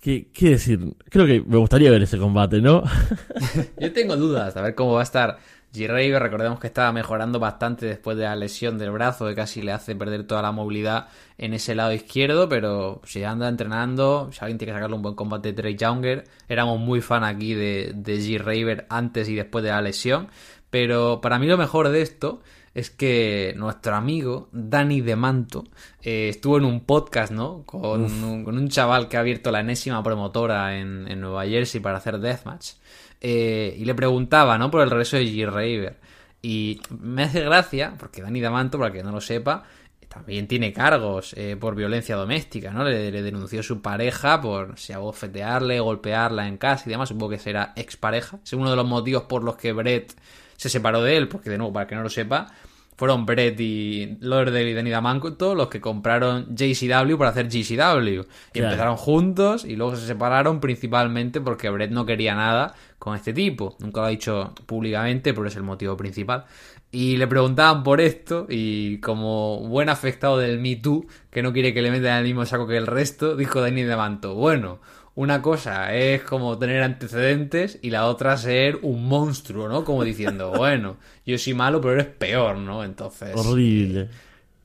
¿Qué, 0.00 0.30
¿Qué 0.32 0.50
decir? 0.50 0.94
Creo 1.10 1.26
que 1.26 1.42
me 1.44 1.56
gustaría 1.56 1.90
ver 1.90 2.02
ese 2.02 2.18
combate, 2.18 2.60
¿no? 2.60 2.84
Yo 3.80 3.92
tengo 3.92 4.16
dudas 4.16 4.54
de 4.54 4.62
ver 4.62 4.74
cómo 4.76 4.92
va 4.92 5.00
a 5.00 5.02
estar 5.02 5.38
G. 5.72 5.88
Raver. 5.88 6.22
Recordemos 6.22 6.60
que 6.60 6.68
estaba 6.68 6.92
mejorando 6.92 7.40
bastante 7.40 7.86
después 7.86 8.16
de 8.16 8.22
la 8.22 8.36
lesión 8.36 8.78
del 8.78 8.92
brazo, 8.92 9.26
que 9.26 9.34
casi 9.34 9.60
le 9.60 9.72
hace 9.72 9.96
perder 9.96 10.24
toda 10.24 10.40
la 10.40 10.52
movilidad 10.52 11.08
en 11.36 11.52
ese 11.52 11.74
lado 11.74 11.92
izquierdo. 11.92 12.48
Pero 12.48 13.00
si 13.04 13.24
anda 13.24 13.48
entrenando, 13.48 14.30
si 14.32 14.38
alguien 14.40 14.56
tiene 14.56 14.72
que 14.72 14.76
sacarle 14.76 14.96
un 14.96 15.02
buen 15.02 15.16
combate 15.16 15.52
de 15.52 15.62
Drake 15.62 15.78
Younger, 15.78 16.24
éramos 16.48 16.78
muy 16.78 17.00
fan 17.00 17.24
aquí 17.24 17.54
de, 17.54 17.92
de 17.94 18.18
G. 18.18 18.38
Raver 18.38 18.86
antes 18.88 19.28
y 19.28 19.34
después 19.34 19.64
de 19.64 19.70
la 19.70 19.82
lesión. 19.82 20.28
Pero 20.70 21.20
para 21.20 21.40
mí 21.40 21.46
lo 21.46 21.58
mejor 21.58 21.88
de 21.88 22.02
esto 22.02 22.40
es 22.78 22.90
que 22.90 23.54
nuestro 23.56 23.96
amigo 23.96 24.48
Dani 24.52 25.00
De 25.00 25.16
Manto 25.16 25.64
eh, 26.00 26.28
estuvo 26.28 26.58
en 26.58 26.64
un 26.64 26.80
podcast, 26.80 27.32
¿no? 27.32 27.64
Con 27.66 28.02
un, 28.04 28.44
con 28.44 28.56
un 28.56 28.68
chaval 28.68 29.08
que 29.08 29.16
ha 29.16 29.20
abierto 29.20 29.50
la 29.50 29.60
enésima 29.60 30.00
promotora 30.02 30.78
en, 30.78 31.08
en 31.08 31.20
Nueva 31.20 31.44
Jersey 31.44 31.80
para 31.80 31.98
hacer 31.98 32.20
Deathmatch. 32.20 32.74
Eh, 33.20 33.74
y 33.76 33.84
le 33.84 33.94
preguntaba, 33.96 34.58
¿no? 34.58 34.70
Por 34.70 34.82
el 34.82 34.90
regreso 34.90 35.16
de 35.16 35.24
G. 35.24 35.50
Raver. 35.50 35.98
Y 36.40 36.80
me 37.00 37.24
hace 37.24 37.40
gracia, 37.40 37.94
porque 37.98 38.22
Dani 38.22 38.40
De 38.40 38.48
Manto, 38.48 38.78
para 38.78 38.92
que 38.92 39.02
no 39.02 39.10
lo 39.10 39.20
sepa, 39.20 39.64
también 40.06 40.46
tiene 40.46 40.72
cargos 40.72 41.34
eh, 41.36 41.56
por 41.58 41.74
violencia 41.74 42.14
doméstica, 42.14 42.70
¿no? 42.70 42.84
Le, 42.84 43.10
le 43.10 43.22
denunció 43.22 43.60
su 43.64 43.82
pareja 43.82 44.40
por 44.40 44.78
si 44.78 44.92
abofetearle, 44.92 45.80
golpearla 45.80 46.46
en 46.46 46.58
casa 46.58 46.84
y 46.86 46.90
demás. 46.90 47.08
Supongo 47.08 47.30
que 47.30 47.38
será 47.38 47.72
expareja. 47.74 48.38
Es 48.44 48.52
uno 48.52 48.70
de 48.70 48.76
los 48.76 48.86
motivos 48.86 49.24
por 49.24 49.42
los 49.42 49.56
que 49.56 49.72
Brett 49.72 50.14
se 50.56 50.68
separó 50.68 51.02
de 51.02 51.16
él, 51.16 51.28
porque 51.28 51.50
de 51.50 51.58
nuevo, 51.58 51.72
para 51.72 51.86
que 51.86 51.94
no 51.94 52.02
lo 52.02 52.08
sepa, 52.08 52.52
fueron 52.98 53.24
Brett 53.26 53.58
y 53.60 54.18
Lauderdale 54.20 54.70
y 54.70 54.74
Danny 54.74 54.90
Damanto 54.90 55.54
los 55.54 55.68
que 55.68 55.80
compraron 55.80 56.54
JCW 56.56 57.16
para 57.16 57.30
hacer 57.30 57.46
GCW. 57.48 58.08
Y 58.08 58.24
Claro. 58.52 58.66
empezaron 58.72 58.96
juntos 58.96 59.64
y 59.64 59.76
luego 59.76 59.94
se 59.94 60.04
separaron 60.04 60.58
principalmente 60.60 61.40
porque 61.40 61.70
Brett 61.70 61.92
no 61.92 62.04
quería 62.04 62.34
nada 62.34 62.74
con 62.98 63.14
este 63.14 63.32
tipo. 63.32 63.76
Nunca 63.78 64.00
lo 64.00 64.08
ha 64.08 64.10
dicho 64.10 64.52
públicamente, 64.66 65.32
pero 65.32 65.46
es 65.46 65.54
el 65.54 65.62
motivo 65.62 65.96
principal. 65.96 66.44
Y 66.90 67.18
le 67.18 67.28
preguntaban 67.28 67.84
por 67.84 68.00
esto 68.00 68.46
y 68.48 68.98
como 68.98 69.60
buen 69.60 69.90
afectado 69.90 70.36
del 70.36 70.58
Me 70.58 70.74
Too, 70.74 71.06
que 71.30 71.42
no 71.42 71.52
quiere 71.52 71.72
que 71.72 71.82
le 71.82 71.92
metan 71.92 72.12
en 72.12 72.18
el 72.18 72.24
mismo 72.24 72.46
saco 72.46 72.66
que 72.66 72.76
el 72.78 72.88
resto, 72.88 73.36
dijo 73.36 73.60
Danny 73.60 73.84
Manto, 73.84 74.34
bueno, 74.34 74.80
una 75.18 75.42
cosa 75.42 75.92
es 75.96 76.22
como 76.22 76.56
tener 76.58 76.80
antecedentes 76.80 77.80
y 77.82 77.90
la 77.90 78.06
otra 78.06 78.36
ser 78.36 78.78
un 78.82 79.08
monstruo, 79.08 79.68
¿no? 79.68 79.84
Como 79.84 80.04
diciendo, 80.04 80.52
bueno, 80.56 80.96
yo 81.26 81.36
soy 81.38 81.54
malo, 81.54 81.80
pero 81.80 81.94
eres 81.94 82.06
peor, 82.06 82.56
¿no? 82.56 82.84
Entonces... 82.84 83.32
Horrible. 83.34 84.08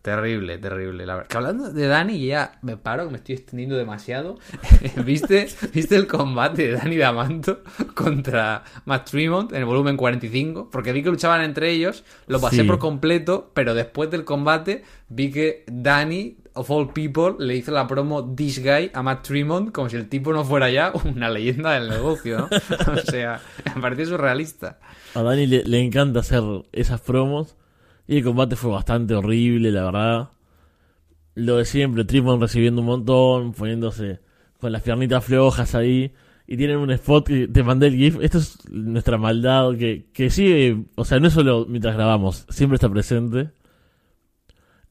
Terrible, 0.04 0.58
terrible. 0.60 1.06
La 1.08 1.16
verdad. 1.16 1.30
Que 1.30 1.38
hablando 1.38 1.72
de 1.72 1.88
Dani, 1.88 2.24
ya 2.24 2.60
me 2.62 2.78
paro, 2.78 3.06
que 3.06 3.12
me 3.12 3.18
estoy 3.18 3.36
extendiendo 3.36 3.78
demasiado. 3.78 4.38
¿Viste, 5.06 5.48
¿Viste 5.74 5.96
el 5.96 6.06
combate 6.08 6.68
de 6.68 6.72
Dani 6.74 6.98
Damanto 6.98 7.64
contra 7.96 8.64
Matt 8.86 9.10
Tremont 9.10 9.52
en 9.54 9.60
el 9.60 9.66
volumen 9.66 9.96
45? 9.98 10.70
Porque 10.70 10.92
vi 10.92 11.02
que 11.02 11.10
luchaban 11.10 11.42
entre 11.42 11.72
ellos, 11.72 12.04
lo 12.28 12.40
pasé 12.42 12.58
Sí. 12.58 12.64
por 12.64 12.78
completo, 12.80 13.50
pero 13.56 13.74
después 13.74 14.12
del 14.12 14.24
combate 14.26 14.84
vi 15.08 15.32
que 15.32 15.64
Dani, 15.68 16.38
of 16.56 16.70
all 16.70 16.92
people, 16.92 17.36
le 17.40 17.56
hizo 17.56 17.72
la 17.72 17.88
promo 17.88 18.34
This 18.36 18.60
Guy 18.62 18.92
a 18.94 19.02
Matt 19.02 19.28
Tremont 19.28 19.72
como 19.72 19.90
si 19.90 19.98
el 19.98 20.08
tipo 20.10 20.34
no 20.34 20.44
fuera 20.44 20.70
ya 20.70 20.92
una 21.06 21.30
leyenda 21.30 21.72
del 21.72 21.90
negocio, 21.90 22.38
¿no? 22.38 22.46
o 22.94 22.98
sea, 22.98 23.42
me 23.76 23.82
pareció 23.82 24.06
surrealista. 24.06 24.80
A 25.16 25.22
Dani 25.22 25.48
le, 25.48 25.64
le 25.64 25.80
encanta 25.82 26.20
hacer 26.20 26.44
esas 26.72 27.02
promos. 27.02 27.56
Y 28.08 28.18
el 28.18 28.24
combate 28.24 28.56
fue 28.56 28.72
bastante 28.72 29.16
horrible, 29.16 29.72
la 29.72 29.86
verdad. 29.86 30.30
Lo 31.36 31.58
de 31.58 31.66
siempre, 31.66 32.04
Tremont 32.04 32.42
recibiendo 32.42 32.82
un 32.82 32.88
montón, 32.88 33.54
poniéndose 33.54 34.20
con 34.60 34.72
las 34.72 34.82
piernitas 34.82 35.24
flojas 35.24 35.74
ahí. 35.74 36.14
Y 36.46 36.58
tienen 36.58 36.78
un 36.78 36.92
spot 36.92 37.28
que 37.28 37.48
te 37.48 37.64
mandé 37.64 37.88
el 37.88 37.96
GIF. 37.96 38.18
Esto 38.22 38.40
es 38.40 38.58
nuestra 38.70 39.18
maldad 39.18 39.78
que, 39.78 40.08
que 40.14 40.30
sigue, 40.30 40.84
o 40.96 41.06
sea, 41.06 41.20
no 41.20 41.28
es 41.28 41.34
solo 41.34 41.66
mientras 41.68 41.96
grabamos, 41.96 42.46
siempre 42.50 42.76
está 42.76 42.90
presente. 42.90 43.52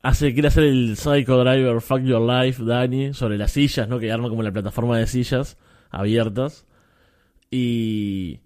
Hace, 0.03 0.33
quiere 0.33 0.49
hacer 0.49 0.65
el 0.65 0.97
Psycho 0.97 1.45
Driver 1.45 1.81
Fuck 1.81 2.01
Your 2.03 2.21
Life, 2.21 2.65
Dani, 2.65 3.15
sobre 3.15 3.39
las 3.39 3.53
sillas, 3.53 3.89
¿no? 3.89 4.01
Que 4.01 4.11
arma 4.11 4.29
como 4.29 4.43
la 4.43 4.51
plataforma 4.51 4.99
de 4.99 5.07
sillas 5.07 5.57
abiertas. 5.91 6.67
Y 7.53 8.41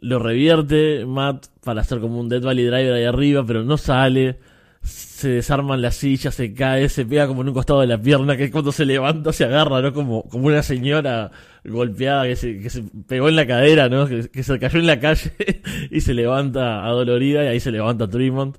lo 0.00 0.18
revierte 0.18 1.04
Matt 1.04 1.48
para 1.62 1.82
hacer 1.82 2.00
como 2.00 2.18
un 2.18 2.30
Dead 2.30 2.40
Valley 2.40 2.64
Driver 2.64 2.94
ahí 2.94 3.04
arriba, 3.04 3.44
pero 3.46 3.62
no 3.62 3.76
sale. 3.76 4.38
Se 4.82 5.28
desarman 5.28 5.82
las 5.82 5.96
sillas, 5.96 6.34
se 6.34 6.54
cae, 6.54 6.88
se 6.88 7.04
pega 7.04 7.26
como 7.26 7.42
en 7.42 7.48
un 7.48 7.54
costado 7.54 7.82
de 7.82 7.86
la 7.88 7.98
pierna, 8.00 8.36
que 8.36 8.50
cuando 8.50 8.72
se 8.72 8.86
levanta 8.86 9.32
se 9.34 9.44
agarra, 9.44 9.82
¿no? 9.82 9.92
Como, 9.92 10.24
como 10.24 10.46
una 10.46 10.62
señora 10.62 11.30
golpeada 11.64 12.24
que 12.24 12.36
se, 12.36 12.82
pegó 13.06 13.28
en 13.28 13.36
la 13.36 13.46
cadera, 13.46 13.90
¿no? 13.90 14.08
Que, 14.08 14.30
que 14.30 14.42
se 14.42 14.58
cayó 14.58 14.78
en 14.78 14.86
la 14.86 14.98
calle 14.98 15.32
y 15.90 16.00
se 16.00 16.14
levanta 16.14 16.84
adolorida 16.84 17.44
y 17.44 17.48
ahí 17.48 17.60
se 17.60 17.70
levanta 17.70 18.08
Tremont. 18.08 18.56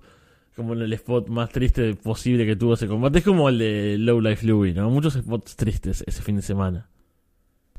Como 0.56 0.74
en 0.74 0.82
el 0.82 0.94
spot 0.94 1.30
más 1.30 1.50
triste 1.50 1.96
posible 1.96 2.46
que 2.46 2.56
tuvo 2.56 2.76
ese 2.76 2.88
combate. 2.88 3.20
Es 3.20 3.26
como 3.26 3.50
el 3.50 3.58
de 3.58 3.98
Low 3.98 4.22
Life 4.22 4.46
Louie, 4.46 4.74
¿no? 4.74 4.90
Muchos 4.90 5.14
spots 5.14 5.56
tristes 5.56 6.04
ese 6.06 6.22
fin 6.22 6.36
de 6.36 6.42
semana. 6.44 6.90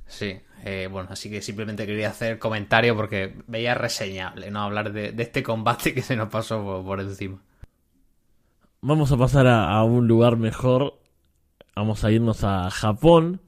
Sí, 0.07 0.37
eh, 0.64 0.89
bueno, 0.91 1.09
así 1.12 1.31
que 1.31 1.41
simplemente 1.41 1.87
quería 1.87 2.09
hacer 2.09 2.39
comentario 2.39 2.97
porque 2.97 3.37
veía 3.47 3.75
reseñable, 3.75 4.51
¿no? 4.51 4.62
Hablar 4.62 4.93
de, 4.93 5.12
de 5.12 5.22
este 5.22 5.43
combate 5.43 5.95
que 5.95 6.03
se 6.03 6.16
nos 6.16 6.29
pasó 6.29 6.62
por, 6.62 6.85
por 6.85 7.01
encima. 7.01 7.39
Vamos 8.81 9.12
a 9.12 9.16
pasar 9.16 9.47
a, 9.47 9.70
a 9.70 9.85
un 9.85 10.09
lugar 10.09 10.37
mejor. 10.37 10.99
Vamos 11.77 12.05
a 12.05 12.11
irnos 12.11 12.45
a 12.45 12.70
Japón. 12.70 13.41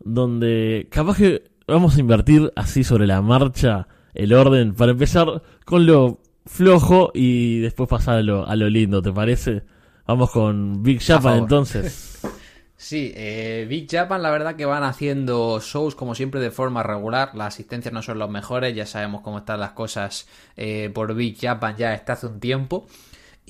Donde 0.00 0.86
capaz 0.90 1.16
que 1.16 1.50
vamos 1.66 1.96
a 1.96 2.00
invertir 2.00 2.52
así 2.56 2.84
sobre 2.84 3.06
la 3.06 3.20
marcha 3.20 3.88
el 4.14 4.32
orden. 4.32 4.74
Para 4.74 4.92
empezar 4.92 5.42
con 5.64 5.86
lo 5.86 6.20
flojo 6.48 7.12
y 7.14 7.60
después 7.60 7.88
pasar 7.88 8.16
a 8.16 8.22
lo, 8.22 8.46
a 8.46 8.56
lo 8.56 8.68
lindo, 8.68 9.02
¿te 9.02 9.12
parece? 9.12 9.62
Vamos 10.06 10.30
con 10.30 10.82
Big 10.82 11.00
Japan 11.00 11.38
entonces. 11.38 12.18
Sí, 12.80 13.12
eh, 13.16 13.66
Big 13.68 13.90
Japan 13.90 14.22
la 14.22 14.30
verdad 14.30 14.54
que 14.54 14.64
van 14.64 14.84
haciendo 14.84 15.58
shows 15.60 15.96
como 15.96 16.14
siempre 16.14 16.38
de 16.38 16.52
forma 16.52 16.84
regular, 16.84 17.34
las 17.34 17.48
asistencias 17.48 17.92
no 17.92 18.02
son 18.02 18.20
los 18.20 18.30
mejores, 18.30 18.72
ya 18.72 18.86
sabemos 18.86 19.22
cómo 19.22 19.38
están 19.38 19.58
las 19.58 19.72
cosas 19.72 20.28
eh, 20.56 20.88
por 20.94 21.12
Big 21.16 21.36
Japan 21.40 21.74
ya 21.76 21.92
está 21.92 22.12
hace 22.12 22.28
un 22.28 22.38
tiempo. 22.38 22.86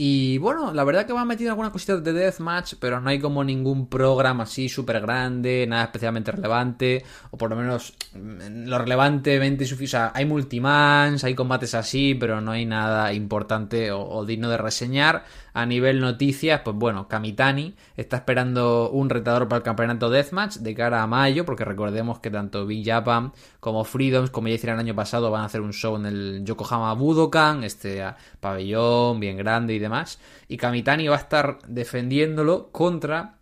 Y 0.00 0.38
bueno, 0.38 0.72
la 0.72 0.84
verdad 0.84 1.06
que 1.06 1.12
van 1.12 1.26
metiendo 1.26 1.50
algunas 1.50 1.72
cositas 1.72 2.04
de 2.04 2.12
Deathmatch, 2.12 2.74
pero 2.78 3.00
no 3.00 3.10
hay 3.10 3.18
como 3.18 3.42
ningún 3.42 3.88
programa 3.88 4.44
así 4.44 4.68
súper 4.68 5.00
grande, 5.00 5.66
nada 5.68 5.82
especialmente 5.82 6.30
relevante, 6.30 7.04
o 7.32 7.36
por 7.36 7.50
lo 7.50 7.56
menos 7.56 7.94
mm, 8.14 8.68
lo 8.68 8.78
relevantemente 8.78 9.66
suficiente. 9.66 9.88
O 9.96 9.98
sea, 9.98 10.12
hay 10.14 10.24
multimans, 10.24 11.24
hay 11.24 11.34
combates 11.34 11.74
así, 11.74 12.14
pero 12.14 12.40
no 12.40 12.52
hay 12.52 12.64
nada 12.64 13.12
importante 13.12 13.90
o 13.90 14.24
digno 14.24 14.48
de 14.48 14.58
reseñar. 14.58 15.24
A 15.52 15.66
nivel 15.66 16.00
noticias, 16.00 16.60
pues 16.64 16.76
bueno, 16.76 17.08
Kamitani 17.08 17.74
está 17.96 18.18
esperando 18.18 18.90
un 18.90 19.10
retador 19.10 19.48
para 19.48 19.58
el 19.58 19.62
campeonato 19.62 20.10
Deathmatch 20.10 20.56
de 20.56 20.74
cara 20.74 21.02
a 21.02 21.06
mayo, 21.06 21.44
porque 21.44 21.64
recordemos 21.64 22.20
que 22.20 22.30
tanto 22.30 22.66
Big 22.66 22.86
Japan 22.86 23.32
como 23.60 23.84
Freedoms, 23.84 24.30
como 24.30 24.48
ya 24.48 24.54
hicieron 24.54 24.78
el 24.78 24.86
año 24.86 24.94
pasado, 24.94 25.30
van 25.30 25.42
a 25.42 25.46
hacer 25.46 25.60
un 25.60 25.72
show 25.72 25.96
en 25.96 26.06
el 26.06 26.44
Yokohama 26.44 26.92
Budokan, 26.94 27.64
este 27.64 28.02
ah, 28.02 28.16
pabellón 28.40 29.20
bien 29.20 29.36
grande 29.36 29.74
y 29.74 29.78
demás. 29.78 30.18
Y 30.48 30.56
Kamitani 30.56 31.08
va 31.08 31.16
a 31.16 31.20
estar 31.20 31.58
defendiéndolo 31.66 32.70
contra 32.70 33.37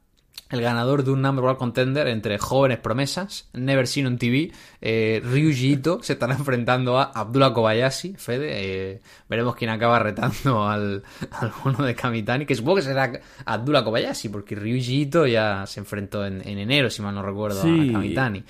el 0.50 0.60
ganador 0.60 1.02
de 1.02 1.10
un 1.10 1.22
number 1.22 1.44
one 1.44 1.56
contender 1.56 2.06
entre 2.06 2.38
jóvenes 2.38 2.78
promesas, 2.78 3.48
Never 3.52 3.86
Seen 3.88 4.06
on 4.06 4.16
TV, 4.16 4.52
eh, 4.80 5.20
Ryuji 5.24 5.72
Ito 5.72 6.02
se 6.02 6.12
estará 6.12 6.34
enfrentando 6.34 6.98
a 6.98 7.04
Abdullah 7.04 7.52
Kobayashi, 7.52 8.14
Fede, 8.16 8.48
eh, 8.50 9.00
veremos 9.28 9.56
quién 9.56 9.70
acaba 9.70 9.98
retando 9.98 10.68
al, 10.68 11.02
al 11.32 11.52
mono 11.64 11.84
de 11.84 11.94
Kamitani, 11.96 12.46
que 12.46 12.54
supongo 12.54 12.76
que 12.76 12.82
será 12.82 13.10
Abdullah 13.44 13.82
Kobayashi, 13.82 14.28
porque 14.28 14.54
Ryuji 14.54 15.02
Ito 15.02 15.26
ya 15.26 15.66
se 15.66 15.80
enfrentó 15.80 16.24
en, 16.24 16.46
en 16.46 16.58
enero, 16.58 16.90
si 16.90 17.02
mal 17.02 17.14
no 17.14 17.22
recuerdo, 17.22 17.62
Sí. 17.62 17.88
a 17.90 17.92
Kamitani. 17.94 18.44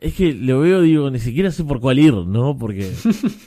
Es 0.00 0.14
que 0.14 0.32
lo 0.34 0.60
veo, 0.60 0.80
digo, 0.82 1.10
ni 1.10 1.18
siquiera 1.18 1.50
sé 1.50 1.64
por 1.64 1.80
cuál 1.80 1.98
ir, 1.98 2.12
¿no? 2.14 2.56
Porque 2.58 2.92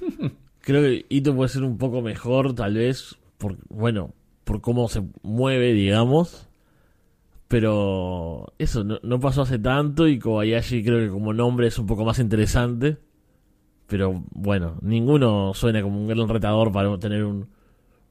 creo 0.62 0.82
que 0.82 1.06
Ito 1.10 1.36
puede 1.36 1.50
ser 1.50 1.64
un 1.64 1.78
poco 1.78 2.02
mejor, 2.02 2.54
tal 2.54 2.76
vez, 2.76 3.16
por, 3.38 3.58
bueno, 3.70 4.14
por 4.44 4.62
cómo 4.62 4.88
se 4.88 5.04
mueve, 5.24 5.74
digamos. 5.74 6.48
Pero 7.48 8.54
eso, 8.58 8.84
no, 8.84 9.00
no 9.04 9.20
pasó 9.20 9.44
hace 9.44 9.60
tanto 9.60 10.08
y 10.08 10.20
Kobayashi 10.20 10.84
creo 10.84 11.00
que 11.00 11.10
como 11.10 11.34
nombre 11.34 11.68
es 11.68 11.80
un 11.80 11.88
poco 11.88 12.04
más 12.04 12.20
interesante. 12.20 12.98
Pero 13.88 14.24
bueno, 14.32 14.78
ninguno 14.82 15.54
suena 15.54 15.82
como 15.82 16.00
un 16.02 16.08
gran 16.08 16.28
retador 16.28 16.72
para 16.72 16.98
tener 17.00 17.24
un, 17.24 17.48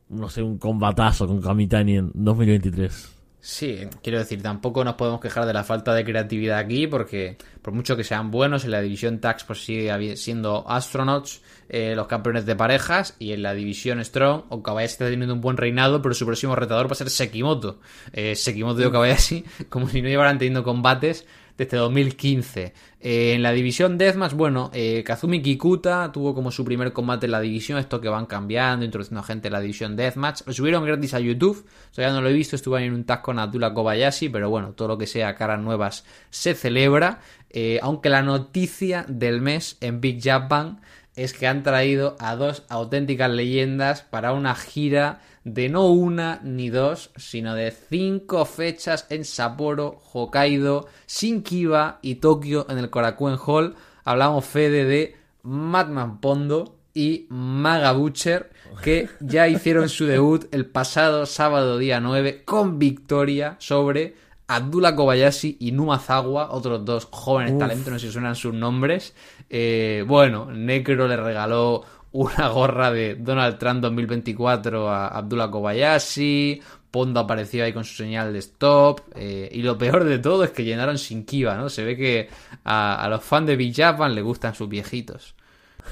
no 0.09 0.29
sé, 0.31 0.43
un 0.43 0.59
combatazo 0.59 1.27
con 1.27 1.41
Kamitani 1.43 1.97
en 1.97 2.13
2023. 2.15 3.16
Sí, 3.49 3.79
quiero 4.03 4.19
decir, 4.19 4.43
tampoco 4.43 4.83
nos 4.83 4.97
podemos 4.97 5.21
quejar 5.21 5.47
de 5.47 5.53
la 5.53 5.63
falta 5.63 5.95
de 5.95 6.05
creatividad 6.05 6.59
aquí, 6.59 6.89
porque 6.89 7.37
por 7.63 7.73
mucho 7.73 7.97
que 7.97 8.03
sean 8.03 8.33
buenos, 8.33 8.65
en 8.65 8.73
la 8.73 8.81
división 8.81 9.21
Tax 9.21 9.45
pues 9.45 9.65
sigue 9.65 10.17
siendo 10.17 10.69
Astronauts 10.69 11.43
eh, 11.69 11.95
los 11.95 12.09
campeones 12.09 12.45
de 12.45 12.57
parejas, 12.57 13.15
y 13.21 13.31
en 13.31 13.45
la 13.45 13.55
división 13.55 14.05
Strong, 14.05 14.47
Okabayashi 14.49 14.93
está 14.93 15.05
teniendo 15.05 15.33
un 15.33 15.41
buen 15.41 15.57
reinado, 15.57 16.03
pero 16.03 16.13
su 16.13 16.27
próximo 16.27 16.57
retador 16.57 16.89
va 16.89 16.93
a 16.93 16.97
ser 16.97 17.09
Sekimoto. 17.09 17.79
Eh, 18.13 18.35
Sekimoto 18.35 18.83
y 18.83 18.87
Okabayashi, 18.87 19.45
como 19.69 19.89
si 19.89 20.03
no 20.03 20.09
llevaran 20.09 20.39
teniendo 20.39 20.65
combates 20.65 21.25
desde 21.57 21.77
2015. 21.77 22.73
Eh, 23.01 23.33
en 23.35 23.43
la 23.43 23.53
división 23.53 23.99
Deathmatch, 23.99 24.33
bueno, 24.33 24.71
eh, 24.75 25.03
Kazumi 25.05 25.43
Kikuta 25.43 26.11
tuvo 26.13 26.35
como 26.35 26.51
su 26.51 26.65
primer 26.65 26.93
combate 26.93 27.27
en 27.27 27.33
la 27.33 27.41
división, 27.41 27.79
esto 27.79 28.01
que 28.01 28.09
van 28.09 28.27
cambiando, 28.27 28.85
introduciendo 28.85 29.23
gente 29.23 29.49
en 29.49 29.53
la 29.53 29.61
división 29.61 29.97
Deathmatch. 29.97 30.43
Lo 30.47 30.53
subieron 30.53 30.85
gratis 30.85 31.15
a 31.15 31.21
YouTube, 31.21 31.65
todavía 31.95 32.15
no 32.15 32.23
lo 32.23 32.29
he 32.29 32.33
visto, 32.33 32.57
estuve 32.57 32.85
en 32.85 32.93
un 32.93 33.05
tag 33.05 33.23
con 33.23 33.39
Abdullah 33.39 33.73
Kobayashi, 33.73 34.29
pero 34.29 34.51
bueno, 34.51 34.73
todo 34.73 34.89
lo 34.89 34.99
que 34.99 35.07
sea 35.07 35.35
caras 35.35 35.61
nuevas 35.61 36.05
se 36.31 36.55
celebra. 36.55 37.21
Eh, 37.51 37.79
aunque 37.83 38.09
la 38.09 38.23
noticia 38.23 39.05
del 39.09 39.41
mes 39.41 39.79
en 39.81 40.01
Big 40.01 40.23
Japan 40.23 40.81
es 41.15 41.33
que 41.33 41.47
han 41.47 41.63
traído 41.63 42.17
a 42.19 42.37
dos 42.37 42.65
auténticas 42.69 43.31
leyendas 43.31 44.03
para 44.03 44.33
una 44.33 44.55
gira 44.55 45.21
de 45.47 45.69
no 45.69 45.87
una 45.87 46.41
ni 46.43 46.71
dos, 46.71 47.11
sino 47.15 47.55
de 47.55 47.71
cinco 47.71 48.45
fechas 48.47 49.07
en 49.11 49.25
Sapporo, 49.25 50.01
Hokkaido, 50.13 50.89
Shinkiba 51.07 52.01
y 52.03 52.17
Tokio 52.17 52.67
en 52.69 52.79
el 52.79 52.91
Korakuen 52.91 53.37
Hall. 53.47 53.77
Hablamos 54.05 54.45
Fede 54.45 54.85
de 54.85 55.17
Madman 55.45 56.21
Pondo 56.21 56.75
y 56.95 57.27
Maga 57.29 57.93
Butcher, 57.93 58.51
que 58.83 59.09
ya 59.21 59.47
hicieron 59.47 59.89
su 59.89 60.07
debut 60.07 60.53
el 60.53 60.67
pasado 60.67 61.27
sábado 61.27 61.79
día 61.79 62.01
9 62.01 62.43
con 62.45 62.81
victoria 62.81 63.55
sobre 63.61 64.17
Abdullah 64.49 64.97
Kobayashi 64.97 65.59
y 65.61 65.71
Numazawa, 65.71 66.51
otros 66.51 66.85
dos 66.85 67.09
jóvenes 67.11 67.53
Uf. 67.53 67.59
talentos, 67.61 67.93
no 67.93 67.99
sé 68.01 68.07
si 68.07 68.13
suenan 68.13 68.35
sus 68.35 68.53
nombres. 68.53 69.15
Eh, 69.49 70.05
bueno, 70.09 70.47
Necro 70.53 71.07
le 71.07 71.17
regaló 71.17 71.85
una 72.17 72.49
gorra 72.49 72.91
de 72.91 73.15
Donald 73.17 73.59
Trump 73.59 73.83
2024 73.83 74.89
a 74.89 75.09
Abdullah 75.09 75.51
Kobayashi. 75.51 76.61
Pondo 76.91 77.21
apareció 77.21 77.63
ahí 77.63 77.75
con 77.75 77.85
su 77.85 77.95
señal 77.95 78.33
de 78.33 78.39
stop. 78.39 79.01
eh, 79.15 79.51
y 79.53 79.63
lo 79.63 79.77
peor 79.77 80.05
de 80.05 80.19
todo 80.19 80.43
es 80.45 80.51
que 80.51 80.65
llenaron 80.65 80.97
Shinkiba, 80.97 81.57
¿no? 81.57 81.69
Se 81.69 81.85
ve 81.85 81.95
que 81.97 82.29
a, 82.65 83.07
los 83.11 83.23
fans 83.23 83.47
de 83.49 83.57
Big 83.57 83.77
le 83.77 84.23
gustan 84.23 84.55
sus 84.55 84.67
viejitos. 84.67 85.35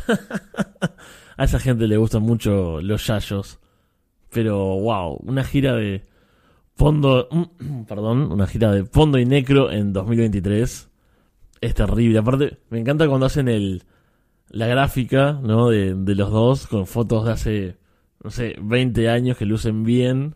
a 1.37 1.45
esa 1.45 1.59
gente 1.59 1.87
le 1.87 1.99
gustan 1.99 2.23
mucho 2.23 2.81
los 2.81 3.07
yayos. 3.07 3.59
Pero 4.31 4.81
wow, 4.81 5.19
una 5.25 5.45
gira 5.45 5.75
de 5.75 6.05
fondo, 6.75 7.29
perdón, 7.87 8.33
una 8.33 8.47
gira 8.47 8.73
de 8.73 8.87
fondo 8.87 9.19
y 9.19 9.27
necro 9.27 9.71
en 9.71 9.93
2023 9.93 10.89
es 11.61 11.75
terrible. 11.75 12.19
Aparte, 12.19 12.61
me 12.71 12.81
encanta 12.81 13.07
cuando 13.09 13.27
hacen 13.27 13.49
el 13.49 13.85
la 14.55 14.67
gráfica, 14.67 15.39
¿no? 15.43 15.69
De, 15.71 15.95
de 15.95 16.15
los 16.15 16.31
dos 16.31 16.67
con 16.67 16.87
fotos 16.87 17.25
de 17.27 17.33
hace, 17.33 17.77
no 18.23 18.31
sé, 18.31 18.57
20 18.61 19.09
años 19.09 19.37
que 19.37 19.45
lucen 19.47 19.85
bien. 19.85 20.35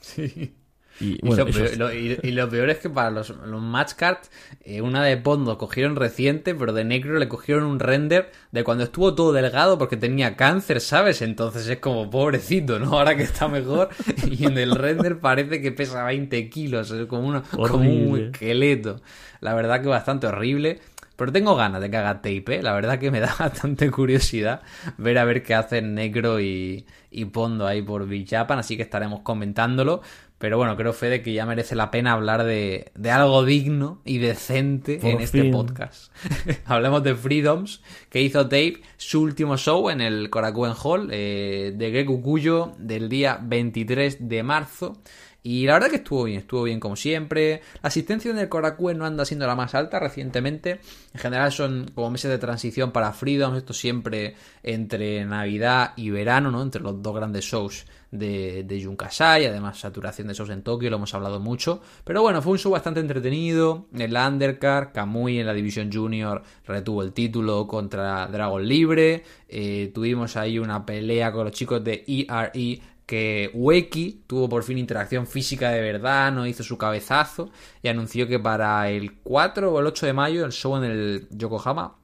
Sí. 0.00 0.54
Y, 1.02 1.12
Y, 1.14 1.18
bueno, 1.22 1.44
lo, 1.44 1.48
ellos- 1.50 1.70
peor, 1.70 1.78
lo- 1.78 1.94
y- 1.94 2.18
y 2.22 2.30
lo 2.32 2.46
peor 2.50 2.68
es 2.68 2.76
que 2.78 2.90
para 2.90 3.10
los, 3.10 3.30
los 3.30 3.62
match 3.62 3.92
cards, 3.94 4.30
eh, 4.62 4.82
una 4.82 5.02
de 5.02 5.16
Pondo 5.16 5.56
cogieron 5.56 5.96
reciente, 5.96 6.54
pero 6.54 6.74
de 6.74 6.84
Necro 6.84 7.18
le 7.18 7.26
cogieron 7.26 7.64
un 7.64 7.80
render 7.80 8.30
de 8.52 8.64
cuando 8.64 8.84
estuvo 8.84 9.14
todo 9.14 9.32
delgado 9.32 9.78
porque 9.78 9.96
tenía 9.96 10.36
cáncer, 10.36 10.78
¿sabes? 10.82 11.22
Entonces 11.22 11.66
es 11.68 11.78
como 11.78 12.10
pobrecito, 12.10 12.78
¿no? 12.78 12.98
Ahora 12.98 13.16
que 13.16 13.22
está 13.22 13.48
mejor. 13.48 13.88
Y 14.30 14.44
en 14.44 14.58
el 14.58 14.74
render 14.74 15.20
parece 15.20 15.62
que 15.62 15.72
pesa 15.72 16.04
20 16.04 16.50
kilos, 16.50 16.90
es 16.90 17.06
como, 17.06 17.26
una, 17.28 17.42
como 17.42 17.78
un 17.90 18.18
esqueleto. 18.20 19.00
La 19.40 19.54
verdad 19.54 19.80
que 19.80 19.88
bastante 19.88 20.26
horrible. 20.26 20.80
Pero 21.20 21.32
tengo 21.32 21.54
ganas 21.54 21.82
de 21.82 21.90
que 21.90 21.98
haga 21.98 22.22
tape, 22.22 22.44
¿eh? 22.46 22.62
La 22.62 22.72
verdad 22.72 22.98
que 22.98 23.10
me 23.10 23.20
da 23.20 23.36
bastante 23.38 23.90
curiosidad 23.90 24.62
ver 24.96 25.18
a 25.18 25.26
ver 25.26 25.42
qué 25.42 25.54
hacen 25.54 25.94
Necro 25.94 26.40
y, 26.40 26.86
y 27.10 27.26
Pondo 27.26 27.66
ahí 27.66 27.82
por 27.82 28.08
Big 28.08 28.26
Japan, 28.26 28.58
así 28.58 28.78
que 28.78 28.82
estaremos 28.84 29.20
comentándolo. 29.20 30.00
Pero 30.38 30.56
bueno, 30.56 30.74
creo, 30.78 30.94
Fede, 30.94 31.20
que 31.20 31.34
ya 31.34 31.44
merece 31.44 31.76
la 31.76 31.90
pena 31.90 32.12
hablar 32.12 32.44
de, 32.44 32.90
de 32.94 33.10
algo 33.10 33.44
digno 33.44 34.00
y 34.06 34.16
decente 34.16 34.96
Por 34.96 35.10
en 35.10 35.20
este 35.20 35.44
podcast. 35.50 36.10
Hablemos 36.64 37.02
de 37.02 37.14
Freedoms, 37.14 37.82
que 38.08 38.22
hizo 38.22 38.44
Tape 38.44 38.80
su 38.96 39.20
último 39.20 39.58
show 39.58 39.90
en 39.90 40.00
el 40.00 40.30
Korakuen 40.30 40.72
Hall 40.82 41.10
eh, 41.12 41.74
de 41.76 41.90
Gekukuyo 41.90 42.72
del 42.78 43.10
día 43.10 43.38
23 43.42 44.26
de 44.26 44.42
marzo. 44.42 44.96
Y 45.42 45.66
la 45.66 45.74
verdad 45.74 45.88
que 45.88 45.96
estuvo 45.96 46.24
bien, 46.24 46.40
estuvo 46.40 46.64
bien 46.64 46.80
como 46.80 46.96
siempre. 46.96 47.62
La 47.82 47.88
asistencia 47.88 48.30
en 48.30 48.38
el 48.38 48.48
Korakuen 48.48 48.98
no 48.98 49.06
anda 49.06 49.24
siendo 49.24 49.46
la 49.46 49.54
más 49.54 49.74
alta 49.74 49.98
recientemente. 49.98 50.80
En 51.14 51.20
general 51.20 51.50
son 51.50 51.90
como 51.94 52.10
meses 52.10 52.30
de 52.30 52.38
transición 52.38 52.92
para 52.92 53.12
Freedom, 53.12 53.56
esto 53.56 53.72
siempre 53.72 54.34
entre 54.62 55.24
Navidad 55.24 55.92
y 55.96 56.10
verano, 56.10 56.50
¿no? 56.50 56.62
Entre 56.62 56.82
los 56.82 57.02
dos 57.02 57.14
grandes 57.14 57.44
shows 57.44 57.86
de, 58.10 58.64
de 58.64 58.84
Junkasai, 58.84 59.46
además 59.46 59.78
saturación 59.78 60.28
de 60.28 60.34
shows 60.34 60.50
en 60.50 60.62
Tokio, 60.62 60.90
lo 60.90 60.96
hemos 60.96 61.14
hablado 61.14 61.40
mucho. 61.40 61.80
Pero 62.04 62.22
bueno, 62.22 62.42
fue 62.42 62.52
un 62.52 62.58
show 62.58 62.72
bastante 62.72 63.00
entretenido. 63.00 63.86
El 63.96 64.16
Undercard, 64.16 64.92
Kamui 64.92 65.38
en 65.38 65.46
la 65.46 65.54
división 65.54 65.90
junior 65.92 66.42
retuvo 66.66 67.02
el 67.02 67.12
título 67.12 67.66
contra 67.66 68.26
Dragon 68.26 68.66
Libre. 68.66 69.22
Eh, 69.48 69.90
tuvimos 69.94 70.36
ahí 70.36 70.58
una 70.58 70.84
pelea 70.84 71.32
con 71.32 71.44
los 71.44 71.52
chicos 71.52 71.82
de 71.82 72.04
ERE 72.06 72.80
que 73.10 73.50
Weki 73.54 74.22
tuvo 74.28 74.48
por 74.48 74.62
fin 74.62 74.78
interacción 74.78 75.26
física 75.26 75.70
de 75.70 75.80
verdad, 75.80 76.30
no 76.30 76.46
hizo 76.46 76.62
su 76.62 76.78
cabezazo 76.78 77.50
y 77.82 77.88
anunció 77.88 78.28
que 78.28 78.38
para 78.38 78.88
el 78.88 79.18
4 79.24 79.72
o 79.72 79.80
el 79.80 79.86
8 79.88 80.06
de 80.06 80.12
mayo 80.12 80.44
el 80.44 80.52
show 80.52 80.76
en 80.76 80.84
el 80.84 81.26
Yokohama, 81.30 81.96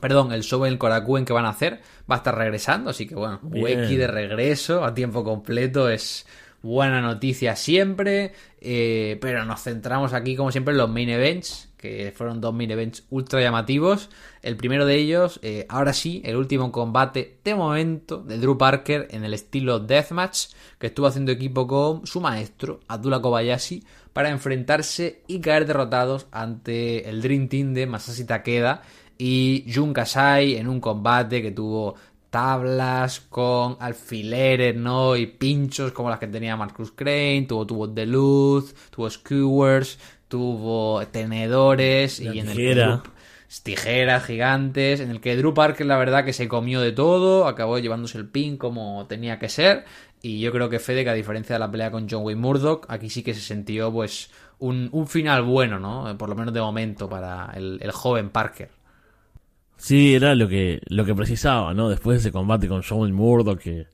perdón, 0.00 0.32
el 0.32 0.42
show 0.42 0.64
en 0.64 0.72
el 0.72 0.78
Korakuen 0.78 1.24
que 1.24 1.32
van 1.32 1.44
a 1.44 1.50
hacer 1.50 1.80
va 2.10 2.16
a 2.16 2.18
estar 2.18 2.36
regresando, 2.36 2.90
así 2.90 3.06
que 3.06 3.14
bueno, 3.14 3.38
Bien. 3.40 3.82
Weki 3.82 3.96
de 3.98 4.08
regreso 4.08 4.84
a 4.84 4.94
tiempo 4.94 5.22
completo 5.22 5.88
es 5.88 6.26
buena 6.60 7.00
noticia 7.00 7.54
siempre, 7.54 8.32
eh, 8.60 9.16
pero 9.20 9.44
nos 9.44 9.62
centramos 9.62 10.12
aquí 10.12 10.34
como 10.34 10.50
siempre 10.50 10.72
en 10.72 10.78
los 10.78 10.90
main 10.90 11.08
events, 11.08 11.67
que 11.78 12.12
fueron 12.14 12.40
dos 12.40 12.52
main 12.52 12.70
events 12.70 13.04
ultra 13.08 13.40
llamativos. 13.40 14.10
El 14.42 14.56
primero 14.56 14.84
de 14.84 14.96
ellos, 14.96 15.38
eh, 15.42 15.64
ahora 15.68 15.92
sí, 15.92 16.20
el 16.24 16.36
último 16.36 16.70
combate 16.72 17.38
de 17.44 17.54
momento 17.54 18.18
de 18.18 18.38
Drew 18.38 18.58
Parker 18.58 19.08
en 19.10 19.24
el 19.24 19.32
estilo 19.32 19.78
Deathmatch, 19.78 20.48
que 20.78 20.88
estuvo 20.88 21.06
haciendo 21.06 21.32
equipo 21.32 21.66
con 21.66 22.06
su 22.06 22.20
maestro, 22.20 22.80
Abdullah 22.88 23.22
Kobayashi, 23.22 23.84
para 24.12 24.30
enfrentarse 24.30 25.22
y 25.28 25.40
caer 25.40 25.64
derrotados 25.64 26.26
ante 26.32 27.08
el 27.08 27.22
Dream 27.22 27.48
Team 27.48 27.72
de 27.72 27.86
Masashi 27.86 28.24
Takeda 28.24 28.82
y 29.16 29.64
Jun 29.72 29.92
Kasai 29.92 30.56
en 30.56 30.68
un 30.68 30.80
combate 30.80 31.40
que 31.40 31.52
tuvo 31.52 31.94
tablas 32.30 33.20
con 33.20 33.76
alfileres, 33.80 34.76
¿no? 34.76 35.16
Y 35.16 35.26
pinchos 35.26 35.92
como 35.92 36.10
las 36.10 36.18
que 36.18 36.26
tenía 36.26 36.56
Marcus 36.56 36.92
Crane, 36.92 37.46
tuvo 37.48 37.66
tubos 37.66 37.94
de 37.94 38.06
luz, 38.06 38.74
tuvo 38.90 39.08
skewers, 39.08 39.98
tuvo 40.28 41.06
tenedores 41.08 42.20
La 42.20 42.34
y 42.34 42.38
en 42.38 42.48
el 42.48 42.62
tijera. 42.62 42.64
que 42.64 42.80
Drew- 42.84 43.02
tijeras 43.62 44.24
gigantes, 44.24 45.00
en 45.00 45.10
el 45.10 45.20
que 45.20 45.36
Drew 45.36 45.54
Parker 45.54 45.86
la 45.86 45.96
verdad 45.96 46.24
que 46.24 46.32
se 46.34 46.48
comió 46.48 46.80
de 46.80 46.92
todo, 46.92 47.46
acabó 47.46 47.78
llevándose 47.78 48.18
el 48.18 48.28
pin 48.28 48.56
como 48.58 49.06
tenía 49.08 49.38
que 49.38 49.48
ser, 49.48 49.84
y 50.22 50.40
yo 50.40 50.52
creo 50.52 50.68
que 50.68 50.78
Fede, 50.80 51.04
que 51.04 51.10
a 51.10 51.14
diferencia 51.14 51.54
de 51.54 51.60
la 51.60 51.70
pelea 51.70 51.90
con 51.90 52.08
John 52.08 52.24
Wayne 52.24 52.40
Murdoch, 52.40 52.84
aquí 52.88 53.08
sí 53.10 53.22
que 53.22 53.34
se 53.34 53.40
sintió 53.40 53.92
pues 53.92 54.30
un, 54.58 54.88
un 54.92 55.06
final 55.06 55.42
bueno, 55.44 55.78
¿no? 55.78 56.16
Por 56.18 56.28
lo 56.28 56.34
menos 56.34 56.52
de 56.54 56.60
momento 56.60 57.08
para 57.08 57.52
el, 57.54 57.78
el 57.82 57.92
joven 57.92 58.30
Parker. 58.30 58.70
Sí, 59.76 60.14
era 60.14 60.34
lo 60.34 60.48
que, 60.48 60.80
lo 60.88 61.04
que 61.04 61.14
precisaba, 61.14 61.72
¿no? 61.72 61.88
Después 61.88 62.16
de 62.16 62.20
ese 62.28 62.32
combate 62.32 62.68
con 62.68 62.82
Joel 62.82 63.12
Murdoch 63.12 63.58
que 63.60 63.86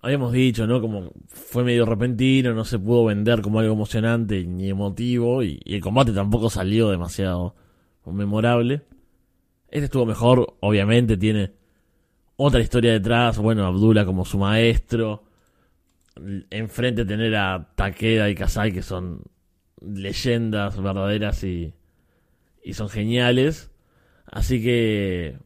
habíamos 0.00 0.32
dicho, 0.32 0.66
¿no? 0.66 0.80
Como 0.80 1.12
fue 1.26 1.64
medio 1.64 1.86
repentino, 1.86 2.54
no 2.54 2.64
se 2.64 2.78
pudo 2.78 3.06
vender 3.06 3.42
como 3.42 3.60
algo 3.60 3.72
emocionante 3.74 4.44
ni 4.44 4.68
emotivo 4.68 5.42
y, 5.42 5.60
el 5.64 5.80
combate 5.80 6.12
tampoco 6.12 6.50
salió 6.50 6.90
demasiado 6.90 7.54
memorable. 8.06 8.82
Este 9.68 9.84
estuvo 9.84 10.06
mejor, 10.06 10.56
obviamente 10.60 11.16
tiene 11.16 11.52
otra 12.36 12.60
historia 12.60 12.92
detrás, 12.92 13.38
bueno, 13.38 13.66
Abdullah 13.66 14.06
como 14.06 14.24
su 14.24 14.38
maestro, 14.38 15.24
enfrente 16.50 17.04
tener 17.04 17.36
a 17.36 17.72
Takeda 17.74 18.30
y 18.30 18.34
Kasai 18.34 18.72
que 18.72 18.82
son 18.82 19.22
leyendas 19.80 20.80
verdaderas 20.80 21.44
y, 21.44 21.74
y 22.64 22.72
son 22.74 22.88
geniales. 22.88 23.70
Así 24.24 24.62
que 24.62 25.38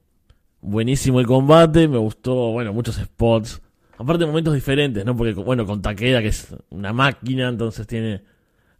buenísimo 0.61 1.21
el 1.21 1.27
combate, 1.27 1.89
me 1.89 1.99
gustó, 1.99 2.53
bueno, 2.53 2.73
muchos 2.73 2.97
spots. 2.97 3.61
Aparte 4.03 4.27
momentos 4.27 4.53
diferentes, 4.53 5.05
¿no? 5.05 5.17
Porque, 5.17 5.33
bueno, 5.33 5.65
con 5.65 5.81
Takeda, 5.81 6.21
que 6.21 6.29
es 6.29 6.53
una 6.71 6.93
máquina, 6.93 7.49
entonces 7.49 7.87
tiene 7.87 8.25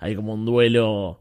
ahí 0.01 0.17
como 0.17 0.35
un 0.35 0.45
duelo, 0.45 1.21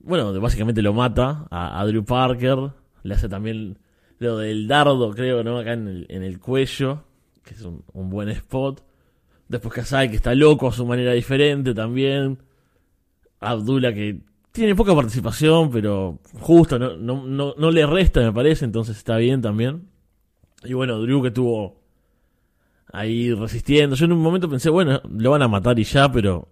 bueno, 0.00 0.38
básicamente 0.42 0.82
lo 0.82 0.92
mata 0.92 1.46
a, 1.50 1.82
Drew 1.86 2.04
Parker, 2.04 2.58
le 3.02 3.14
hace 3.14 3.30
también 3.30 3.78
lo 4.18 4.36
del 4.36 4.68
dardo, 4.68 5.10
creo, 5.12 5.42
¿no? 5.42 5.56
Acá 5.56 5.72
en 5.72 6.06
el, 6.06 6.38
cuello, 6.38 7.04
que 7.42 7.54
es 7.54 7.62
un, 7.62 8.10
buen 8.10 8.28
spot. 8.28 8.84
Después 9.48 9.72
Kasai, 9.72 10.10
que 10.10 10.16
está 10.16 10.34
loco 10.34 10.68
a 10.68 10.72
su 10.72 10.84
manera 10.84 11.12
diferente 11.14 11.72
también. 11.72 12.42
Abdullah, 13.40 13.94
que 13.94 14.20
tiene 14.52 14.74
poca 14.74 14.94
participación, 14.94 15.70
pero 15.70 16.18
justo, 16.40 16.78
no, 16.78 16.94
no, 16.98 17.54
no 17.56 17.70
le 17.70 17.86
resta, 17.86 18.20
me 18.20 18.34
parece, 18.34 18.66
entonces 18.66 18.98
está 18.98 19.16
bien 19.16 19.40
también. 19.40 19.88
Y 20.62 20.74
bueno, 20.74 20.98
Drew 20.98 21.22
que 21.22 21.30
tuvo 21.30 21.79
ahí 22.92 23.32
resistiendo. 23.34 23.96
Yo 23.96 24.04
en 24.06 24.12
un 24.12 24.20
momento 24.20 24.48
pensé, 24.48 24.70
bueno, 24.70 25.00
lo 25.16 25.30
van 25.32 25.42
a 25.42 25.48
matar 25.48 25.78
y 25.78 25.84
ya, 25.84 26.10
pero 26.10 26.48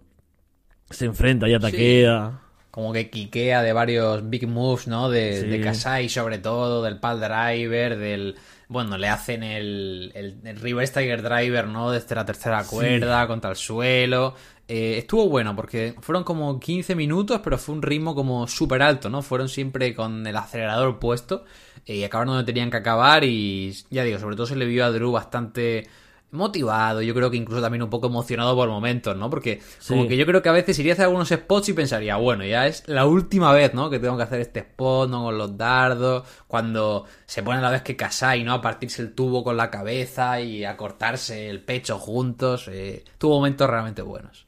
se 0.89 1.05
enfrenta 1.05 1.45
ahí 1.45 1.53
a 1.53 1.59
Takeda. 1.59 2.41
como 2.71 2.93
que 2.93 3.09
quiquea 3.09 3.61
de 3.63 3.73
varios 3.73 4.29
big 4.29 4.47
moves, 4.47 4.87
¿no? 4.87 5.09
De, 5.09 5.41
Sí. 5.41 5.47
de 5.47 5.61
Kasai 5.61 6.09
sobre 6.09 6.37
todo, 6.39 6.83
del 6.83 6.99
pal 6.99 7.19
driver, 7.19 7.97
del... 7.97 8.35
Bueno, 8.67 8.99
le 8.99 9.07
hacen 9.07 9.41
el, 9.41 10.11
el, 10.13 10.37
el 10.43 10.59
reverse 10.59 10.93
tiger 11.01 11.23
driver, 11.23 11.65
¿no? 11.67 11.89
Desde 11.89 12.13
la 12.13 12.23
tercera 12.25 12.63
Sí. 12.63 12.69
cuerda, 12.75 13.25
contra 13.27 13.49
el 13.49 13.55
suelo. 13.55 14.35
Eh, 14.67 14.99
estuvo 14.99 15.27
bueno 15.27 15.55
porque 15.55 15.95
fueron 16.01 16.23
como 16.23 16.59
15 16.59 16.93
minutos, 16.93 17.41
pero 17.43 17.57
fue 17.57 17.73
un 17.73 17.81
ritmo 17.81 18.13
como 18.13 18.47
súper 18.47 18.83
alto, 18.83 19.09
¿no? 19.09 19.23
Fueron 19.23 19.49
siempre 19.49 19.95
con 19.95 20.25
el 20.27 20.37
acelerador 20.37 20.99
puesto 20.99 21.43
eh, 21.87 21.95
y 21.95 22.03
acabaron 22.03 22.35
donde 22.35 22.45
tenían 22.51 22.69
que 22.69 22.77
acabar 22.77 23.23
y 23.23 23.73
ya 23.89 24.03
digo, 24.03 24.19
sobre 24.19 24.35
todo 24.35 24.45
se 24.45 24.55
le 24.55 24.65
vio 24.67 24.85
a 24.85 24.91
Drew 24.91 25.11
bastante 25.11 25.87
motivado, 26.31 27.01
yo 27.01 27.13
creo 27.13 27.31
que 27.31 27.37
incluso 27.37 27.61
también 27.61 27.81
un 27.81 27.89
poco 27.89 28.07
emocionado 28.07 28.55
por 28.55 28.69
momentos, 28.69 29.15
¿no? 29.17 29.29
Porque 29.29 29.61
como 29.87 30.07
que 30.07 30.15
yo 30.15 30.25
creo 30.25 30.41
que 30.41 30.49
a 30.49 30.53
veces 30.53 30.77
iría 30.77 30.91
a 30.91 30.93
hacer 30.93 31.05
algunos 31.05 31.29
spots 31.29 31.69
y 31.69 31.73
pensaría, 31.73 32.17
bueno, 32.17 32.45
ya 32.45 32.67
es 32.67 32.83
la 32.87 33.05
última 33.05 33.51
vez, 33.51 33.73
¿no? 33.73 33.89
Que 33.89 33.99
tengo 33.99 34.15
que 34.17 34.23
hacer 34.23 34.41
este 34.41 34.59
spot, 34.59 35.09
¿no? 35.09 35.23
Con 35.23 35.37
los 35.37 35.57
dardos, 35.57 36.23
cuando 36.47 37.05
se 37.25 37.41
pone 37.41 37.59
a 37.59 37.61
la 37.61 37.71
vez 37.71 37.81
que 37.81 37.95
Kasai, 37.95 38.43
¿no? 38.43 38.53
A 38.53 38.61
partirse 38.61 39.01
el 39.01 39.13
tubo 39.13 39.43
con 39.43 39.57
la 39.57 39.71
cabeza 39.71 40.39
y 40.39 40.63
a 40.65 40.77
cortarse 40.77 41.49
el 41.49 41.61
pecho 41.61 41.97
juntos, 41.97 42.67
eh, 42.67 43.03
tuvo 43.17 43.35
momentos 43.35 43.69
realmente 43.69 44.01
buenos. 44.01 44.45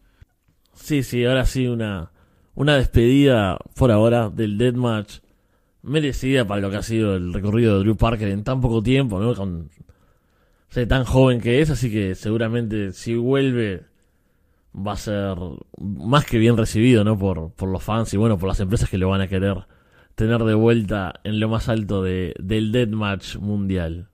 Sí, 0.75 1.03
sí, 1.03 1.25
ahora 1.25 1.45
sí, 1.45 1.67
una, 1.67 2.11
una 2.55 2.75
despedida 2.75 3.57
por 3.75 3.91
ahora 3.91 4.29
del 4.29 4.57
Deathmatch 4.57 5.19
merecida 5.83 6.45
para 6.45 6.61
lo 6.61 6.69
que 6.69 6.77
ha 6.77 6.83
sido 6.83 7.15
el 7.15 7.33
recorrido 7.33 7.77
de 7.77 7.83
Drew 7.83 7.95
Parker 7.95 8.27
en 8.27 8.43
tan 8.43 8.61
poco 8.61 8.83
tiempo, 8.83 9.19
¿no? 9.19 9.33
Con 9.35 9.69
ser 10.71 10.87
tan 10.87 11.03
joven 11.03 11.41
que 11.41 11.61
es, 11.61 11.69
así 11.69 11.91
que 11.91 12.15
seguramente 12.15 12.93
si 12.93 13.15
vuelve 13.15 13.83
va 14.75 14.93
a 14.93 14.97
ser 14.97 15.37
más 15.77 16.25
que 16.25 16.37
bien 16.37 16.57
recibido, 16.57 17.03
¿no? 17.03 17.17
Por, 17.17 17.51
por 17.51 17.69
los 17.69 17.83
fans 17.83 18.13
y 18.13 18.17
bueno, 18.17 18.37
por 18.37 18.47
las 18.47 18.59
empresas 18.61 18.89
que 18.89 18.97
lo 18.97 19.09
van 19.09 19.21
a 19.21 19.27
querer 19.27 19.65
tener 20.15 20.43
de 20.43 20.53
vuelta 20.53 21.19
en 21.23 21.39
lo 21.39 21.49
más 21.49 21.67
alto 21.67 22.01
de, 22.01 22.33
del 22.39 22.71
Deathmatch 22.71 23.35
mundial. 23.35 24.07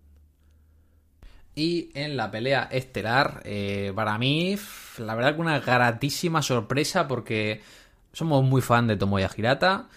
Y 1.54 1.90
en 1.94 2.18
la 2.18 2.30
pelea 2.32 2.68
estelar, 2.72 3.42
eh, 3.46 3.92
para 3.96 4.18
mí, 4.18 4.56
la 4.98 5.16
verdad 5.16 5.36
que 5.36 5.42
una 5.42 5.60
gratísima 5.60 6.42
sorpresa 6.42 7.08
porque 7.08 7.62
somos 8.14 8.44
muy 8.44 8.62
fan 8.62 8.88
de 8.88 8.96
Tomoya 8.98 9.30
Hirata. 9.36 9.88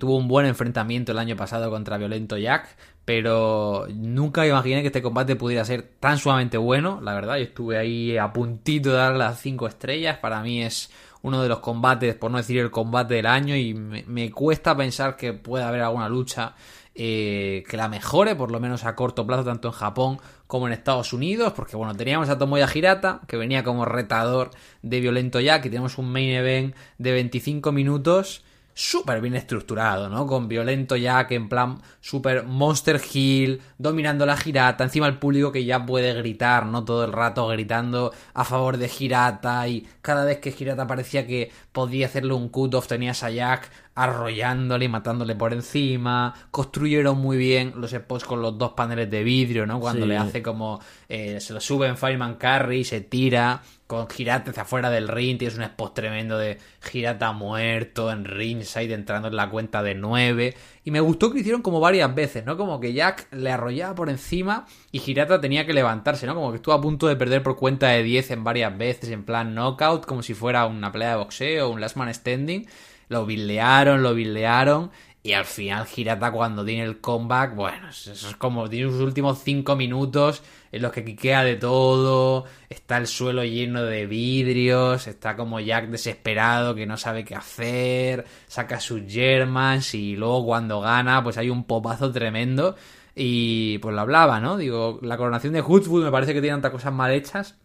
tuvo 0.00 0.16
un 0.16 0.28
buen 0.28 0.46
enfrentamiento 0.46 1.12
el 1.12 1.18
año 1.18 1.36
pasado 1.36 1.70
contra 1.70 1.98
Violento 1.98 2.36
Jack, 2.36 2.76
pero 3.08 3.86
nunca 3.88 4.46
imaginé 4.46 4.82
que 4.82 4.88
este 4.88 5.00
combate 5.00 5.34
pudiera 5.34 5.64
ser 5.64 5.92
tan 5.98 6.18
sumamente 6.18 6.58
bueno, 6.58 7.00
la 7.02 7.14
verdad. 7.14 7.38
Yo 7.38 7.44
estuve 7.44 7.78
ahí 7.78 8.18
a 8.18 8.34
puntito 8.34 8.90
de 8.90 8.96
dar 8.96 9.14
las 9.14 9.40
5 9.40 9.66
estrellas. 9.66 10.18
Para 10.18 10.42
mí 10.42 10.62
es 10.62 10.90
uno 11.22 11.42
de 11.42 11.48
los 11.48 11.60
combates, 11.60 12.16
por 12.16 12.30
no 12.30 12.36
decir 12.36 12.58
el 12.58 12.70
combate 12.70 13.14
del 13.14 13.24
año, 13.24 13.56
y 13.56 13.72
me, 13.72 14.30
cuesta 14.30 14.76
pensar 14.76 15.16
que 15.16 15.32
pueda 15.32 15.68
haber 15.68 15.80
alguna 15.80 16.10
lucha 16.10 16.54
eh, 16.94 17.64
que 17.66 17.78
la 17.78 17.88
mejore, 17.88 18.36
por 18.36 18.50
lo 18.50 18.60
menos 18.60 18.84
a 18.84 18.94
corto 18.94 19.26
plazo, 19.26 19.42
tanto 19.42 19.68
en 19.68 19.72
Japón 19.72 20.18
como 20.46 20.66
en 20.66 20.74
Estados 20.74 21.14
Unidos, 21.14 21.54
porque 21.56 21.78
bueno, 21.78 21.94
teníamos 21.94 22.28
a 22.28 22.36
Tomoya 22.36 22.68
Hirata, 22.74 23.22
que 23.26 23.38
venía 23.38 23.64
como 23.64 23.86
retador 23.86 24.50
de 24.82 25.00
Violento 25.00 25.40
Jack, 25.40 25.64
y 25.64 25.70
tenemos 25.70 25.96
un 25.96 26.12
main 26.12 26.28
event 26.28 26.76
de 26.98 27.12
25 27.12 27.72
minutos 27.72 28.44
súper 28.78 29.20
bien 29.20 29.34
estructurado, 29.34 30.08
¿no? 30.08 30.24
Con 30.24 30.46
Violento 30.46 30.94
Jack 30.94 31.32
en 31.32 31.48
plan 31.48 31.82
super 32.00 32.44
Monster 32.44 33.00
Hill, 33.12 33.60
dominando 33.76 34.24
la 34.24 34.36
girata, 34.36 34.84
encima 34.84 35.08
el 35.08 35.18
público 35.18 35.50
que 35.50 35.64
ya 35.64 35.84
puede 35.84 36.14
gritar, 36.14 36.64
¿no? 36.64 36.84
Todo 36.84 37.04
el 37.04 37.12
rato 37.12 37.48
gritando 37.48 38.12
a 38.34 38.44
favor 38.44 38.76
de 38.76 38.88
Girata 38.88 39.66
y 39.66 39.88
cada 40.00 40.24
vez 40.24 40.38
que 40.38 40.52
Girata 40.52 40.86
parecía 40.86 41.26
que 41.26 41.50
podía 41.72 42.06
hacerle 42.06 42.34
un 42.34 42.50
cut-off 42.50 42.86
tenías 42.86 43.24
a 43.24 43.30
Jack 43.30 43.68
arrollándole 43.98 44.84
y 44.84 44.88
matándole 44.88 45.34
por 45.34 45.52
encima. 45.52 46.32
Construyeron 46.52 47.18
muy 47.18 47.36
bien 47.36 47.72
los 47.76 47.90
spots 47.90 48.24
con 48.24 48.40
los 48.40 48.56
dos 48.56 48.72
paneles 48.74 49.10
de 49.10 49.24
vidrio, 49.24 49.66
¿no? 49.66 49.80
Cuando 49.80 50.06
le 50.06 50.16
hace 50.16 50.40
como. 50.40 50.80
Eh, 51.08 51.40
se 51.40 51.52
lo 51.52 51.60
sube 51.60 51.88
en 51.88 51.96
Fireman 51.96 52.36
Carry 52.36 52.80
y 52.80 52.84
se 52.84 53.00
tira 53.00 53.60
con 53.88 54.08
Girata 54.08 54.52
hacia 54.52 54.62
afuera 54.62 54.90
del 54.90 55.08
ring. 55.08 55.36
Tienes 55.36 55.56
un 55.56 55.64
spot 55.64 55.94
tremendo 55.94 56.38
de 56.38 56.58
Girata 56.80 57.32
muerto 57.32 58.12
en 58.12 58.24
ringside 58.24 58.92
entrando 58.92 59.28
en 59.28 59.34
la 59.34 59.50
cuenta 59.50 59.82
de 59.82 59.96
9. 59.96 60.54
Y 60.84 60.90
me 60.92 61.00
gustó 61.00 61.32
que 61.32 61.40
hicieron 61.40 61.62
como 61.62 61.80
varias 61.80 62.14
veces, 62.14 62.44
¿no? 62.44 62.56
Como 62.56 62.78
que 62.78 62.92
Jack 62.92 63.26
le 63.32 63.50
arrollaba 63.50 63.96
por 63.96 64.10
encima 64.10 64.66
y 64.92 65.00
Girata 65.00 65.40
tenía 65.40 65.66
que 65.66 65.72
levantarse, 65.72 66.24
¿no? 66.24 66.36
Como 66.36 66.50
que 66.50 66.56
estuvo 66.56 66.74
a 66.74 66.80
punto 66.80 67.08
de 67.08 67.16
perder 67.16 67.42
por 67.42 67.56
cuenta 67.56 67.88
de 67.88 68.04
10 68.04 68.30
en 68.30 68.44
varias 68.44 68.78
veces, 68.78 69.10
en 69.10 69.24
plan 69.24 69.56
knockout, 69.56 70.06
como 70.06 70.22
si 70.22 70.34
fuera 70.34 70.66
una 70.66 70.92
pelea 70.92 71.10
de 71.10 71.16
boxeo 71.16 71.66
o 71.66 71.72
un 71.72 71.80
last 71.80 71.96
man 71.96 72.14
standing 72.14 72.68
lo 73.08 73.26
bildearon, 73.26 74.02
lo 74.02 74.14
bildearon. 74.14 74.90
Y 75.22 75.32
al 75.32 75.44
final 75.44 75.84
Girata 75.84 76.30
cuando 76.30 76.64
tiene 76.64 76.84
el 76.84 77.00
comeback, 77.00 77.54
bueno, 77.54 77.88
es 77.90 78.34
como 78.38 78.68
tiene 78.70 78.90
sus 78.90 79.00
últimos 79.00 79.40
cinco 79.42 79.76
minutos 79.76 80.42
en 80.70 80.82
los 80.82 80.92
que 80.92 81.04
quiquea 81.04 81.44
de 81.44 81.56
todo, 81.56 82.44
está 82.68 82.98
el 82.98 83.06
suelo 83.06 83.44
lleno 83.44 83.82
de 83.82 84.06
vidrios, 84.06 85.06
está 85.06 85.36
como 85.36 85.60
Jack 85.60 85.88
desesperado 85.88 86.74
que 86.74 86.86
no 86.86 86.96
sabe 86.96 87.24
qué 87.24 87.34
hacer, 87.34 88.26
saca 88.46 88.80
sus 88.80 89.02
Germans 89.06 89.94
y 89.94 90.16
luego 90.16 90.46
cuando 90.46 90.80
gana 90.80 91.22
pues 91.22 91.36
hay 91.36 91.50
un 91.50 91.64
popazo 91.64 92.12
tremendo 92.12 92.76
y 93.14 93.78
pues 93.78 93.94
lo 93.94 94.00
hablaba, 94.00 94.40
¿no? 94.40 94.56
Digo, 94.56 95.00
la 95.02 95.16
coronación 95.16 95.52
de 95.52 95.62
Hoodfoot 95.62 96.04
me 96.04 96.10
parece 96.10 96.32
que 96.32 96.40
tiene 96.40 96.54
tantas 96.54 96.72
cosas 96.72 96.92
mal 96.92 97.12
hechas 97.12 97.58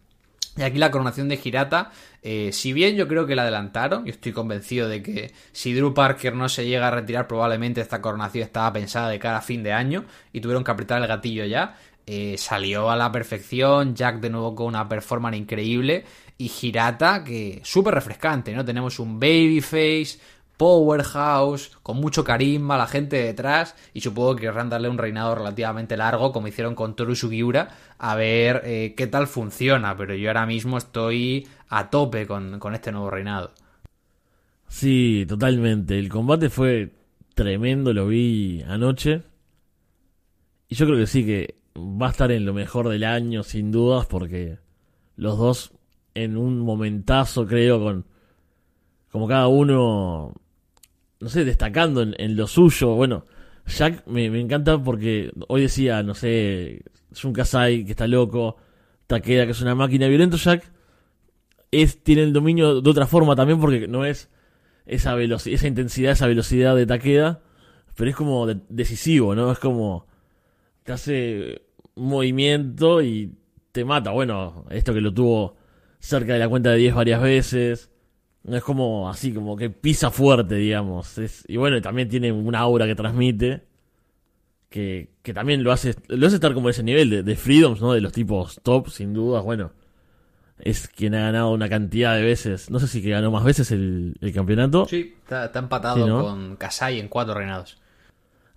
y 0.56 0.62
aquí 0.62 0.78
la 0.78 0.90
coronación 0.90 1.28
de 1.28 1.36
Girata, 1.36 1.90
eh, 2.22 2.50
si 2.52 2.72
bien 2.72 2.94
yo 2.96 3.08
creo 3.08 3.26
que 3.26 3.34
la 3.34 3.42
adelantaron, 3.42 4.06
y 4.06 4.10
estoy 4.10 4.32
convencido 4.32 4.88
de 4.88 5.02
que 5.02 5.32
si 5.52 5.72
Drew 5.72 5.92
Parker 5.92 6.34
no 6.34 6.48
se 6.48 6.66
llega 6.66 6.88
a 6.88 6.90
retirar, 6.90 7.26
probablemente 7.26 7.80
esta 7.80 8.00
coronación 8.00 8.44
estaba 8.44 8.72
pensada 8.72 9.08
de 9.08 9.18
cara 9.18 9.38
a 9.38 9.42
fin 9.42 9.62
de 9.62 9.72
año 9.72 10.04
y 10.32 10.40
tuvieron 10.40 10.62
que 10.62 10.70
apretar 10.70 11.02
el 11.02 11.08
gatillo 11.08 11.44
ya. 11.44 11.76
Eh, 12.06 12.36
salió 12.38 12.90
a 12.90 12.96
la 12.96 13.10
perfección, 13.10 13.94
Jack 13.94 14.20
de 14.20 14.30
nuevo 14.30 14.54
con 14.54 14.66
una 14.66 14.88
performance 14.88 15.38
increíble 15.38 16.04
y 16.36 16.48
Girata 16.48 17.24
que 17.24 17.60
súper 17.64 17.94
refrescante, 17.94 18.52
¿no? 18.52 18.64
Tenemos 18.64 18.98
un 18.98 19.18
babyface, 19.18 20.18
powerhouse, 20.56 21.72
con 21.82 21.98
mucho 21.98 22.24
carisma, 22.24 22.76
la 22.76 22.86
gente 22.86 23.16
detrás, 23.16 23.74
y 23.92 24.00
supongo 24.00 24.36
que 24.36 24.42
querrán 24.42 24.70
darle 24.70 24.88
un 24.88 24.98
reinado 24.98 25.34
relativamente 25.34 25.96
largo, 25.96 26.32
como 26.32 26.48
hicieron 26.48 26.74
con 26.74 26.94
Toru 26.94 27.14
Sugiura, 27.14 27.70
a 27.98 28.14
ver 28.14 28.62
eh, 28.64 28.94
qué 28.96 29.06
tal 29.06 29.26
funciona, 29.26 29.96
pero 29.96 30.14
yo 30.14 30.28
ahora 30.28 30.46
mismo 30.46 30.78
estoy 30.78 31.48
a 31.68 31.90
tope 31.90 32.26
con, 32.26 32.58
con 32.58 32.74
este 32.74 32.92
nuevo 32.92 33.10
reinado. 33.10 33.52
Sí, 34.68 35.24
totalmente. 35.28 35.98
El 35.98 36.08
combate 36.08 36.50
fue 36.50 36.92
tremendo, 37.34 37.92
lo 37.92 38.08
vi 38.08 38.62
anoche. 38.66 39.22
Y 40.68 40.74
yo 40.74 40.86
creo 40.86 40.98
que 40.98 41.06
sí, 41.06 41.24
que 41.24 41.56
va 41.76 42.08
a 42.08 42.10
estar 42.10 42.32
en 42.32 42.44
lo 42.44 42.54
mejor 42.54 42.88
del 42.88 43.04
año, 43.04 43.42
sin 43.42 43.70
dudas, 43.70 44.06
porque 44.06 44.58
los 45.16 45.38
dos 45.38 45.72
en 46.14 46.36
un 46.36 46.60
momentazo, 46.60 47.46
creo, 47.46 47.80
con 47.80 48.06
como 49.10 49.28
cada 49.28 49.46
uno 49.46 50.34
no 51.24 51.30
sé, 51.30 51.44
destacando 51.46 52.02
en, 52.02 52.36
lo 52.36 52.46
suyo. 52.46 52.94
Bueno, 52.94 53.24
Jack 53.66 54.06
me, 54.06 54.26
encanta 54.26 54.76
porque 54.76 55.32
hoy 55.48 55.62
decía, 55.62 56.02
no 56.02 56.14
sé, 56.14 56.84
un 57.24 57.32
Kasai 57.32 57.86
que 57.86 57.92
está 57.92 58.06
loco, 58.06 58.58
Takeda 59.06 59.46
que 59.46 59.52
es 59.52 59.62
una 59.62 59.74
máquina 59.74 60.06
violento, 60.06 60.36
Jack 60.36 60.70
es, 61.70 62.04
tiene 62.04 62.24
el 62.24 62.34
dominio 62.34 62.82
de 62.82 62.90
otra 62.90 63.06
forma 63.06 63.34
también 63.34 63.58
porque 63.58 63.88
no 63.88 64.04
es 64.04 64.28
esa 64.84 65.14
velocidad, 65.14 65.54
esa 65.54 65.66
intensidad, 65.66 66.12
esa 66.12 66.26
velocidad 66.26 66.76
de 66.76 66.84
Takeda, 66.84 67.40
pero 67.96 68.10
es 68.10 68.16
como 68.16 68.46
decisivo, 68.46 69.34
¿no? 69.34 69.50
Es 69.50 69.58
como 69.58 70.06
te 70.82 70.92
hace 70.92 71.62
movimiento 71.94 73.00
y 73.00 73.32
te 73.72 73.86
mata. 73.86 74.10
Bueno, 74.10 74.66
esto 74.68 74.92
que 74.92 75.00
lo 75.00 75.14
tuvo 75.14 75.56
cerca 76.00 76.34
de 76.34 76.38
la 76.38 76.50
cuenta 76.50 76.70
de 76.70 76.76
10 76.76 76.94
varias 76.94 77.22
veces. 77.22 77.90
Es 78.48 78.62
como 78.62 79.08
así, 79.08 79.32
como 79.32 79.56
que 79.56 79.70
pisa 79.70 80.10
fuerte, 80.10 80.56
digamos. 80.56 81.18
y 81.48 81.56
bueno, 81.56 81.80
también 81.80 82.08
tiene 82.08 82.30
una 82.32 82.60
aura 82.60 82.86
que 82.86 82.94
transmite. 82.94 83.62
Que, 84.68 85.12
que 85.22 85.32
también 85.32 85.62
lo 85.62 85.70
hace, 85.70 85.94
lo 86.08 86.26
hace 86.26 86.34
estar 86.36 86.52
como 86.52 86.68
ese 86.68 86.82
nivel 86.82 87.08
de, 87.08 87.22
de 87.22 87.36
freedoms, 87.36 87.80
¿no? 87.80 87.92
De 87.92 88.00
los 88.00 88.12
tipos 88.12 88.60
top, 88.62 88.88
sin 88.88 89.14
dudas. 89.14 89.44
Bueno, 89.44 89.70
es 90.58 90.88
quien 90.88 91.14
ha 91.14 91.20
ganado 91.20 91.52
una 91.52 91.68
cantidad 91.68 92.16
de 92.16 92.22
veces. 92.22 92.70
No 92.70 92.78
sé 92.78 92.88
si 92.88 93.02
que 93.02 93.10
ganó 93.10 93.30
más 93.30 93.44
veces 93.44 93.70
el, 93.70 94.16
campeonato. 94.34 94.86
Sí, 94.86 95.14
está, 95.22 95.50
empatado 95.54 96.22
con 96.22 96.56
Kasai 96.56 96.98
en 97.00 97.08
cuatro 97.08 97.34
reinados. 97.34 97.78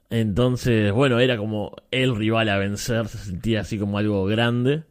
Entonces, 0.10 0.92
bueno, 0.94 1.20
era 1.20 1.38
como 1.38 1.76
el 1.92 2.16
rival 2.16 2.50
a 2.50 2.58
vencer, 2.58 3.08
se 3.08 3.18
sentía 3.18 3.62
así 3.62 3.78
como 3.78 3.98
algo 3.98 4.26
grande. 4.26 4.84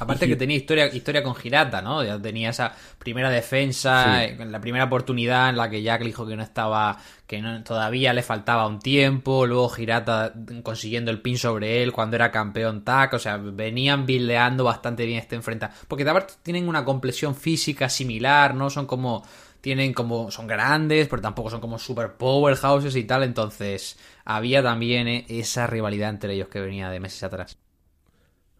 Aparte 0.00 0.26
que 0.26 0.36
tenía 0.36 0.56
historia, 0.56 0.86
historia 0.86 1.22
con 1.22 1.34
Girata, 1.34 1.82
¿no? 1.82 2.02
Ya 2.02 2.18
tenía 2.20 2.50
esa 2.50 2.74
primera 2.98 3.28
defensa, 3.28 4.24
en 4.24 4.50
la 4.50 4.60
primera 4.60 4.84
oportunidad 4.84 5.50
en 5.50 5.56
la 5.56 5.68
que 5.68 5.82
Jack 5.82 6.00
le 6.00 6.06
dijo 6.06 6.26
que 6.26 6.34
no 6.34 6.42
estaba, 6.42 6.98
que 7.26 7.42
todavía 7.64 8.12
le 8.14 8.22
faltaba 8.22 8.66
un 8.66 8.80
tiempo, 8.80 9.46
luego 9.46 9.68
Girata 9.68 10.32
consiguiendo 10.62 11.10
el 11.10 11.20
pin 11.20 11.36
sobre 11.36 11.82
él 11.82 11.92
cuando 11.92 12.16
era 12.16 12.30
campeón 12.30 12.84
TAC, 12.84 13.14
o 13.14 13.18
sea, 13.18 13.36
venían 13.36 14.06
bildeando 14.06 14.64
bastante 14.64 15.04
bien 15.04 15.18
este 15.18 15.36
enfrentamiento. 15.36 15.84
Porque 15.86 16.08
aparte 16.08 16.34
tienen 16.42 16.68
una 16.68 16.84
complexión 16.84 17.34
física 17.34 17.88
similar, 17.90 18.54
¿no? 18.54 18.70
Son 18.70 18.86
como, 18.86 19.22
tienen 19.60 19.92
como, 19.92 20.30
son 20.30 20.46
grandes, 20.46 21.06
pero 21.06 21.20
tampoco 21.20 21.50
son 21.50 21.60
como 21.60 21.78
super 21.78 22.14
powerhouses 22.14 22.96
y 22.96 23.04
tal, 23.04 23.24
entonces 23.24 23.98
había 24.24 24.62
también 24.62 25.06
eh, 25.06 25.26
esa 25.28 25.66
rivalidad 25.66 26.10
entre 26.10 26.34
ellos 26.34 26.48
que 26.48 26.60
venía 26.60 26.88
de 26.88 26.98
meses 26.98 27.22
atrás. 27.22 27.61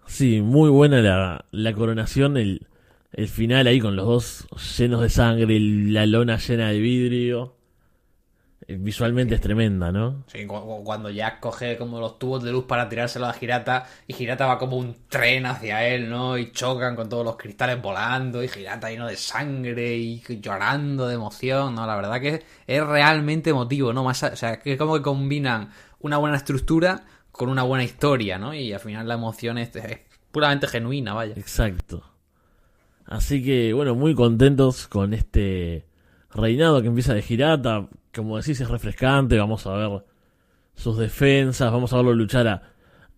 Sí, 0.07 0.40
muy 0.42 0.68
buena 0.70 1.00
la, 1.00 1.44
la 1.50 1.72
coronación, 1.72 2.36
el, 2.36 2.66
el 3.12 3.28
final 3.28 3.66
ahí 3.66 3.80
con 3.80 3.96
los 3.96 4.07
dos 4.07 4.46
llenos 4.78 5.00
de 5.00 5.09
sangre, 5.11 5.59
la 5.59 6.07
lona 6.07 6.36
llena 6.38 6.68
de 6.70 6.78
vidrio. 6.80 7.57
Eh, 8.68 8.76
visualmente 8.78 9.34
es 9.34 9.40
tremenda, 9.40 9.90
¿no? 9.90 10.22
Sí, 10.28 10.46
cuando 10.46 11.11
Jack 11.11 11.40
coge 11.40 11.76
como 11.76 11.98
los 11.98 12.18
tubos 12.18 12.44
de 12.44 12.53
luz 12.53 12.64
para 12.64 12.88
tirárselo 12.88 13.26
a 13.26 13.32
Girata 13.32 13.86
y 14.07 14.12
Girata 14.12 14.46
va 14.46 14.59
como 14.59 14.76
un 14.76 14.94
tren 15.09 15.46
hacia 15.46 15.84
él, 15.86 16.09
¿no? 16.09 16.38
Y 16.38 16.53
chocan 16.53 16.94
con 16.94 17.09
todos 17.09 17.24
los 17.24 17.36
cristales 17.36 17.82
volando 17.82 18.42
y 18.42 18.48
Girata 18.48 18.88
lleno 18.88 19.09
de 19.09 19.16
sangre 19.16 19.96
y 19.96 20.22
llorando 20.40 21.09
de 21.09 21.14
emoción, 21.14 21.74
¿no? 21.74 21.86
La 21.86 21.96
verdad 21.96 22.20
que 22.20 22.44
es 22.66 22.86
realmente 22.86 23.50
emotivo, 23.50 23.92
¿no? 23.92 24.05
Más, 24.05 24.22
o 24.22 24.36
sea, 24.36 24.61
que 24.61 24.78
como 24.78 24.94
que 24.94 25.03
combinan 25.03 25.70
una 25.98 26.18
buena 26.18 26.36
estructura 26.36 27.05
con 27.33 27.49
una 27.49 27.62
buena 27.62 27.83
historia, 27.83 28.39
¿no? 28.39 28.55
Y 28.55 28.72
al 28.72 28.80
final 28.80 29.09
la 29.09 29.14
emoción 29.14 29.59
es, 29.59 29.70
puramente 30.30 30.68
genuina, 30.68 31.14
vaya. 31.14 31.35
Exacto. 31.37 32.05
Así 33.07 33.43
que, 33.43 33.72
bueno, 33.72 33.95
muy 33.95 34.14
contentos 34.14 34.87
con 34.87 35.12
este 35.12 35.87
reinado 36.30 36.80
que 36.80 36.89
empieza 36.89 37.14
de 37.14 37.22
Girata. 37.22 37.89
Como 38.14 38.37
decís, 38.37 38.61
es 38.61 38.68
refrescante. 38.68 39.39
Vamos 39.39 39.66
a 39.66 39.72
ver 39.72 40.05
sus 40.74 40.99
defensas. 40.99 41.72
Vamos 41.72 41.93
a 41.93 41.97
verlo 41.97 42.14
luchar 42.14 42.62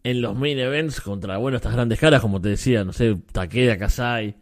en 0.05 0.21
los 0.21 0.37
main 0.37 0.59
events 0.59 1.01
contra, 1.01 1.39
bueno, 1.39 1.57
estas 1.57 1.73
grandes 1.73 1.99
caras, 1.99 2.21
como 2.21 2.41
te 2.41 2.51
decía, 2.51 2.85
no 2.85 2.93
sé, 2.93 3.17
Takeda, 3.33 3.79
Kasai. 3.79 4.37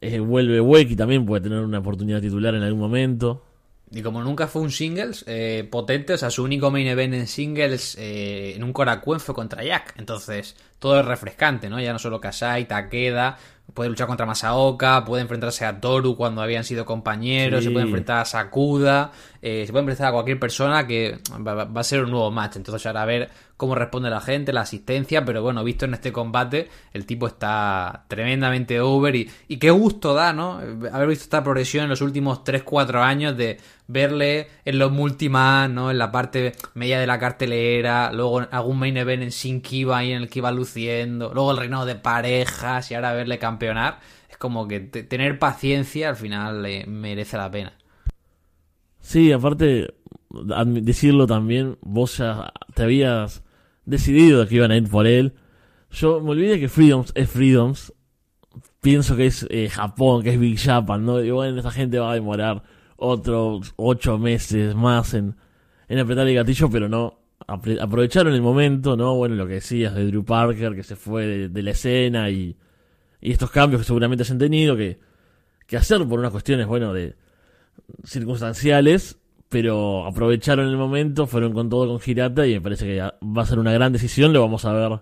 Eh, 0.00 0.18
vuelve 0.18 0.60
Weki 0.60 0.96
también 0.96 1.26
puede 1.26 1.42
tener 1.42 1.60
una 1.60 1.78
oportunidad 1.78 2.20
titular 2.20 2.54
en 2.54 2.62
algún 2.62 2.80
momento. 2.80 3.44
Y 3.92 4.02
como 4.02 4.22
nunca 4.22 4.46
fue 4.46 4.62
un 4.62 4.70
singles 4.70 5.24
eh, 5.26 5.66
potente, 5.68 6.12
o 6.14 6.18
sea, 6.18 6.30
su 6.30 6.44
único 6.44 6.70
main 6.70 6.86
event 6.86 7.12
en 7.14 7.26
singles 7.26 7.96
eh, 7.98 8.52
en 8.54 8.62
un 8.62 8.72
Korakuen 8.72 9.18
fue 9.18 9.34
contra 9.34 9.64
Jack. 9.64 9.94
Entonces, 9.98 10.54
todo 10.78 11.00
es 11.00 11.04
refrescante, 11.06 11.68
¿no? 11.68 11.80
Ya 11.80 11.92
no 11.92 11.98
solo 11.98 12.20
Kasai, 12.20 12.68
Takeda, 12.68 13.36
puede 13.74 13.90
luchar 13.90 14.06
contra 14.06 14.26
Masaoka, 14.26 15.04
puede 15.04 15.22
enfrentarse 15.22 15.64
a 15.64 15.80
Toru 15.80 16.16
cuando 16.16 16.40
habían 16.40 16.62
sido 16.62 16.84
compañeros, 16.84 17.60
Sí. 17.60 17.66
se 17.66 17.72
puede 17.72 17.86
enfrentar 17.86 18.18
a 18.20 18.24
Sakuda, 18.24 19.10
eh, 19.42 19.64
se 19.66 19.72
puede 19.72 19.82
enfrentar 19.82 20.08
a 20.08 20.12
cualquier 20.12 20.38
persona 20.38 20.86
que 20.86 21.18
va, 21.46 21.64
va- 21.64 21.80
a 21.80 21.84
ser 21.84 22.04
un 22.04 22.10
nuevo 22.10 22.30
match. 22.30 22.56
Entonces 22.56 22.84
ahora 22.86 23.02
a 23.02 23.06
ver 23.06 23.30
cómo 23.56 23.74
responde 23.74 24.08
la 24.10 24.20
gente, 24.20 24.52
la 24.52 24.62
asistencia, 24.62 25.24
pero 25.24 25.42
bueno, 25.42 25.62
visto 25.64 25.84
en 25.84 25.92
este 25.94 26.12
combate, 26.12 26.68
el 26.94 27.04
tipo 27.06 27.26
está 27.26 28.04
tremendamente 28.08 28.80
over 28.80 29.14
y, 29.16 29.30
qué 29.58 29.70
gusto 29.70 30.14
da, 30.14 30.32
¿no? 30.32 30.58
Haber 30.92 31.08
visto 31.08 31.24
esta 31.24 31.42
progresión 31.44 31.84
en 31.84 31.90
los 31.90 32.00
últimos 32.00 32.42
3-4 32.44 33.02
años 33.02 33.36
de 33.36 33.58
verle 33.86 34.48
en 34.64 34.78
los 34.78 34.90
multiman, 34.92 35.74
¿no? 35.74 35.90
En 35.90 35.98
la 35.98 36.10
parte 36.10 36.52
media 36.74 36.98
de 37.00 37.06
la 37.06 37.18
cartelera, 37.18 38.12
luego 38.12 38.46
algún 38.50 38.78
main 38.78 38.96
event 38.96 39.22
en 39.24 39.32
Sin 39.32 39.62
ahí 39.94 40.12
en 40.12 40.22
el 40.22 40.28
que 40.30 40.38
iba 40.38 40.50
luciendo, 40.52 41.32
luego 41.34 41.50
el 41.50 41.56
reinado 41.58 41.84
de 41.86 41.96
parejas 41.96 42.90
y 42.90 42.94
ahora 42.94 43.12
verle 43.12 43.38
campeonar. 43.38 43.98
Es 44.30 44.36
como 44.38 44.66
que 44.68 44.80
te- 44.80 45.02
tener 45.02 45.38
paciencia 45.38 46.08
al 46.08 46.16
final 46.16 46.64
eh, 46.66 46.84
merece 46.86 47.36
la 47.36 47.50
pena. 47.50 47.72
Sí, 49.00 49.32
aparte, 49.32 49.94
decirlo 50.66 51.26
también, 51.26 51.78
vos 51.80 52.18
ya 52.18 52.52
te 52.74 52.82
habías 52.82 53.42
decidido 53.84 54.46
que 54.46 54.56
iban 54.56 54.70
a 54.70 54.76
ir 54.76 54.88
por 54.88 55.06
él. 55.06 55.34
Yo 55.90 56.20
me 56.20 56.30
olvidé 56.30 56.60
que 56.60 56.68
Freedoms 56.68 57.12
es 57.14 57.28
Freedoms. 57.28 57.92
Pienso 58.80 59.16
que 59.16 59.26
es 59.26 59.46
eh, 59.50 59.68
Japón, 59.68 60.22
que 60.22 60.30
es 60.30 60.40
Big 60.40 60.58
Japan, 60.58 61.04
¿no? 61.04 61.22
Y 61.22 61.30
bueno, 61.30 61.58
esa 61.58 61.70
gente 61.70 61.98
va 61.98 62.12
a 62.12 62.14
demorar 62.14 62.62
otros 62.96 63.74
ocho 63.76 64.18
meses 64.18 64.74
más 64.74 65.14
en, 65.14 65.36
en 65.88 65.98
apretar 65.98 66.26
el 66.28 66.34
gatillo, 66.34 66.70
pero 66.70 66.88
no. 66.88 67.18
aprovecharon 67.46 68.32
el 68.32 68.42
momento, 68.42 68.96
¿no? 68.96 69.14
Bueno, 69.16 69.34
lo 69.34 69.46
que 69.46 69.54
decías 69.54 69.94
de 69.94 70.06
Drew 70.06 70.24
Parker, 70.24 70.74
que 70.74 70.82
se 70.82 70.96
fue 70.96 71.26
de, 71.26 71.48
de 71.48 71.62
la 71.62 71.72
escena 71.72 72.30
y, 72.30 72.56
y 73.20 73.32
estos 73.32 73.50
cambios 73.50 73.82
que 73.82 73.86
seguramente 73.86 74.22
hayan 74.22 74.38
tenido 74.38 74.76
que, 74.76 74.98
que 75.66 75.76
hacer 75.76 76.06
por 76.06 76.18
unas 76.18 76.30
cuestiones, 76.30 76.66
bueno, 76.66 76.92
de, 76.92 77.16
circunstanciales, 78.04 79.18
pero 79.48 80.06
aprovecharon 80.06 80.68
el 80.68 80.76
momento, 80.76 81.26
fueron 81.26 81.52
con 81.52 81.68
todo 81.68 81.86
con 81.88 82.00
Girata 82.00 82.46
y 82.46 82.54
me 82.54 82.60
parece 82.60 82.86
que 82.86 83.00
va 83.00 83.42
a 83.42 83.46
ser 83.46 83.58
una 83.58 83.72
gran 83.72 83.92
decisión, 83.92 84.32
lo 84.32 84.40
vamos 84.40 84.64
a 84.64 84.72
ver 84.72 85.00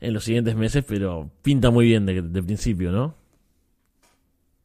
en 0.00 0.14
los 0.14 0.24
siguientes 0.24 0.56
meses, 0.56 0.84
pero 0.86 1.30
pinta 1.42 1.70
muy 1.70 1.86
bien 1.86 2.06
de, 2.06 2.22
de 2.22 2.42
principio, 2.42 2.90
¿no? 2.90 3.20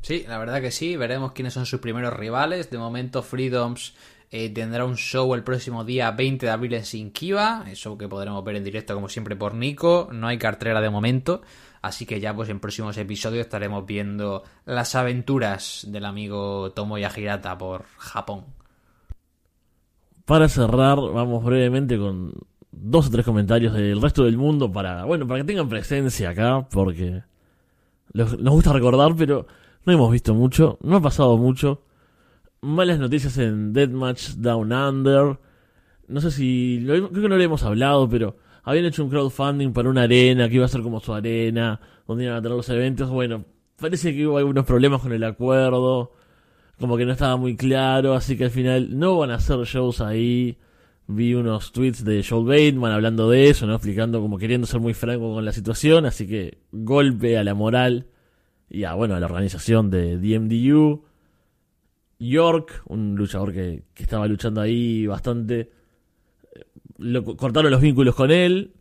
Sí, 0.06 0.24
la 0.28 0.38
verdad 0.38 0.62
que 0.62 0.70
sí. 0.70 0.96
Veremos 0.98 1.32
quiénes 1.32 1.54
son 1.54 1.66
sus 1.66 1.80
primeros 1.80 2.14
rivales. 2.14 2.70
De 2.70 2.78
momento, 2.78 3.24
Freedoms 3.24 3.96
eh, 4.30 4.52
tendrá 4.52 4.86
un 4.86 4.98
show 4.98 5.34
el 5.34 5.44
próximo 5.44 5.84
día 5.84 6.12
20 6.12 6.46
de 6.46 6.52
abril 6.52 6.76
en 6.76 6.86
Sinkiva. 6.86 7.66
Show 7.74 7.98
que 7.98 8.08
podremos 8.08 8.44
ver 8.44 8.58
en 8.58 8.64
directo, 8.64 8.94
como 8.94 9.10
siempre, 9.10 9.36
por 9.36 9.56
Nico. 9.56 10.10
No 10.12 10.28
hay 10.28 10.38
cartera 10.38 10.80
de 10.80 10.92
momento. 10.92 11.42
Así 11.86 12.06
que 12.08 12.20
ya, 12.20 12.36
pues 12.36 12.50
en 12.50 12.60
próximos 12.60 12.98
episodios 12.98 13.46
estaremos 13.46 13.86
viendo 13.86 14.42
las 14.66 14.96
aventuras 14.96 15.86
del 15.88 16.06
amigo 16.06 16.72
Tomoya 16.72 17.12
Hirata 17.16 17.56
por 17.58 17.84
Japón. 17.98 18.46
Para 20.26 20.50
cerrar, 20.50 20.98
vamos 20.98 21.44
brevemente 21.44 21.98
con 22.00 22.34
dos 22.72 23.08
o 23.08 23.12
tres 23.12 23.24
comentarios 23.24 23.74
del 23.74 24.02
resto 24.02 24.24
del 24.24 24.38
mundo 24.38 24.72
para, 24.72 25.06
bueno, 25.06 25.28
para 25.28 25.42
que 25.42 25.46
tengan 25.46 25.70
presencia 25.70 26.32
acá, 26.32 26.68
porque 26.72 27.22
nos 28.14 28.32
gusta 28.54 28.74
recordar, 28.74 29.16
pero 29.16 29.46
no 29.86 29.94
hemos 29.94 30.12
visto 30.12 30.34
mucho, 30.34 30.80
no 30.82 30.96
ha 30.98 31.02
pasado 31.02 31.38
mucho. 31.38 31.84
Malas 32.62 32.98
noticias 32.98 33.38
en 33.38 33.74
Deathmatch 33.74 34.30
Down 34.38 34.74
Under. 34.74 35.38
No 36.08 36.20
sé 36.22 36.32
si, 36.32 36.80
lo- 36.80 37.10
creo 37.12 37.22
que 37.22 37.30
no 37.30 37.38
le 37.38 37.44
hemos 37.44 37.62
hablado, 37.62 38.10
pero 38.10 38.38
habían 38.66 38.86
hecho 38.86 39.04
un 39.04 39.10
crowdfunding 39.10 39.72
para 39.72 39.90
una 39.90 40.04
arena 40.04 40.50
que 40.50 40.56
iba 40.56 40.66
a 40.66 40.70
ser 40.70 40.82
como 40.82 41.00
su 41.00 41.14
arena, 41.14 41.80
donde 42.08 42.26
iban 42.26 42.36
a 42.36 42.42
tener 42.42 42.58
los 42.58 42.70
eventos. 42.70 43.10
Bueno, 43.10 43.46
parece 43.78 44.14
que 44.14 44.28
hubo 44.28 44.38
algunos 44.38 44.66
problemas 44.66 45.02
con 45.02 45.14
el 45.14 45.24
acuerdo 45.24 46.12
como 46.80 46.98
que 46.98 47.06
no 47.06 47.14
estaba 47.14 47.38
muy 47.38 47.56
claro, 47.56 48.14
así 48.14 48.38
que 48.38 48.46
al 48.46 48.52
final 48.52 48.98
no 48.98 49.18
van 49.18 49.32
a 49.32 49.36
hacer 49.36 49.58
shows 49.60 50.02
ahí. 50.02 50.58
Vi 51.08 51.36
unos 51.36 51.72
tweets 51.72 52.04
de 52.04 52.24
Joel 52.24 52.46
Bateman 52.46 52.92
hablando 52.92 53.30
de 53.30 53.50
eso, 53.50 53.68
¿no? 53.68 53.76
Explicando 53.76 54.22
como 54.22 54.38
queriendo 54.38 54.66
ser 54.68 54.80
muy 54.80 54.94
franco 54.94 55.34
con 55.34 55.46
la 55.46 55.52
situación, 55.54 56.06
así 56.06 56.28
que 56.28 56.58
golpe 56.72 57.38
a 57.38 57.44
la 57.44 57.54
moral 57.54 58.08
y 58.70 58.86
a, 58.86 58.96
bueno, 58.96 59.16
a 59.16 59.20
la 59.20 59.28
organización 59.28 59.90
de 59.92 60.18
DMDU. 60.18 61.06
York, 62.18 62.82
un 62.88 63.16
luchador 63.16 63.54
que, 63.54 63.84
que 63.94 64.04
estaba 64.04 64.28
luchando 64.28 64.62
ahí 64.62 65.06
bastante. 65.06 65.72
Lo, 66.98 67.24
cortaron 67.24 67.72
los 67.72 67.82
vínculos 67.82 68.16
con 68.16 68.32
él. 68.32 68.72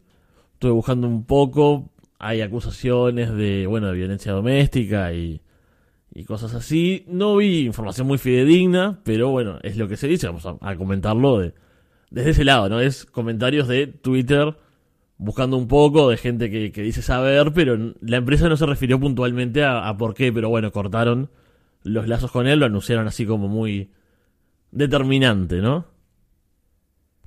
Estuve 0.54 0.72
buscando 0.72 1.06
un 1.06 1.24
poco. 1.24 1.90
Hay 2.18 2.40
acusaciones 2.40 3.32
de, 3.34 3.66
bueno, 3.66 3.88
de 3.88 3.94
violencia 3.94 4.32
doméstica 4.32 5.12
y, 5.12 5.40
y 6.12 6.24
cosas 6.24 6.54
así. 6.54 7.04
No 7.08 7.36
vi 7.36 7.66
información 7.66 8.06
muy 8.06 8.18
fidedigna, 8.18 9.00
pero 9.04 9.30
bueno, 9.30 9.58
es 9.62 9.76
lo 9.76 9.88
que 9.88 9.96
se 9.96 10.08
dice. 10.08 10.26
Vamos 10.26 10.46
a, 10.46 10.76
comentarlo 10.76 11.38
de, 11.38 11.54
desde 12.10 12.30
ese 12.30 12.44
lado, 12.44 12.68
¿no? 12.68 12.80
Es 12.80 13.04
comentarios 13.04 13.68
de 13.68 13.86
Twitter 13.86 14.56
buscando 15.16 15.56
un 15.56 15.68
poco 15.68 16.10
de 16.10 16.16
gente 16.16 16.50
que, 16.50 16.72
que 16.72 16.82
dice 16.82 17.02
saber, 17.02 17.52
pero 17.54 17.94
la 18.00 18.16
empresa 18.16 18.48
no 18.48 18.56
se 18.56 18.66
refirió 18.66 18.98
puntualmente 18.98 19.64
a 19.64 19.96
por 19.96 20.14
qué, 20.14 20.32
pero 20.32 20.48
bueno, 20.48 20.72
cortaron 20.72 21.30
los 21.84 22.08
lazos 22.08 22.32
con 22.32 22.46
él, 22.48 22.58
lo 22.58 22.66
anunciaron 22.66 23.06
así 23.06 23.26
como 23.26 23.46
muy 23.46 23.90
determinante, 24.72 25.60
¿no? 25.60 25.86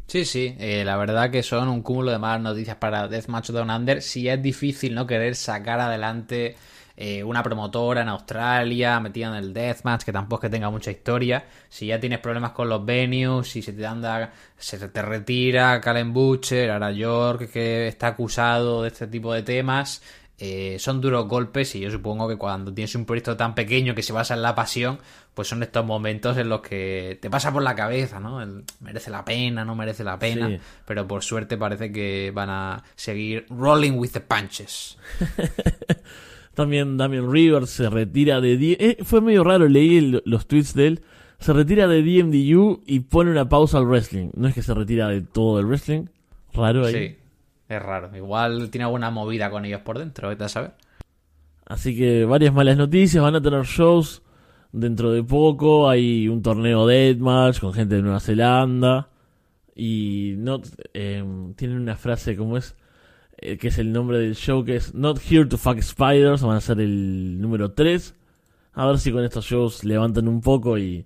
Sí, 0.08 0.24
sí, 0.24 0.55
eh, 0.58 0.84
la 0.86 0.95
verdad 0.95 1.30
que 1.30 1.43
son 1.43 1.68
un 1.68 1.82
cúmulo 1.82 2.12
de 2.12 2.18
malas 2.18 2.41
noticias 2.41 2.78
para 2.78 3.10
Deathmatch 3.10 3.49
Down 3.49 3.70
Under. 3.70 4.01
Si 4.01 4.30
es 4.30 4.41
difícil 4.41 4.95
no 4.95 5.05
querer 5.05 5.36
sacar 5.36 5.82
adelante 5.82 6.55
eh, 6.95 7.24
una 7.26 7.43
promotora 7.43 8.03
en 8.03 8.08
Australia 8.08 9.01
metida 9.01 9.28
en 9.28 9.36
el 9.36 9.53
Deathmatch, 9.53 10.03
que 10.05 10.14
tampoco 10.14 10.45
es 10.45 10.49
que 10.49 10.55
tenga 10.55 10.70
mucha 10.70 10.91
historia. 10.91 11.45
Si 11.68 11.88
ya 11.88 11.99
tienes 11.99 12.20
problemas 12.20 12.51
con 12.51 12.70
los 12.70 12.86
venues, 12.86 13.49
si 13.49 13.62
se 13.62 13.74
te 13.74 13.86
anda, 13.86 14.32
se 14.58 14.78
te 14.88 15.01
retira 15.01 15.82
Calen 15.82 16.14
Butcher, 16.14 16.72
ahora 16.72 16.91
York, 16.91 17.51
que 17.51 17.88
está 17.89 18.08
acusado 18.08 18.84
de 18.84 18.88
este 18.88 19.08
tipo 19.08 19.34
de 19.34 19.43
temas. 19.43 20.01
Eh, 20.39 20.77
son 20.79 21.01
duros 21.01 21.27
golpes 21.27 21.73
y 21.75 21.79
yo 21.79 21.89
supongo 21.91 22.27
que 22.27 22.38
cuando 22.38 22.73
tienes 22.73 22.93
un 22.95 23.05
proyecto 23.05 23.35
tan 23.38 23.55
pequeño 23.55 23.95
que 23.95 24.03
se 24.03 24.13
basa 24.13 24.33
en 24.35 24.41
la 24.43 24.53
pasión, 24.55 24.99
pues 25.33 25.47
son 25.47 25.61
estos 25.63 25.85
momentos 25.85 26.38
en 26.38 26.49
los 26.49 26.61
que 26.61 27.17
te 27.21 27.29
pasa 27.29 27.51
por 27.51 27.61
la 27.63 27.75
cabeza, 27.75 28.19
¿no? 28.19 28.41
El, 28.41 28.63
merece 28.79 29.09
la 29.11 29.23
pena, 29.25 29.65
no 29.65 29.75
merece 29.75 30.03
la 30.03 30.17
pena, 30.19 30.47
Sí. 30.49 30.57
pero 30.85 31.07
por 31.07 31.23
suerte 31.23 31.57
parece 31.57 31.91
que 31.91 32.31
van 32.33 32.49
a 32.49 32.83
seguir 32.95 33.45
rolling 33.49 33.93
with 33.93 34.11
the 34.11 34.19
punches. 34.21 34.97
También 36.53 36.97
Damian 36.97 37.31
Rivers 37.31 37.69
se 37.69 37.89
retira 37.89 38.41
de... 38.41 38.57
D- 38.57 38.77
eh, 38.79 38.97
fue 39.03 39.21
medio 39.21 39.43
raro, 39.43 39.67
leí 39.67 40.19
los 40.25 40.47
tweets 40.47 40.73
de 40.73 40.88
él. 40.88 41.01
Se 41.39 41.53
retira 41.53 41.88
de 41.88 42.01
DMDU 42.01 42.81
y 42.88 43.01
pone 43.01 43.29
una 43.29 43.47
pausa 43.47 43.77
al 43.77 43.85
wrestling. 43.85 44.29
No 44.35 44.47
es 44.47 44.55
que 44.55 44.63
se 44.63 44.73
retira 44.73 45.07
de 45.09 45.21
todo 45.21 45.59
el 45.59 45.67
wrestling. 45.67 46.05
Raro 46.53 46.83
ahí. 46.88 46.93
Sí, 46.93 47.15
es 47.70 47.82
raro. 47.82 48.15
Igual 48.15 48.70
tiene 48.70 48.86
alguna 48.86 49.09
movida 49.09 49.49
con 49.49 49.65
ellos 49.65 49.82
por 49.82 49.99
dentro, 49.99 50.30
vete 50.30 50.43
a 50.45 50.49
saber. 50.49 50.72
Así 51.65 51.97
que 51.97 52.26
varias 52.26 52.53
malas 52.53 52.78
noticias. 52.78 53.22
Van 53.22 53.36
a 53.36 53.41
tener 53.41 53.63
shows 53.65 54.22
dentro 54.72 55.11
de 55.11 55.24
poco. 55.24 55.89
Hay 55.89 56.28
un 56.30 56.41
torneo 56.41 56.88
Deathmatch 56.88 57.59
con 57.59 57.74
gente 57.74 57.95
de 57.95 58.01
Nueva 58.01 58.20
Zelanda. 58.20 59.09
Y 59.76 60.36
no 60.38 60.61
eh, 60.93 61.24
tienen 61.55 61.78
una 61.78 61.95
frase 61.95 62.36
como 62.36 62.57
es... 62.57 62.76
eh, 63.38 63.57
que 63.57 63.68
es 63.68 63.78
el 63.78 63.91
nombre 63.91 64.18
del 64.18 64.36
show, 64.36 64.63
que 64.63 64.78
es 64.78 64.95
Not 64.95 65.20
Here 65.30 65.45
to 65.45 65.57
Fuck 65.57 65.82
Spiders. 65.82 66.41
Van 66.41 66.55
a 66.55 66.61
ser 66.61 66.80
el 66.80 67.39
número 67.41 67.74
3. 67.74 68.15
A 68.74 68.86
ver 68.88 68.99
si 68.99 69.11
con 69.11 69.24
estos 69.24 69.45
shows 69.45 69.84
levantan 69.84 70.28
un 70.28 70.39
poco 70.41 70.78
y 70.78 71.05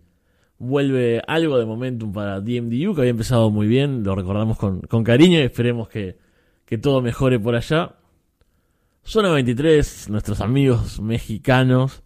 vuelve 0.59 1.21
algo 1.27 1.57
de 1.57 1.65
momentum 1.65 2.13
para 2.13 2.39
DMDU, 2.39 2.93
que 2.93 3.01
había 3.01 3.11
empezado 3.11 3.49
muy 3.49 3.65
bien. 3.67 4.03
Lo 4.03 4.13
recordamos 4.13 4.57
con, 4.57 4.81
con 4.81 5.03
cariño 5.03 5.39
y 5.39 5.43
esperemos 5.43 5.89
que, 5.89 6.17
que 6.71 6.77
todo 6.77 7.01
mejore 7.01 7.37
por 7.37 7.53
allá. 7.53 7.97
Zona 9.03 9.29
23, 9.31 10.07
nuestros 10.09 10.39
amigos 10.39 11.01
mexicanos 11.01 12.01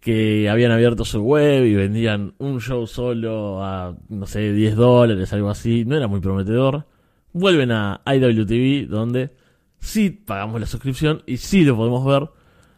que 0.00 0.50
habían 0.50 0.72
abierto 0.72 1.04
su 1.04 1.22
web 1.22 1.64
y 1.64 1.74
vendían 1.76 2.34
un 2.38 2.60
show 2.60 2.88
solo 2.88 3.62
a, 3.62 3.96
no 4.08 4.26
sé, 4.26 4.52
10 4.52 4.74
dólares, 4.74 5.32
algo 5.32 5.50
así. 5.50 5.84
No 5.84 5.96
era 5.96 6.08
muy 6.08 6.18
prometedor. 6.18 6.84
Vuelven 7.32 7.70
a 7.70 8.02
IWTV, 8.04 8.88
donde 8.88 9.30
sí 9.78 10.10
pagamos 10.10 10.60
la 10.60 10.66
suscripción 10.66 11.22
y 11.24 11.36
sí 11.36 11.62
lo 11.64 11.76
podemos 11.76 12.04
ver. 12.04 12.28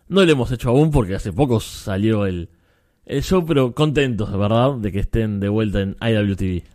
No 0.08 0.26
lo 0.26 0.30
hemos 0.30 0.52
hecho 0.52 0.68
aún 0.68 0.90
porque 0.90 1.14
hace 1.14 1.32
poco 1.32 1.58
salió 1.58 2.26
el, 2.26 2.50
el 3.06 3.22
show, 3.22 3.46
pero 3.46 3.74
contentos, 3.74 4.30
de 4.30 4.36
verdad, 4.36 4.74
de 4.74 4.92
que 4.92 4.98
estén 4.98 5.40
de 5.40 5.48
vuelta 5.48 5.80
en 5.80 5.96
IWTV. 6.02 6.73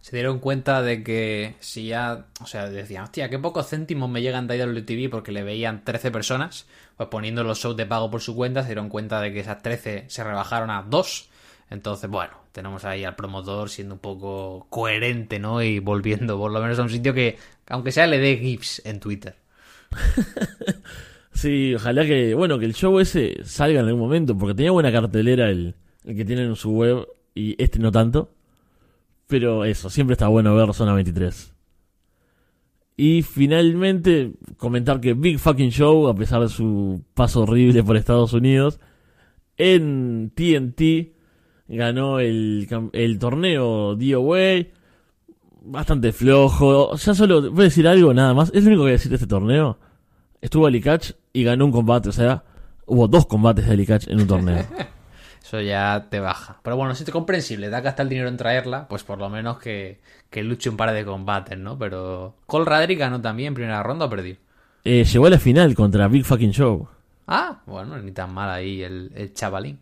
Se 0.00 0.16
dieron 0.16 0.38
cuenta 0.38 0.82
de 0.82 1.02
que 1.02 1.56
si 1.60 1.88
ya, 1.88 2.26
o 2.42 2.46
sea, 2.46 2.70
decían, 2.70 3.04
hostia, 3.04 3.28
qué 3.28 3.38
pocos 3.38 3.68
céntimos 3.68 4.08
me 4.08 4.22
llegan 4.22 4.46
de 4.46 4.56
IWTV 4.56 5.10
porque 5.10 5.30
le 5.30 5.42
veían 5.42 5.84
13 5.84 6.10
personas, 6.10 6.66
pues 6.96 7.08
poniendo 7.10 7.44
los 7.44 7.58
shows 7.58 7.76
de 7.76 7.86
pago 7.86 8.10
por 8.10 8.22
su 8.22 8.34
cuenta, 8.34 8.62
se 8.62 8.68
dieron 8.68 8.88
cuenta 8.88 9.20
de 9.20 9.32
que 9.32 9.40
esas 9.40 9.62
13 9.62 10.06
se 10.08 10.24
rebajaron 10.24 10.70
a 10.70 10.82
2. 10.82 11.28
Entonces, 11.68 12.08
bueno, 12.08 12.32
tenemos 12.52 12.84
ahí 12.84 13.04
al 13.04 13.14
promotor 13.14 13.68
siendo 13.68 13.94
un 13.94 14.00
poco 14.00 14.66
coherente, 14.70 15.38
¿no? 15.38 15.62
Y 15.62 15.80
volviendo 15.80 16.38
por 16.38 16.50
lo 16.50 16.60
menos 16.60 16.78
a 16.78 16.82
un 16.82 16.90
sitio 16.90 17.12
que, 17.12 17.36
aunque 17.68 17.92
sea, 17.92 18.06
le 18.06 18.18
dé 18.18 18.38
GIFs 18.38 18.82
en 18.86 19.00
Twitter. 19.00 19.36
sí, 21.32 21.74
ojalá 21.74 22.06
que, 22.06 22.34
bueno, 22.34 22.58
que 22.58 22.64
el 22.64 22.74
show 22.74 22.98
ese 23.00 23.36
salga 23.44 23.80
en 23.80 23.86
algún 23.86 24.00
momento, 24.00 24.36
porque 24.36 24.54
tenía 24.54 24.70
buena 24.70 24.90
cartelera 24.90 25.50
el, 25.50 25.76
el 26.04 26.16
que 26.16 26.24
tienen 26.24 26.46
en 26.46 26.56
su 26.56 26.70
web 26.70 27.06
y 27.34 27.62
este 27.62 27.78
no 27.78 27.92
tanto. 27.92 28.32
Pero 29.30 29.64
eso, 29.64 29.88
siempre 29.88 30.14
está 30.14 30.26
bueno 30.26 30.56
ver 30.56 30.74
Zona 30.74 30.92
23. 30.92 31.54
Y 32.96 33.22
finalmente, 33.22 34.32
comentar 34.56 35.00
que 35.00 35.14
Big 35.14 35.38
Fucking 35.38 35.70
Show, 35.70 36.08
a 36.08 36.14
pesar 36.16 36.42
de 36.42 36.48
su 36.48 37.04
paso 37.14 37.42
horrible 37.42 37.84
por 37.84 37.96
Estados 37.96 38.32
Unidos, 38.32 38.80
en 39.56 40.32
TNT 40.34 41.14
ganó 41.68 42.18
el, 42.18 42.68
el 42.92 43.18
torneo 43.20 43.94
DOA. 43.94 44.66
Bastante 45.62 46.12
flojo. 46.12 46.96
Ya 46.96 47.14
solo 47.14 47.52
voy 47.52 47.60
a 47.60 47.64
decir 47.64 47.86
algo 47.86 48.12
nada 48.12 48.34
más. 48.34 48.50
Es 48.52 48.64
lo 48.64 48.70
único 48.70 48.80
que 48.80 48.84
voy 48.84 48.90
a 48.90 48.92
decir 48.92 49.10
de 49.10 49.16
este 49.16 49.28
torneo. 49.28 49.78
Estuvo 50.40 50.66
Alicach 50.66 51.12
y 51.32 51.44
ganó 51.44 51.66
un 51.66 51.72
combate. 51.72 52.08
O 52.08 52.12
sea, 52.12 52.42
hubo 52.84 53.06
dos 53.06 53.26
combates 53.26 53.66
de 53.66 53.72
Alicach 53.74 54.08
en 54.08 54.20
un 54.20 54.26
torneo. 54.26 54.66
Eso 55.50 55.60
ya 55.60 56.06
te 56.08 56.20
baja. 56.20 56.60
Pero 56.62 56.76
bueno, 56.76 56.94
si 56.94 57.02
es 57.02 57.10
comprensible. 57.10 57.70
Da 57.70 57.80
gastar 57.80 58.04
el 58.04 58.10
dinero 58.10 58.28
en 58.28 58.36
traerla, 58.36 58.86
pues 58.86 59.02
por 59.02 59.18
lo 59.18 59.28
menos 59.28 59.58
que, 59.58 59.98
que 60.30 60.44
luche 60.44 60.70
un 60.70 60.76
par 60.76 60.92
de 60.92 61.04
combates, 61.04 61.58
¿no? 61.58 61.76
Pero 61.76 62.36
Cole 62.46 62.66
Radrick 62.66 63.00
ganó 63.00 63.20
también 63.20 63.52
primera 63.52 63.82
ronda 63.82 64.04
o 64.06 64.08
perdió. 64.08 64.36
Eh, 64.84 65.02
llegó 65.02 65.26
a 65.26 65.30
la 65.30 65.40
final 65.40 65.74
contra 65.74 66.06
Big 66.06 66.24
Fucking 66.24 66.52
Show. 66.52 66.86
Ah, 67.26 67.62
bueno, 67.66 67.98
ni 67.98 68.12
tan 68.12 68.32
mal 68.32 68.48
ahí 68.48 68.80
el, 68.80 69.10
el 69.16 69.34
chavalín. 69.34 69.80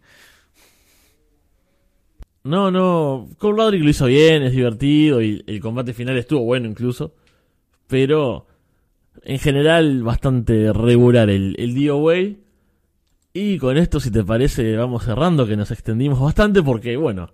No, 2.45 2.71
no. 2.71 3.29
Cole 3.37 3.59
Roderick 3.59 3.85
lo 3.85 3.91
hizo 3.91 4.07
bien, 4.07 4.45
es 4.45 4.53
divertido 4.53 5.21
y 5.21 5.45
el 5.47 5.61
combate 5.61 5.93
final 5.93 6.17
estuvo 6.17 6.45
bueno 6.45 6.67
incluso. 6.67 7.13
Pero 7.89 8.47
en 9.23 9.39
general 9.39 10.03
bastante 10.03 10.73
regular 10.73 11.29
el, 11.29 11.57
el 11.59 11.75
DOA. 11.75 12.48
Y 13.41 13.57
con 13.57 13.77
esto, 13.77 14.01
si 14.01 14.11
te 14.11 14.25
parece, 14.25 14.77
vamos 14.77 15.05
cerrando, 15.05 15.47
que 15.47 15.57
nos 15.57 15.71
extendimos 15.71 16.19
bastante 16.19 16.61
porque, 16.61 16.97
bueno, 16.97 17.31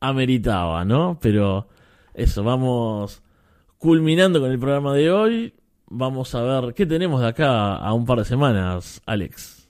ameritaba, 0.00 0.86
¿no? 0.86 1.18
Pero 1.20 1.68
eso, 2.14 2.42
vamos 2.42 3.22
culminando 3.76 4.40
con 4.40 4.50
el 4.50 4.58
programa 4.58 4.94
de 4.94 5.10
hoy. 5.10 5.54
Vamos 5.86 6.34
a 6.34 6.40
ver 6.40 6.72
qué 6.72 6.86
tenemos 6.86 7.20
de 7.20 7.26
acá 7.26 7.76
a 7.76 7.92
un 7.92 8.06
par 8.06 8.20
de 8.20 8.24
semanas, 8.24 9.02
Alex. 9.04 9.63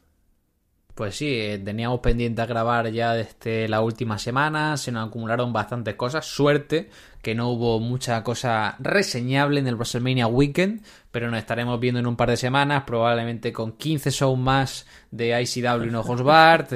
Pues 0.94 1.16
sí, 1.16 1.26
eh, 1.28 1.58
teníamos 1.58 1.98
pendiente 1.98 2.40
a 2.40 2.46
grabar 2.46 2.88
ya 2.92 3.14
desde 3.14 3.66
la 3.68 3.80
última 3.80 4.16
semana, 4.16 4.76
se 4.76 4.92
nos 4.92 5.08
acumularon 5.08 5.52
bastantes 5.52 5.96
cosas, 5.96 6.24
suerte 6.24 6.88
que 7.20 7.34
no 7.34 7.48
hubo 7.48 7.80
mucha 7.80 8.22
cosa 8.22 8.76
reseñable 8.78 9.58
en 9.58 9.66
el 9.66 9.74
WrestleMania 9.74 10.28
Weekend, 10.28 10.82
pero 11.10 11.30
nos 11.30 11.40
estaremos 11.40 11.80
viendo 11.80 11.98
en 11.98 12.06
un 12.06 12.14
par 12.14 12.30
de 12.30 12.36
semanas, 12.36 12.84
probablemente 12.86 13.52
con 13.52 13.72
15 13.72 14.10
shows 14.10 14.38
más 14.38 14.86
de 15.10 15.42
ICW 15.42 15.84
y 15.84 15.90
no 15.90 16.04
Bart, 16.04 16.72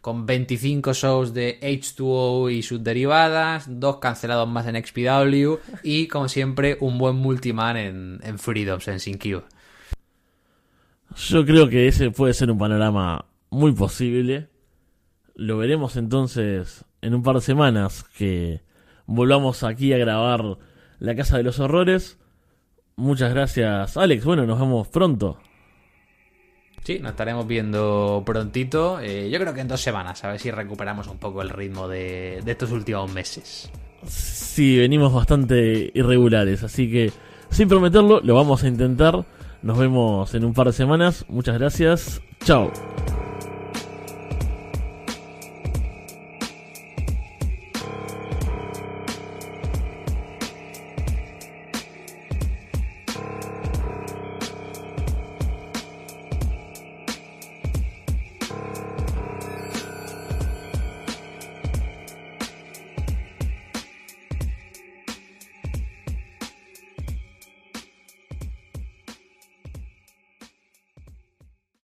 con 0.00 0.24
25 0.24 0.94
shows 0.94 1.34
de 1.34 1.58
H2O 1.60 2.50
y 2.50 2.62
sus 2.62 2.82
derivadas, 2.82 3.66
dos 3.68 3.98
cancelados 3.98 4.48
más 4.48 4.66
en 4.68 4.82
XPW 4.82 5.56
y, 5.82 6.06
como 6.06 6.28
siempre, 6.28 6.78
un 6.80 6.96
buen 6.96 7.16
multiman 7.16 7.76
en, 7.76 8.20
en 8.22 8.38
Freedoms, 8.38 8.88
en 8.88 9.00
Sinkio. 9.00 9.44
Yo 11.16 11.44
creo 11.44 11.68
que 11.68 11.88
ese 11.88 12.10
puede 12.12 12.32
ser 12.32 12.50
un 12.50 12.58
panorama 12.58 13.26
muy 13.50 13.72
posible. 13.72 14.48
Lo 15.34 15.58
veremos 15.58 15.96
entonces 15.96 16.84
en 17.02 17.14
un 17.14 17.22
par 17.22 17.36
de 17.36 17.40
semanas 17.40 18.04
que 18.16 18.62
volvamos 19.06 19.62
aquí 19.62 19.92
a 19.92 19.98
grabar 19.98 20.58
La 20.98 21.14
Casa 21.14 21.36
de 21.36 21.42
los 21.42 21.58
Horrores. 21.58 22.18
Muchas 22.96 23.32
gracias, 23.32 23.96
Alex. 23.96 24.24
Bueno, 24.24 24.46
nos 24.46 24.60
vemos 24.60 24.88
pronto. 24.88 25.38
Sí, 26.82 26.98
nos 26.98 27.10
estaremos 27.10 27.46
viendo 27.46 28.22
prontito. 28.24 29.00
Eh, 29.00 29.28
yo 29.30 29.38
creo 29.38 29.52
que 29.52 29.60
en 29.60 29.68
dos 29.68 29.80
semanas, 29.80 30.24
a 30.24 30.30
ver 30.30 30.40
si 30.40 30.50
recuperamos 30.50 31.06
un 31.08 31.18
poco 31.18 31.42
el 31.42 31.50
ritmo 31.50 31.88
de, 31.88 32.40
de 32.44 32.52
estos 32.52 32.70
últimos 32.72 33.12
meses. 33.12 33.70
Sí, 34.06 34.78
venimos 34.78 35.12
bastante 35.12 35.90
irregulares, 35.94 36.62
así 36.62 36.90
que 36.90 37.12
sin 37.50 37.68
prometerlo, 37.68 38.20
lo 38.22 38.34
vamos 38.34 38.62
a 38.64 38.68
intentar. 38.68 39.24
Nos 39.62 39.76
vemos 39.76 40.34
en 40.34 40.44
un 40.44 40.54
par 40.54 40.68
de 40.68 40.72
semanas. 40.72 41.26
Muchas 41.28 41.58
gracias. 41.58 42.22
Chao. 42.44 42.72